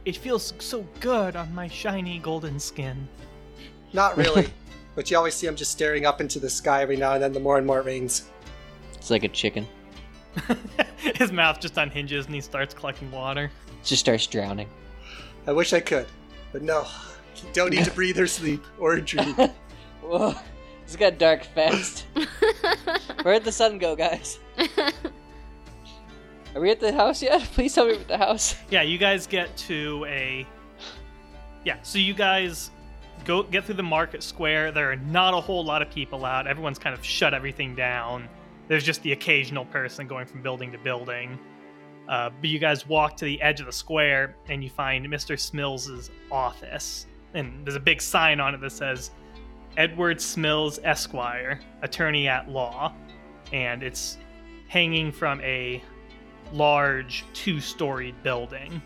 it 0.05 0.17
feels 0.17 0.53
so 0.59 0.85
good 1.01 1.37
on 1.37 1.55
my 1.55 1.69
shiny 1.69 2.19
golden 2.19 2.59
skin. 2.59 3.09
Not 3.93 4.17
really. 4.19 4.49
but 4.95 5.11
you 5.11 5.17
always 5.17 5.35
see 5.35 5.47
him 5.47 5.57
just 5.57 5.73
staring 5.73 6.07
up 6.07 6.21
into 6.21 6.39
the 6.41 6.51
sky 6.51 6.83
every 6.83 6.97
now 6.97 7.13
and 7.15 7.23
then 7.23 7.33
the 7.33 7.41
more 7.41 7.57
and 7.59 7.67
more 7.67 7.81
it 7.81 7.87
rains. 7.87 8.29
It's 8.95 9.11
like 9.11 9.25
a 9.25 9.29
chicken. 9.29 9.67
His 10.97 11.31
mouth 11.33 11.61
just 11.61 11.77
unhinges 11.77 12.27
and 12.27 12.35
he 12.35 12.41
starts 12.41 12.75
collecting 12.75 13.11
water. 13.11 13.51
Just 13.85 14.01
starts 14.01 14.27
drowning. 14.27 14.69
I 15.47 15.53
wish 15.53 15.73
I 15.73 15.81
could, 15.81 16.07
but 16.53 16.63
no. 16.63 16.87
You 17.37 17.49
don't 17.53 17.71
need 17.71 17.85
to 17.85 17.91
breathe 17.91 18.19
or 18.19 18.27
sleep 18.27 18.65
or 18.79 19.01
dream. 19.01 19.35
Whoa. 20.03 20.35
This 20.85 20.97
got 20.97 21.19
dark 21.19 21.45
fast. 21.45 22.07
Where'd 23.23 23.45
the 23.45 23.53
sun 23.53 23.79
go, 23.79 23.97
guys? 23.97 24.39
Are 26.55 26.61
we 26.61 26.71
at 26.71 26.81
the 26.81 26.93
house 26.93 27.23
yet? 27.23 27.41
Please 27.55 27.75
tell 27.75 27.87
me 27.87 27.95
we're 27.95 28.01
at 28.01 28.09
the 28.09 28.19
house. 28.19 28.57
Yeah, 28.71 28.83
you 28.83 28.99
guys 28.99 29.27
get 29.27 29.57
to 29.59 30.05
a 30.07 30.47
Yeah, 31.65 31.79
so 31.83 31.99
you 31.99 32.13
guys 32.13 32.71
go 33.25 33.43
get 33.43 33.65
through 33.65 33.77
the 33.77 33.83
market 33.83 34.23
square. 34.23 34.71
There 34.71 34.91
are 34.91 34.97
not 34.97 35.35
a 35.35 35.41
whole 35.41 35.65
lot 35.65 35.81
of 35.81 35.91
people 35.91 36.25
out. 36.25 36.47
Everyone's 36.47 36.79
kind 36.79 36.95
of 36.95 37.05
shut 37.05 37.33
everything 37.33 37.75
down. 37.75 38.29
There's 38.69 38.85
just 38.85 39.03
the 39.03 39.13
occasional 39.13 39.65
person 39.65 40.07
going 40.07 40.27
from 40.27 40.43
building 40.43 40.73
to 40.73 40.79
building. 40.79 41.39
Uh, 42.09 42.31
but 42.41 42.51
you 42.51 42.59
guys 42.59 42.87
walk 42.87 43.17
to 43.17 43.25
the 43.25 43.41
edge 43.41 43.61
of 43.61 43.67
the 43.67 43.73
square 43.73 44.37
and 44.49 44.63
you 44.63 44.69
find 44.69 45.07
Mr. 45.07 45.37
Smills' 45.37 46.11
office. 46.31 47.07
And 47.33 47.65
there's 47.65 47.77
a 47.77 47.81
big 47.81 48.03
sign 48.03 48.41
on 48.41 48.55
it 48.55 48.61
that 48.61 48.73
says 48.73 49.13
Edward 49.77 50.19
Smills 50.19 50.79
Esquire, 50.85 51.61
attorney 51.83 52.29
at 52.29 52.49
law. 52.49 52.95
And 53.53 53.83
it's 53.83 54.19
hanging 54.69 55.13
from 55.13 55.41
a 55.43 55.83
large 56.53 57.25
two 57.35 57.61
storied 57.61 58.23
building. 58.23 58.81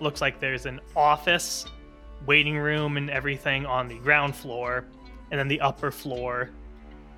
Looks 0.00 0.20
like 0.20 0.40
there's 0.40 0.66
an 0.66 0.80
office, 0.96 1.64
waiting 2.26 2.56
room, 2.56 2.96
and 2.96 3.10
everything 3.10 3.66
on 3.66 3.88
the 3.88 3.98
ground 3.98 4.34
floor, 4.34 4.84
and 5.30 5.38
then 5.38 5.48
the 5.48 5.60
upper 5.60 5.90
floor, 5.90 6.50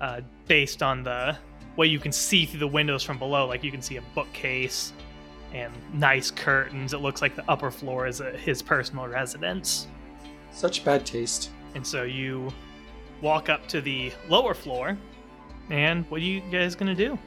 uh, 0.01 0.21
based 0.47 0.81
on 0.81 1.03
the 1.03 1.37
way 1.77 1.87
you 1.87 1.99
can 1.99 2.11
see 2.11 2.45
through 2.45 2.59
the 2.59 2.67
windows 2.67 3.03
from 3.03 3.17
below. 3.17 3.47
Like 3.47 3.63
you 3.63 3.71
can 3.71 3.81
see 3.81 3.97
a 3.97 4.01
bookcase 4.13 4.93
and 5.53 5.73
nice 5.93 6.31
curtains. 6.31 6.93
It 6.93 6.99
looks 6.99 7.21
like 7.21 7.35
the 7.35 7.49
upper 7.49 7.71
floor 7.71 8.07
is 8.07 8.21
a, 8.21 8.31
his 8.31 8.61
personal 8.61 9.07
residence. 9.07 9.87
Such 10.51 10.83
bad 10.85 11.05
taste. 11.05 11.49
And 11.75 11.85
so 11.85 12.03
you 12.03 12.51
walk 13.25 13.49
up 13.49 13.67
to 13.67 13.81
the 13.81 14.11
lower 14.29 14.53
floor, 14.53 14.95
and 15.71 16.05
what 16.11 16.21
are 16.21 16.23
you 16.23 16.41
guys 16.51 16.75
gonna 16.75 16.93
do? 16.95 17.17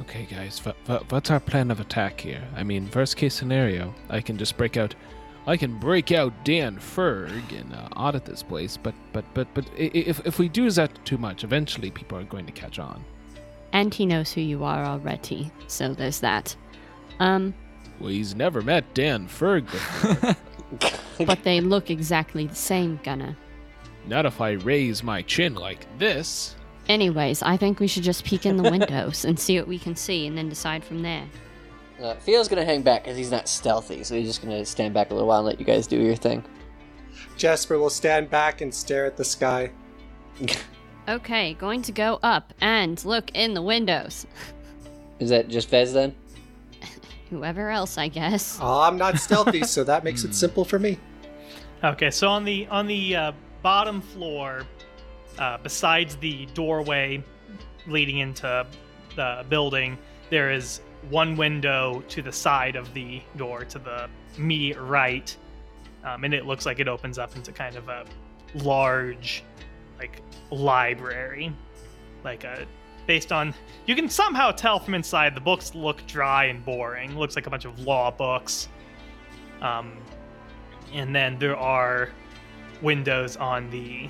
Okay, 0.00 0.26
guys, 0.30 0.64
wha- 0.64 0.72
wha- 0.88 1.02
what's 1.10 1.30
our 1.30 1.40
plan 1.40 1.70
of 1.70 1.78
attack 1.78 2.20
here? 2.20 2.42
I 2.56 2.62
mean, 2.62 2.88
worst 2.94 3.16
case 3.16 3.34
scenario, 3.34 3.94
I 4.08 4.20
can 4.22 4.38
just 4.38 4.56
break 4.56 4.76
out. 4.78 4.94
I 5.46 5.56
can 5.56 5.78
break 5.78 6.10
out 6.10 6.32
Dan 6.44 6.76
Ferg 6.76 7.42
and 7.60 7.72
uh, 7.72 7.88
audit 7.96 8.24
this 8.24 8.42
place, 8.42 8.76
but 8.76 8.94
but 9.12 9.24
but 9.34 9.46
but 9.54 9.64
i- 9.78 9.82
i- 9.98 10.04
if 10.12 10.26
if 10.26 10.38
we 10.38 10.48
do 10.48 10.70
that 10.70 10.90
too 11.04 11.18
much, 11.18 11.44
eventually 11.44 11.90
people 11.90 12.18
are 12.18 12.24
going 12.24 12.46
to 12.46 12.52
catch 12.52 12.78
on. 12.78 13.04
And 13.72 13.92
he 13.92 14.06
knows 14.06 14.32
who 14.32 14.40
you 14.40 14.64
are 14.64 14.84
already, 14.86 15.50
so 15.66 15.92
there's 15.94 16.20
that. 16.20 16.56
Um, 17.20 17.52
Well, 18.00 18.10
he's 18.10 18.34
never 18.34 18.60
met 18.62 18.84
Dan 18.94 19.28
Ferg 19.28 19.64
before. 19.70 20.36
but 21.26 21.42
they 21.44 21.60
look 21.60 21.90
exactly 21.90 22.46
the 22.46 22.54
same, 22.54 22.98
Gunner. 23.04 23.36
Not 24.06 24.26
if 24.26 24.40
I 24.40 24.52
raise 24.52 25.02
my 25.02 25.22
chin 25.22 25.54
like 25.54 25.86
this. 25.98 26.54
Anyways, 26.88 27.42
I 27.42 27.56
think 27.56 27.80
we 27.80 27.88
should 27.88 28.04
just 28.04 28.24
peek 28.24 28.46
in 28.46 28.56
the 28.56 28.70
windows 28.70 29.24
and 29.24 29.38
see 29.38 29.58
what 29.58 29.66
we 29.66 29.78
can 29.78 29.96
see 29.96 30.26
and 30.26 30.38
then 30.38 30.48
decide 30.48 30.84
from 30.84 31.02
there. 31.02 31.26
Uh, 32.00 32.14
Theo's 32.14 32.46
gonna 32.46 32.64
hang 32.64 32.82
back 32.82 33.04
because 33.04 33.16
he's 33.16 33.30
not 33.30 33.48
stealthy, 33.48 34.04
so 34.04 34.14
he's 34.14 34.26
just 34.28 34.42
gonna 34.42 34.64
stand 34.64 34.94
back 34.94 35.10
a 35.10 35.14
little 35.14 35.28
while 35.28 35.38
and 35.38 35.46
let 35.46 35.58
you 35.58 35.64
guys 35.64 35.86
do 35.86 35.96
your 35.96 36.14
thing. 36.14 36.44
Jasper 37.36 37.78
will 37.78 37.90
stand 37.90 38.30
back 38.30 38.60
and 38.60 38.72
stare 38.72 39.06
at 39.06 39.16
the 39.16 39.24
sky. 39.24 39.70
Okay, 41.08 41.54
going 41.54 41.82
to 41.82 41.92
go 41.92 42.18
up 42.24 42.52
and 42.60 43.02
look 43.04 43.30
in 43.32 43.54
the 43.54 43.62
windows. 43.62 44.26
Is 45.20 45.30
that 45.30 45.46
just 45.46 45.70
Vez 45.70 45.92
then? 45.92 46.16
Whoever 47.30 47.70
else, 47.70 47.96
I 47.96 48.08
guess. 48.08 48.58
Oh, 48.60 48.80
I'm 48.80 48.98
not 48.98 49.18
stealthy, 49.18 49.62
so 49.62 49.84
that 49.84 50.02
makes 50.02 50.24
it 50.24 50.34
simple 50.34 50.64
for 50.64 50.80
me. 50.80 50.98
Okay, 51.84 52.10
so 52.10 52.28
on 52.28 52.44
the 52.44 52.66
on 52.68 52.88
the 52.88 53.14
uh, 53.14 53.32
bottom 53.66 54.00
floor, 54.00 54.62
uh, 55.40 55.58
besides 55.60 56.14
the 56.18 56.46
doorway 56.54 57.20
leading 57.88 58.18
into 58.18 58.64
the 59.16 59.44
building, 59.48 59.98
there 60.30 60.52
is 60.52 60.82
one 61.10 61.34
window 61.34 62.00
to 62.06 62.22
the 62.22 62.30
side 62.30 62.76
of 62.76 62.94
the 62.94 63.20
door, 63.36 63.64
to 63.64 63.80
the 63.80 64.08
immediate 64.36 64.78
right, 64.78 65.36
um, 66.04 66.22
and 66.22 66.32
it 66.32 66.46
looks 66.46 66.64
like 66.64 66.78
it 66.78 66.86
opens 66.86 67.18
up 67.18 67.34
into 67.34 67.50
kind 67.50 67.74
of 67.74 67.88
a 67.88 68.04
large, 68.54 69.42
like 69.98 70.22
library, 70.52 71.52
like 72.22 72.44
a 72.44 72.64
based 73.08 73.32
on 73.32 73.52
you 73.86 73.96
can 73.96 74.08
somehow 74.08 74.52
tell 74.52 74.78
from 74.78 74.94
inside 74.94 75.34
the 75.34 75.40
books 75.40 75.74
look 75.74 76.06
dry 76.06 76.44
and 76.44 76.64
boring. 76.64 77.18
Looks 77.18 77.34
like 77.34 77.48
a 77.48 77.50
bunch 77.50 77.64
of 77.64 77.80
law 77.80 78.12
books. 78.12 78.68
Um, 79.60 79.96
and 80.92 81.12
then 81.12 81.36
there 81.40 81.56
are 81.56 82.10
windows 82.82 83.36
on 83.36 83.70
the 83.70 84.08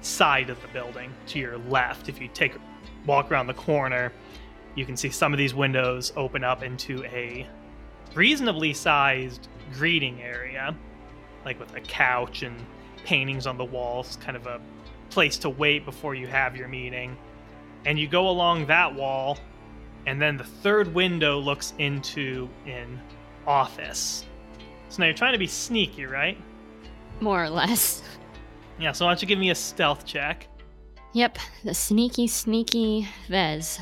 side 0.00 0.50
of 0.50 0.60
the 0.62 0.68
building 0.68 1.12
to 1.26 1.38
your 1.38 1.58
left. 1.58 2.08
If 2.08 2.20
you 2.20 2.28
take 2.28 2.54
a 2.54 2.60
walk 3.06 3.30
around 3.30 3.46
the 3.46 3.54
corner, 3.54 4.12
you 4.74 4.84
can 4.86 4.96
see 4.96 5.10
some 5.10 5.32
of 5.32 5.38
these 5.38 5.54
windows 5.54 6.12
open 6.16 6.44
up 6.44 6.62
into 6.62 7.04
a 7.04 7.46
reasonably 8.14 8.72
sized 8.72 9.48
greeting 9.72 10.22
area, 10.22 10.74
like 11.44 11.58
with 11.58 11.74
a 11.74 11.80
couch 11.80 12.42
and 12.42 12.56
paintings 13.04 13.46
on 13.46 13.56
the 13.56 13.64
walls, 13.64 14.18
kind 14.20 14.36
of 14.36 14.46
a 14.46 14.60
place 15.10 15.38
to 15.38 15.50
wait 15.50 15.84
before 15.84 16.14
you 16.14 16.26
have 16.26 16.56
your 16.56 16.68
meeting. 16.68 17.16
And 17.84 17.98
you 17.98 18.06
go 18.08 18.28
along 18.28 18.66
that 18.66 18.94
wall, 18.94 19.38
and 20.06 20.20
then 20.20 20.36
the 20.36 20.44
third 20.44 20.94
window 20.94 21.38
looks 21.38 21.72
into 21.78 22.48
an 22.66 23.00
office. 23.46 24.24
So 24.88 25.00
now 25.00 25.06
you're 25.06 25.14
trying 25.14 25.32
to 25.32 25.38
be 25.38 25.46
sneaky, 25.46 26.04
right? 26.04 26.36
More 27.20 27.44
or 27.44 27.50
less. 27.50 28.02
Yeah, 28.78 28.92
so 28.92 29.04
why 29.04 29.12
don't 29.12 29.20
you 29.22 29.28
give 29.28 29.38
me 29.38 29.50
a 29.50 29.54
stealth 29.54 30.06
check? 30.06 30.48
Yep, 31.12 31.38
the 31.64 31.74
sneaky, 31.74 32.26
sneaky 32.26 33.08
Vez. 33.28 33.78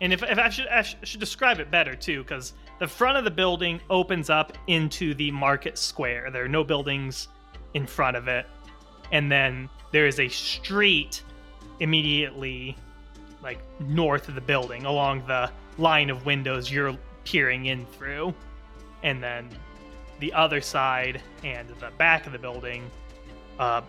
And 0.00 0.12
if, 0.12 0.22
if 0.22 0.38
I, 0.38 0.48
should, 0.48 0.66
I 0.68 0.82
should 0.82 1.20
describe 1.20 1.60
it 1.60 1.70
better 1.70 1.94
too, 1.94 2.22
because 2.22 2.54
the 2.78 2.88
front 2.88 3.18
of 3.18 3.24
the 3.24 3.30
building 3.30 3.80
opens 3.90 4.30
up 4.30 4.56
into 4.66 5.14
the 5.14 5.30
market 5.30 5.76
square. 5.76 6.30
There 6.30 6.44
are 6.44 6.48
no 6.48 6.64
buildings 6.64 7.28
in 7.74 7.86
front 7.86 8.16
of 8.16 8.26
it. 8.28 8.46
And 9.12 9.30
then 9.30 9.68
there 9.92 10.06
is 10.06 10.18
a 10.18 10.28
street 10.28 11.22
immediately 11.80 12.76
like 13.42 13.58
north 13.80 14.28
of 14.28 14.34
the 14.34 14.40
building 14.40 14.86
along 14.86 15.26
the 15.26 15.50
line 15.78 16.10
of 16.10 16.26
windows 16.26 16.70
you're 16.70 16.96
peering 17.24 17.66
in 17.66 17.84
through. 17.86 18.34
And 19.02 19.22
then 19.22 19.48
the 20.20 20.32
other 20.32 20.60
side 20.60 21.20
and 21.42 21.68
the 21.68 21.90
back 21.98 22.26
of 22.26 22.32
the 22.32 22.38
building 22.38 22.90
uh, 23.58 23.82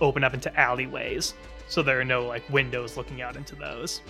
open 0.00 0.24
up 0.24 0.34
into 0.34 0.54
alleyways. 0.58 1.34
So 1.68 1.82
there 1.82 2.00
are 2.00 2.04
no 2.04 2.26
like 2.26 2.48
windows 2.50 2.96
looking 2.96 3.22
out 3.22 3.36
into 3.36 3.54
those. 3.54 4.00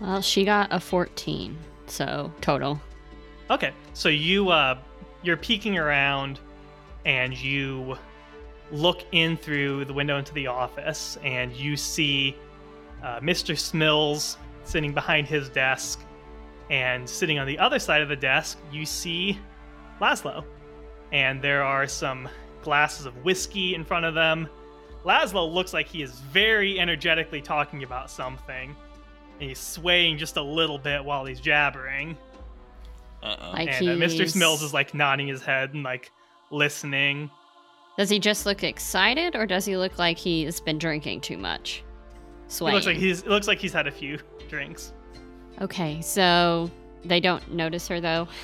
Well, 0.00 0.20
she 0.20 0.44
got 0.44 0.68
a 0.72 0.80
14, 0.80 1.56
so 1.86 2.32
total. 2.40 2.80
Okay, 3.50 3.72
so 3.94 4.08
you 4.08 4.50
uh, 4.50 4.78
you're 5.22 5.36
peeking 5.36 5.78
around, 5.78 6.40
and 7.04 7.36
you 7.36 7.96
look 8.72 9.04
in 9.12 9.36
through 9.36 9.84
the 9.84 9.92
window 9.92 10.18
into 10.18 10.34
the 10.34 10.46
office, 10.48 11.16
and 11.22 11.52
you 11.52 11.76
see 11.76 12.36
uh, 13.02 13.20
Mr. 13.20 13.54
Smills 13.56 14.36
sitting 14.64 14.92
behind 14.92 15.28
his 15.28 15.48
desk, 15.48 16.00
and 16.70 17.08
sitting 17.08 17.38
on 17.38 17.46
the 17.46 17.58
other 17.58 17.78
side 17.78 18.02
of 18.02 18.08
the 18.08 18.16
desk, 18.16 18.58
you 18.72 18.84
see 18.84 19.38
Laszlo, 20.00 20.44
and 21.12 21.40
there 21.42 21.62
are 21.62 21.86
some 21.86 22.28
glasses 22.62 23.06
of 23.06 23.24
whiskey 23.24 23.74
in 23.74 23.84
front 23.84 24.04
of 24.04 24.14
them. 24.14 24.48
Laszlo 25.04 25.52
looks 25.52 25.72
like 25.72 25.86
he 25.86 26.02
is 26.02 26.12
very 26.20 26.80
energetically 26.80 27.40
talking 27.40 27.84
about 27.84 28.10
something. 28.10 28.74
And 29.38 29.48
he's 29.48 29.58
swaying 29.58 30.18
just 30.18 30.36
a 30.36 30.42
little 30.42 30.78
bit 30.78 31.04
while 31.04 31.24
he's 31.24 31.40
jabbering. 31.40 32.16
Uh-oh. 33.22 33.52
Like 33.52 33.68
and 33.80 33.88
uh, 33.88 33.92
Mr. 33.92 34.10
he's- 34.20 34.34
Smills 34.34 34.62
is 34.62 34.74
like 34.74 34.94
nodding 34.94 35.28
his 35.28 35.42
head 35.42 35.74
and 35.74 35.82
like 35.82 36.10
listening. 36.50 37.30
Does 37.98 38.10
he 38.10 38.18
just 38.18 38.44
look 38.44 38.62
excited, 38.62 39.34
or 39.36 39.46
does 39.46 39.64
he 39.64 39.76
look 39.78 39.98
like 39.98 40.18
he's 40.18 40.60
been 40.60 40.76
drinking 40.78 41.22
too 41.22 41.38
much? 41.38 41.82
He 42.46 42.52
Swaying. 42.52 42.74
looks 42.74 42.86
like 42.86 42.96
he's 42.96 43.22
it 43.22 43.28
looks 43.28 43.48
like 43.48 43.58
he's 43.58 43.72
had 43.72 43.86
a 43.86 43.90
few 43.90 44.18
drinks. 44.48 44.92
Okay, 45.62 46.00
so 46.02 46.70
they 47.04 47.20
don't 47.20 47.50
notice 47.52 47.88
her 47.88 48.00
though. 48.00 48.28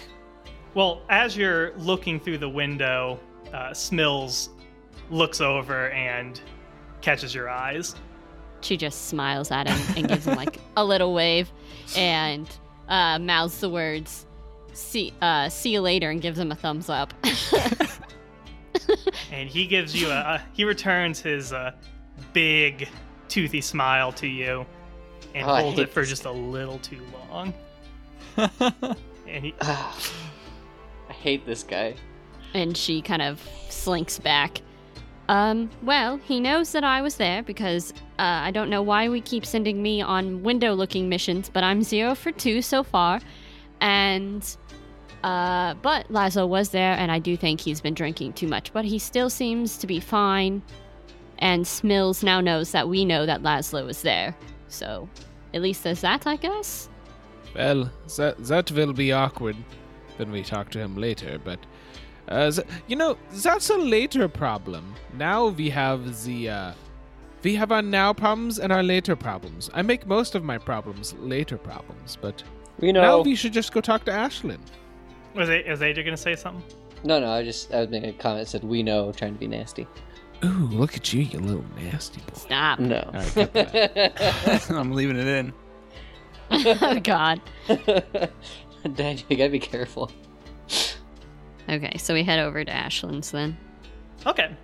Well, 0.75 1.03
as 1.11 1.37
you're 1.37 1.77
looking 1.77 2.19
through 2.19 2.39
the 2.39 2.49
window, 2.49 3.21
uh, 3.53 3.71
Smills 3.71 4.49
looks 5.11 5.41
over 5.41 5.91
and 5.91 6.41
catches 7.03 7.35
your 7.35 7.49
eyes. 7.49 7.95
She 8.63 8.77
just 8.77 9.09
smiles 9.09 9.51
at 9.51 9.69
him 9.69 9.97
and 9.97 10.09
gives 10.09 10.27
him 10.27 10.37
like 10.37 10.59
a 10.77 10.85
little 10.85 11.13
wave, 11.13 11.51
and 11.97 12.49
uh, 12.89 13.19
mouths 13.19 13.59
the 13.61 13.69
words 13.69 14.25
"see 14.73 15.13
uh, 15.21 15.49
see 15.49 15.71
you 15.73 15.81
later" 15.81 16.11
and 16.11 16.23
gives 16.23 16.39
him 16.39 16.53
a 16.53 16.55
thumbs 16.55 16.89
up. 16.89 17.13
and 19.33 19.49
he 19.49 19.67
gives 19.67 20.01
you 20.01 20.09
a, 20.09 20.19
a 20.19 20.43
he 20.53 20.65
returns 20.65 21.21
his 21.21 21.53
uh, 21.53 21.73
big 22.33 22.89
toothy 23.29 23.61
smile 23.61 24.13
to 24.13 24.27
you 24.27 24.65
and 25.35 25.49
Oh, 25.49 25.57
holds 25.57 25.79
it 25.79 25.91
for 25.91 26.01
this 26.01 26.11
just 26.11 26.25
a 26.25 26.31
little 26.31 26.79
too 26.79 27.01
long 27.31 27.55
and 28.37 29.45
he 29.45 29.55
I 29.61 29.93
hate 31.23 31.47
this 31.47 31.63
guy. 31.63 31.95
and 32.55 32.77
she 32.77 33.01
kind 33.01 33.23
of 33.23 33.41
slinks 33.71 34.19
back. 34.19 34.61
Um, 35.29 35.71
well, 35.83 36.19
he 36.19 36.41
knows 36.41 36.73
that 36.73 36.85
I 36.85 37.01
was 37.01 37.15
there 37.17 37.43
because 37.43 37.93
uh, 38.19 38.41
I 38.47 38.51
don't 38.51 38.69
know 38.69 38.83
why 38.83 39.09
we 39.09 39.21
keep 39.21 39.47
sending 39.47 39.83
me 39.83 40.03
on 40.03 40.43
window 40.43 40.75
looking 40.75 41.09
missions, 41.09 41.49
but 41.49 41.65
I'm 41.65 41.83
zero 41.83 42.15
for 42.15 42.33
two 42.33 42.61
so 42.61 42.83
far. 42.83 43.21
And, 43.81 44.45
uh, 45.25 45.75
but 45.75 46.09
Laszlo 46.09 46.47
was 46.47 46.69
there, 46.71 46.93
and 46.93 47.11
I 47.11 47.19
do 47.19 47.37
think 47.37 47.61
he's 47.61 47.81
been 47.81 47.95
drinking 47.95 48.35
too 48.35 48.49
much, 48.49 48.73
but 48.73 48.85
he 48.85 48.99
still 48.99 49.31
seems 49.31 49.79
to 49.79 49.87
be 49.87 50.01
fine. 50.01 50.61
And 51.39 51.65
Smills 51.65 52.23
now 52.23 52.41
knows 52.41 52.73
that 52.73 52.89
we 52.89 53.05
know 53.05 53.25
that 53.25 53.43
Laszlo 53.43 53.89
is 53.89 54.03
there. 54.03 54.37
So, 54.69 55.09
at 55.55 55.63
least 55.63 55.83
there's 55.85 56.03
that, 56.03 56.27
I 56.27 56.37
guess. 56.37 56.89
Well, 57.55 57.91
that 58.17 58.37
that 58.45 58.71
will 58.73 58.93
be 58.93 59.13
awkward 59.13 59.57
when 60.23 60.33
we 60.33 60.43
talk 60.43 60.71
to 60.71 60.79
him 60.79 60.97
later, 60.97 61.39
but 61.43 61.59
uh, 62.29 62.53
you 62.87 62.97
know 62.97 63.17
that's 63.33 63.71
a 63.71 63.77
later 63.77 64.29
problem. 64.29 64.95
Now 65.15 65.49
we 65.49 65.69
have 65.71 66.25
the 66.25 66.49
uh, 66.49 66.73
we 67.43 67.55
have 67.57 67.73
our 67.73 67.83
now 67.83 68.13
problems 68.13 68.59
and 68.59 68.73
our 68.73 68.83
later 68.83 69.17
problems. 69.17 69.69
I 69.75 69.83
make 69.83 70.07
most 70.07 70.35
of 70.35 70.45
my 70.45 70.59
problems 70.59 71.15
later 71.19 71.59
problems, 71.59 72.17
but 72.21 72.43
We 72.79 72.93
now 72.93 73.03
know. 73.03 73.23
we 73.23 73.35
should 73.35 73.53
just 73.53 73.73
go 73.73 73.81
talk 73.81 74.05
to 74.05 74.13
Ashlyn. 74.13 74.61
was 75.35 75.49
it 75.49 75.67
was 75.69 75.83
Adria 75.83 76.05
gonna 76.05 76.17
say 76.17 76.37
something 76.37 76.63
No, 77.05 77.19
no, 77.21 77.31
I 77.33 77.43
just 77.45 77.73
I 77.75 77.81
was 77.81 77.89
making 77.91 78.11
a 78.11 78.13
comment 78.15 78.45
that 78.45 78.51
said 78.51 78.65
we 78.65 78.83
know, 78.83 79.11
trying 79.13 79.35
to 79.35 79.41
be 79.41 79.49
nasty. 79.49 79.87
Ooh, 80.45 80.69
look 80.73 80.95
at 80.97 81.13
you, 81.13 81.23
you 81.23 81.39
little 81.39 81.65
nasty 81.77 82.21
boy. 82.21 82.35
Stop. 82.35 82.79
No. 82.81 82.99
All 83.13 83.13
right. 83.13 84.71
I'm 84.71 84.93
leaving 84.93 85.17
it 85.17 85.27
in. 85.29 85.53
oh, 86.51 87.01
God. 87.01 87.41
Dad, 88.95 89.23
you 89.29 89.37
gotta 89.37 89.51
be 89.51 89.59
careful. 89.59 90.11
Okay, 91.69 91.97
so 91.99 92.15
we 92.15 92.25
head 92.25 92.41
over 92.41 92.65
to 92.65 92.73
Ashlyn's 92.73 93.31
then. 93.31 93.57
Okay. 94.27 94.55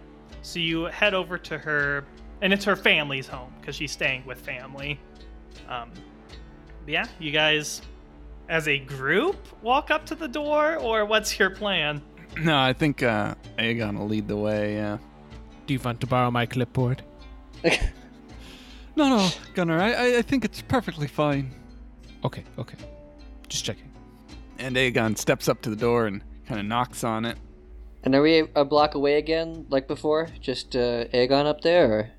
So 0.42 0.58
you 0.58 0.84
head 0.84 1.14
over 1.14 1.38
to 1.38 1.58
her, 1.58 2.04
and 2.42 2.52
it's 2.52 2.64
her 2.64 2.76
family's 2.76 3.26
home 3.26 3.52
because 3.60 3.76
she's 3.76 3.92
staying 3.92 4.24
with 4.26 4.40
family. 4.40 4.98
Um, 5.68 5.90
yeah, 6.86 7.06
you 7.18 7.30
guys, 7.30 7.82
as 8.48 8.66
a 8.68 8.78
group, 8.78 9.36
walk 9.62 9.90
up 9.90 10.06
to 10.06 10.14
the 10.14 10.28
door, 10.28 10.76
or 10.76 11.04
what's 11.04 11.38
your 11.38 11.50
plan? 11.50 12.02
No, 12.38 12.56
I 12.56 12.72
think 12.74 13.02
uh, 13.02 13.34
Aegon 13.58 13.98
will 13.98 14.06
lead 14.06 14.28
the 14.28 14.36
way. 14.36 14.74
Yeah. 14.74 14.98
Do 15.66 15.74
you 15.74 15.80
want 15.80 16.00
to 16.02 16.06
borrow 16.06 16.30
my 16.30 16.46
clipboard? 16.46 17.02
No, 18.98 19.08
no, 19.08 19.28
Gunnar, 19.54 19.80
I, 19.80 19.92
I, 19.92 20.18
I 20.18 20.22
think 20.22 20.44
it's 20.44 20.60
perfectly 20.60 21.06
fine. 21.06 21.52
Okay, 22.24 22.42
okay. 22.58 22.76
Just 23.48 23.64
checking. 23.64 23.88
And 24.58 24.76
Aegon 24.76 25.16
steps 25.16 25.48
up 25.48 25.62
to 25.62 25.70
the 25.70 25.76
door 25.76 26.06
and 26.06 26.22
kind 26.46 26.60
of 26.60 26.66
knocks 26.66 27.04
on 27.04 27.24
it. 27.24 27.38
And 28.02 28.14
are 28.14 28.22
we 28.22 28.48
a 28.54 28.64
block 28.64 28.94
away 28.94 29.18
again, 29.18 29.66
like 29.70 29.86
before? 29.88 30.28
Just 30.40 30.74
uh, 30.76 31.04
Aegon 31.06 31.46
up 31.46 31.60
there, 31.60 31.92
or 31.92 32.10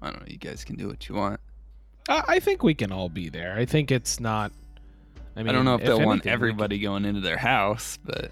I 0.00 0.10
don't 0.10 0.20
know. 0.20 0.26
You 0.26 0.38
guys 0.38 0.64
can 0.64 0.76
do 0.76 0.88
what 0.88 1.08
you 1.08 1.14
want. 1.14 1.40
I, 2.08 2.22
I 2.28 2.40
think 2.40 2.62
we 2.62 2.74
can 2.74 2.92
all 2.92 3.08
be 3.08 3.28
there. 3.28 3.56
I 3.56 3.64
think 3.64 3.90
it's 3.90 4.20
not. 4.20 4.52
I 5.36 5.40
mean, 5.40 5.48
I, 5.48 5.52
don't 5.52 5.64
know 5.64 5.76
if 5.76 5.82
they'll 5.82 5.98
want 5.98 6.26
anything, 6.26 6.30
we 6.30 6.34
everybody 6.34 6.78
going 6.78 7.04
into 7.04 7.20
their 7.20 7.38
house, 7.38 7.98
but 8.04 8.30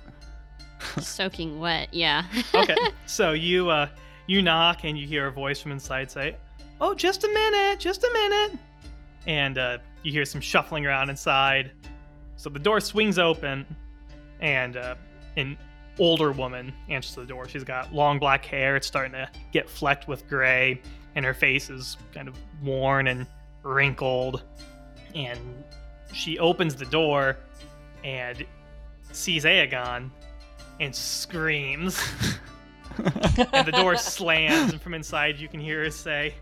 Soaking 1.01 1.61
wet, 1.61 1.89
yeah. 1.93 2.25
Okay. 2.55 2.77
so 3.07 3.33
you 3.33 3.71
uh, 3.71 3.89
you 4.27 4.43
knock, 4.43 4.85
and 4.85 4.99
you 4.99 5.07
hear 5.07 5.27
a 5.27 5.33
voice 5.33 5.61
from 5.61 5.73
inside 5.73 6.11
say, 6.11 6.37
"Oh, 6.81 6.95
just 6.95 7.25
a 7.25 7.29
minute, 7.29 7.79
just 7.79 8.03
a 8.03 8.11
minute," 8.13 8.59
and 9.27 9.59
uh, 9.59 9.79
you 10.03 10.13
hear 10.13 10.25
some 10.25 10.41
shuffling 10.41 10.87
around 10.87 11.11
inside. 11.11 11.73
So 12.41 12.49
the 12.49 12.59
door 12.59 12.81
swings 12.81 13.19
open, 13.19 13.67
and 14.41 14.79
uh, 14.79 14.95
an 15.37 15.59
older 15.99 16.33
woman 16.33 16.73
answers 16.89 17.15
the 17.15 17.27
door. 17.27 17.47
She's 17.47 17.65
got 17.65 17.93
long 17.93 18.19
black 18.19 18.47
hair. 18.47 18.77
It's 18.77 18.87
starting 18.87 19.13
to 19.13 19.29
get 19.53 19.69
flecked 19.69 20.09
with 20.09 20.27
gray, 20.27 20.81
and 21.17 21.23
her 21.23 21.35
face 21.35 21.69
is 21.69 21.99
kind 22.15 22.29
of 22.29 22.39
worn 22.63 23.09
and 23.09 23.27
wrinkled. 23.63 24.43
And 25.15 25.39
she 26.15 26.39
opens 26.39 26.75
the 26.75 26.87
door 26.87 27.37
and 28.05 28.43
sees 29.13 29.45
Aegon 29.45 30.11
and 30.81 30.97
screams. 30.97 32.03
and 33.53 33.67
the 33.67 33.73
door 33.73 33.97
slams, 33.97 34.73
and 34.73 34.81
from 34.81 34.95
inside 34.95 35.39
you 35.39 35.47
can 35.47 35.61
hear 35.61 35.85
her 35.85 35.91
say, 35.91 36.33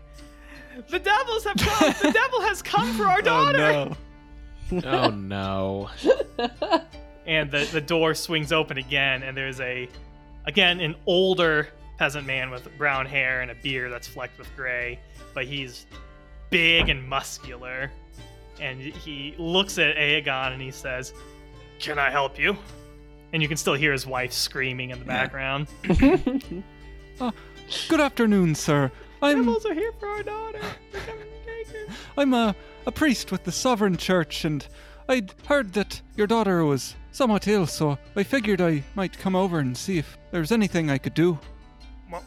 "The 0.87 0.99
devils 0.99 1.43
have 1.43 1.57
come! 1.57 1.93
The 2.01 2.13
devil 2.13 2.39
has 2.39 2.61
come 2.61 2.93
for 2.93 3.03
our 3.03 3.21
daughter!" 3.21 3.59
oh 3.59 3.83
no. 3.89 3.97
Oh, 4.71 5.89
and 7.25 7.51
the, 7.51 7.67
the 7.71 7.81
door 7.81 8.13
swings 8.13 8.51
open 8.51 8.77
again 8.77 9.23
and 9.23 9.35
there's 9.35 9.59
a 9.59 9.87
again 10.45 10.79
an 10.79 10.95
older 11.05 11.67
peasant 11.97 12.25
man 12.25 12.49
with 12.49 12.67
brown 12.77 13.05
hair 13.05 13.41
and 13.41 13.51
a 13.51 13.55
beard 13.55 13.91
that's 13.91 14.07
flecked 14.07 14.37
with 14.37 14.47
gray 14.55 14.99
but 15.33 15.45
he's 15.45 15.85
big 16.49 16.89
and 16.89 17.07
muscular 17.07 17.91
and 18.59 18.79
he 18.81 19.35
looks 19.37 19.77
at 19.77 19.95
Aegon 19.97 20.53
and 20.53 20.61
he 20.61 20.71
says 20.71 21.13
can 21.79 21.99
i 21.99 22.09
help 22.09 22.39
you 22.39 22.57
and 23.33 23.41
you 23.41 23.47
can 23.47 23.57
still 23.57 23.75
hear 23.75 23.91
his 23.91 24.07
wife 24.07 24.31
screaming 24.33 24.89
in 24.91 24.99
the 24.99 25.05
Yeah. 25.05 25.27
background 25.27 25.67
ah, 27.21 27.31
Good 27.87 27.99
afternoon, 27.99 28.55
sir. 28.55 28.91
I'm 29.21 29.37
devils 29.45 29.65
are 29.65 29.73
here 29.75 29.91
for 29.99 30.07
our 30.07 30.23
daughter 30.23 30.61
They're 30.91 31.01
coming 31.01 31.25
to 31.25 31.45
take 31.45 31.67
her." 31.89 31.93
I'm 32.17 32.33
a, 32.33 32.55
a 32.89 32.91
priest 32.91 33.31
with 33.31 33.43
the 33.43 33.51
Sovereign 33.51 33.95
Church, 33.97 34.45
and 34.45 34.67
I'd 35.07 35.31
heard 35.45 35.73
that 35.73 36.01
your 36.15 36.25
daughter 36.25 36.65
was 36.65 36.95
somewhat 37.11 37.47
ill, 37.47 37.67
so 37.67 37.99
I 38.15 38.23
figured 38.23 38.61
I 38.61 38.83
might 38.95 39.19
come 39.19 39.35
over 39.35 39.59
and 39.59 39.77
see 39.77 39.99
if 39.99 40.17
there's 40.31 40.51
anything 40.51 40.89
I 40.89 40.97
could 40.97 41.13
do. 41.13 41.37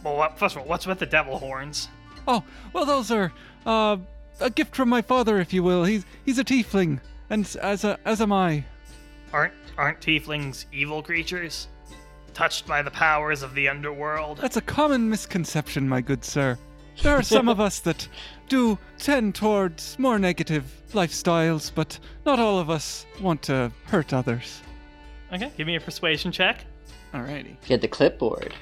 well, 0.05 0.33
first 0.37 0.55
of 0.55 0.63
all 0.63 0.69
what's 0.69 0.87
with 0.87 1.01
the 1.01 1.07
devil 1.07 1.37
horns 1.37 1.89
Oh, 2.29 2.45
well, 2.73 2.85
those 2.85 3.11
are 3.11 3.33
uh, 3.67 3.97
a 4.39 4.51
gift 4.51 4.77
from 4.77 4.89
my 4.89 5.03
father, 5.03 5.41
if 5.41 5.53
you 5.53 5.65
will. 5.65 5.83
He's 5.83 6.07
he's 6.25 6.39
a 6.39 6.45
tiefling, 6.45 7.01
and 7.29 7.45
as 7.61 7.83
a 7.83 7.99
as 8.05 8.21
am 8.21 8.33
I. 8.33 8.65
aren't 9.33 9.55
aren't 9.77 10.01
tieflings 10.01 10.67
evil 10.73 11.03
creatures 11.03 11.67
touched 12.35 12.69
by 12.69 12.83
the 12.83 12.91
powers 12.93 13.43
of 13.43 13.55
the 13.55 13.69
underworld 13.69 14.39
That's 14.39 14.57
a 14.57 14.61
common 14.63 15.11
misconception, 15.11 15.89
my 15.89 16.01
good 16.01 16.25
sir. 16.25 16.57
There 17.03 17.17
are 17.17 17.23
some 17.23 17.49
of 17.49 17.59
us 17.69 17.81
that 17.81 18.07
do 18.53 18.79
tend 18.99 19.35
towards 19.35 19.99
more 19.99 20.19
negative 20.19 20.65
lifestyles, 20.93 21.73
but 21.75 21.99
not 22.27 22.39
all 22.39 22.59
of 22.59 22.69
us 22.69 23.07
want 23.19 23.41
to 23.41 23.73
hurt 23.87 24.13
others. 24.13 24.61
Okay, 25.33 25.51
give 25.57 25.67
me 25.67 25.77
a 25.77 25.81
persuasion 25.81 26.31
check. 26.31 26.67
alrighty. 27.15 27.57
he 27.65 27.73
had 27.73 27.81
the 27.81 27.89
clipboard. 27.89 28.53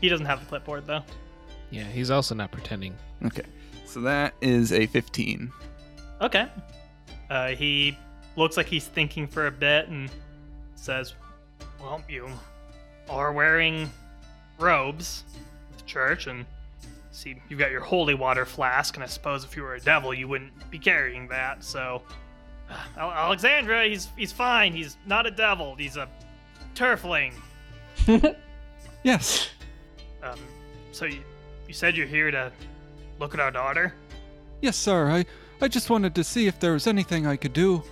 He 0.00 0.08
doesn't 0.08 0.24
have 0.24 0.40
the 0.40 0.46
clipboard 0.46 0.86
though. 0.86 1.02
Yeah, 1.70 1.84
he's 1.84 2.10
also 2.10 2.34
not 2.34 2.50
pretending. 2.52 2.94
Okay. 3.26 3.42
So 3.84 4.00
that 4.00 4.32
is 4.40 4.72
a 4.72 4.86
15. 4.86 5.52
Okay. 6.22 6.48
Uh, 7.28 7.48
he 7.48 7.98
looks 8.36 8.56
like 8.56 8.66
he's 8.66 8.86
thinking 8.86 9.26
for 9.26 9.46
a 9.46 9.52
bit 9.52 9.88
and 9.88 10.10
says, 10.74 11.14
"Well, 11.78 12.02
you 12.08 12.30
are 13.10 13.32
wearing 13.32 13.90
robes 14.58 15.24
to 15.76 15.84
church, 15.84 16.28
and 16.28 16.46
see, 17.16 17.36
you've 17.48 17.58
got 17.58 17.70
your 17.70 17.80
holy 17.80 18.14
water 18.14 18.44
flask, 18.44 18.94
and 18.94 19.02
I 19.02 19.06
suppose 19.06 19.44
if 19.44 19.56
you 19.56 19.62
were 19.62 19.74
a 19.74 19.80
devil, 19.80 20.12
you 20.12 20.28
wouldn't 20.28 20.70
be 20.70 20.78
carrying 20.78 21.28
that. 21.28 21.64
So, 21.64 22.02
Al- 22.96 23.10
Alexandra, 23.10 23.86
he's 23.86 24.08
he's 24.16 24.32
fine. 24.32 24.72
He's 24.72 24.96
not 25.06 25.26
a 25.26 25.30
devil. 25.30 25.74
He's 25.74 25.96
a 25.96 26.08
turfling. 26.74 27.32
Yes. 29.06 29.50
Um, 30.20 30.40
so 30.90 31.04
you 31.04 31.20
you 31.68 31.74
said 31.74 31.96
you're 31.96 32.08
here 32.08 32.32
to 32.32 32.50
look 33.20 33.34
at 33.34 33.40
our 33.40 33.52
daughter." 33.52 33.94
Yes, 34.60 34.76
sir. 34.76 35.08
I, 35.08 35.24
I 35.60 35.68
just 35.68 35.90
wanted 35.90 36.12
to 36.16 36.24
see 36.24 36.48
if 36.48 36.58
there 36.58 36.72
was 36.72 36.88
anything 36.88 37.24
I 37.24 37.36
could 37.36 37.52
do. 37.52 37.84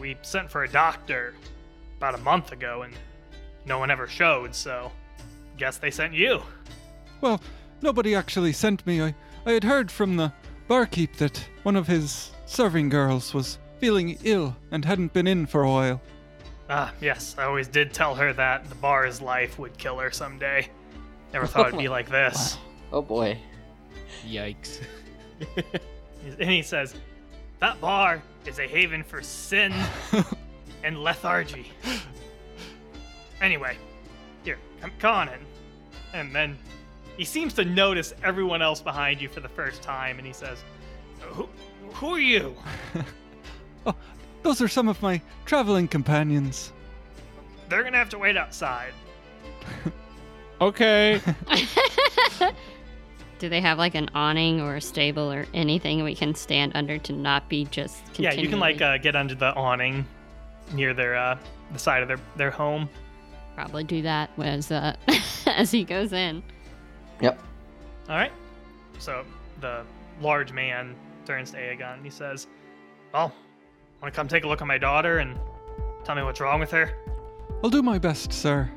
We 0.00 0.16
sent 0.22 0.50
for 0.50 0.64
a 0.64 0.68
doctor 0.68 1.34
about 1.98 2.14
a 2.14 2.22
month 2.22 2.52
ago 2.52 2.82
and 2.82 2.94
no 3.66 3.78
one 3.78 3.90
ever 3.90 4.06
showed, 4.06 4.54
so 4.54 4.90
guess 5.58 5.76
they 5.76 5.90
sent 5.90 6.14
you. 6.14 6.42
Well, 7.20 7.38
nobody 7.82 8.14
actually 8.14 8.52
sent 8.52 8.86
me. 8.86 9.02
I, 9.02 9.14
I 9.46 9.52
had 9.52 9.64
heard 9.64 9.90
from 9.90 10.16
the 10.16 10.32
barkeep 10.68 11.16
that 11.16 11.44
one 11.62 11.76
of 11.76 11.86
his 11.86 12.30
serving 12.46 12.88
girls 12.88 13.34
was 13.34 13.58
feeling 13.78 14.18
ill 14.24 14.56
and 14.70 14.84
hadn't 14.84 15.12
been 15.12 15.26
in 15.26 15.46
for 15.46 15.62
a 15.62 15.70
while. 15.70 16.00
Ah, 16.68 16.92
yes, 17.00 17.34
I 17.38 17.44
always 17.44 17.66
did 17.66 17.92
tell 17.92 18.14
her 18.14 18.32
that 18.34 18.68
the 18.68 18.74
bar's 18.76 19.20
life 19.20 19.58
would 19.58 19.76
kill 19.78 19.98
her 19.98 20.10
someday. 20.10 20.68
Never 21.32 21.46
thought 21.46 21.68
it'd 21.68 21.78
be 21.78 21.88
like 21.98 22.08
this. 22.08 22.58
Oh 22.92 23.02
boy. 23.02 23.38
Yikes. 24.26 24.80
And 26.38 26.50
he 26.50 26.62
says, 26.62 26.94
That 27.60 27.80
bar 27.80 28.22
is 28.46 28.58
a 28.58 28.66
haven 28.66 29.02
for 29.02 29.22
sin 29.22 29.72
and 30.84 30.98
lethargy. 31.02 31.72
Anyway, 33.40 33.76
here, 34.44 34.58
come, 34.80 34.90
come 34.98 35.14
on 35.14 35.28
in. 35.28 35.40
And 36.12 36.34
then 36.34 36.58
he 37.20 37.26
seems 37.26 37.52
to 37.52 37.66
notice 37.66 38.14
everyone 38.24 38.62
else 38.62 38.80
behind 38.80 39.20
you 39.20 39.28
for 39.28 39.40
the 39.40 39.48
first 39.48 39.82
time, 39.82 40.16
and 40.16 40.26
he 40.26 40.32
says, 40.32 40.64
Who, 41.20 41.46
who 41.92 42.14
are 42.14 42.18
you? 42.18 42.56
Oh, 43.86 43.94
those 44.42 44.60
are 44.62 44.68
some 44.68 44.88
of 44.88 45.00
my 45.02 45.20
traveling 45.44 45.86
companions. 45.86 46.72
They're 47.68 47.82
gonna 47.82 47.98
have 47.98 48.08
to 48.10 48.18
wait 48.18 48.36
outside. 48.38 48.92
Okay. 50.62 51.18
Do 53.38 53.48
they 53.48 53.62
have 53.62 53.78
like 53.78 53.94
an 53.94 54.10
awning 54.14 54.60
or 54.60 54.76
a 54.76 54.80
stable 54.82 55.32
or 55.32 55.46
anything 55.54 56.04
we 56.04 56.14
can 56.14 56.34
stand 56.34 56.72
under 56.74 56.98
to 56.98 57.14
not 57.14 57.48
be 57.48 57.64
just 57.64 57.96
Yeah, 58.18 58.32
you 58.34 58.46
can 58.50 58.60
like 58.60 58.82
uh, 58.82 58.98
get 58.98 59.16
under 59.16 59.34
the 59.34 59.54
awning 59.54 60.04
near 60.74 60.92
their 60.92 61.16
uh, 61.16 61.38
the 61.72 61.78
side 61.78 62.02
of 62.02 62.08
their 62.08 62.20
their 62.36 62.50
home. 62.50 62.90
probably 63.54 63.84
do 63.84 64.02
that 64.02 64.28
as 64.38 64.70
uh, 64.70 64.94
as 65.46 65.70
he 65.70 65.82
goes 65.84 66.12
in. 66.12 66.42
Yep. 67.20 67.40
All 68.08 68.16
right. 68.16 68.32
So 68.98 69.24
the 69.60 69.84
large 70.20 70.52
man 70.52 70.94
turns 71.24 71.50
to 71.52 71.58
Aegon 71.58 71.94
and 71.94 72.04
he 72.04 72.10
says, 72.10 72.46
"Well, 73.12 73.32
want 74.02 74.12
to 74.12 74.16
come 74.16 74.28
take 74.28 74.44
a 74.44 74.48
look 74.48 74.60
at 74.60 74.66
my 74.66 74.78
daughter 74.78 75.18
and 75.18 75.38
tell 76.04 76.14
me 76.14 76.22
what's 76.22 76.40
wrong 76.40 76.60
with 76.60 76.70
her?" 76.70 76.94
I'll 77.62 77.70
do 77.70 77.82
my 77.82 77.98
best, 77.98 78.32
sir. 78.32 78.70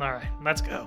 All 0.00 0.12
right, 0.12 0.28
let's 0.42 0.60
go. 0.60 0.86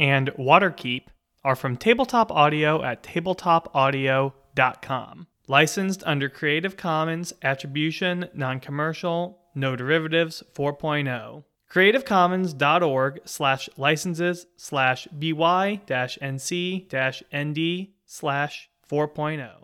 and 0.00 0.30
Waterkeep 0.30 1.04
are 1.44 1.54
from 1.54 1.76
Tabletop 1.76 2.32
Audio 2.32 2.82
at 2.82 3.04
tabletopaudio.com. 3.04 5.26
Licensed 5.46 6.02
under 6.06 6.28
Creative 6.28 6.76
Commons 6.76 7.32
Attribution, 7.42 8.28
Non 8.34 8.58
Commercial, 8.60 9.38
No 9.54 9.74
Derivatives 9.76 10.42
4.0. 10.54 11.44
CreativeCommons.org 11.70 13.20
slash 13.26 13.68
licenses 13.76 14.46
slash 14.56 15.06
by 15.06 15.80
dash 15.86 16.18
nc 16.20 16.88
dash 16.88 17.22
nd 17.32 17.88
slash 18.06 18.68
4.0. 18.90 19.59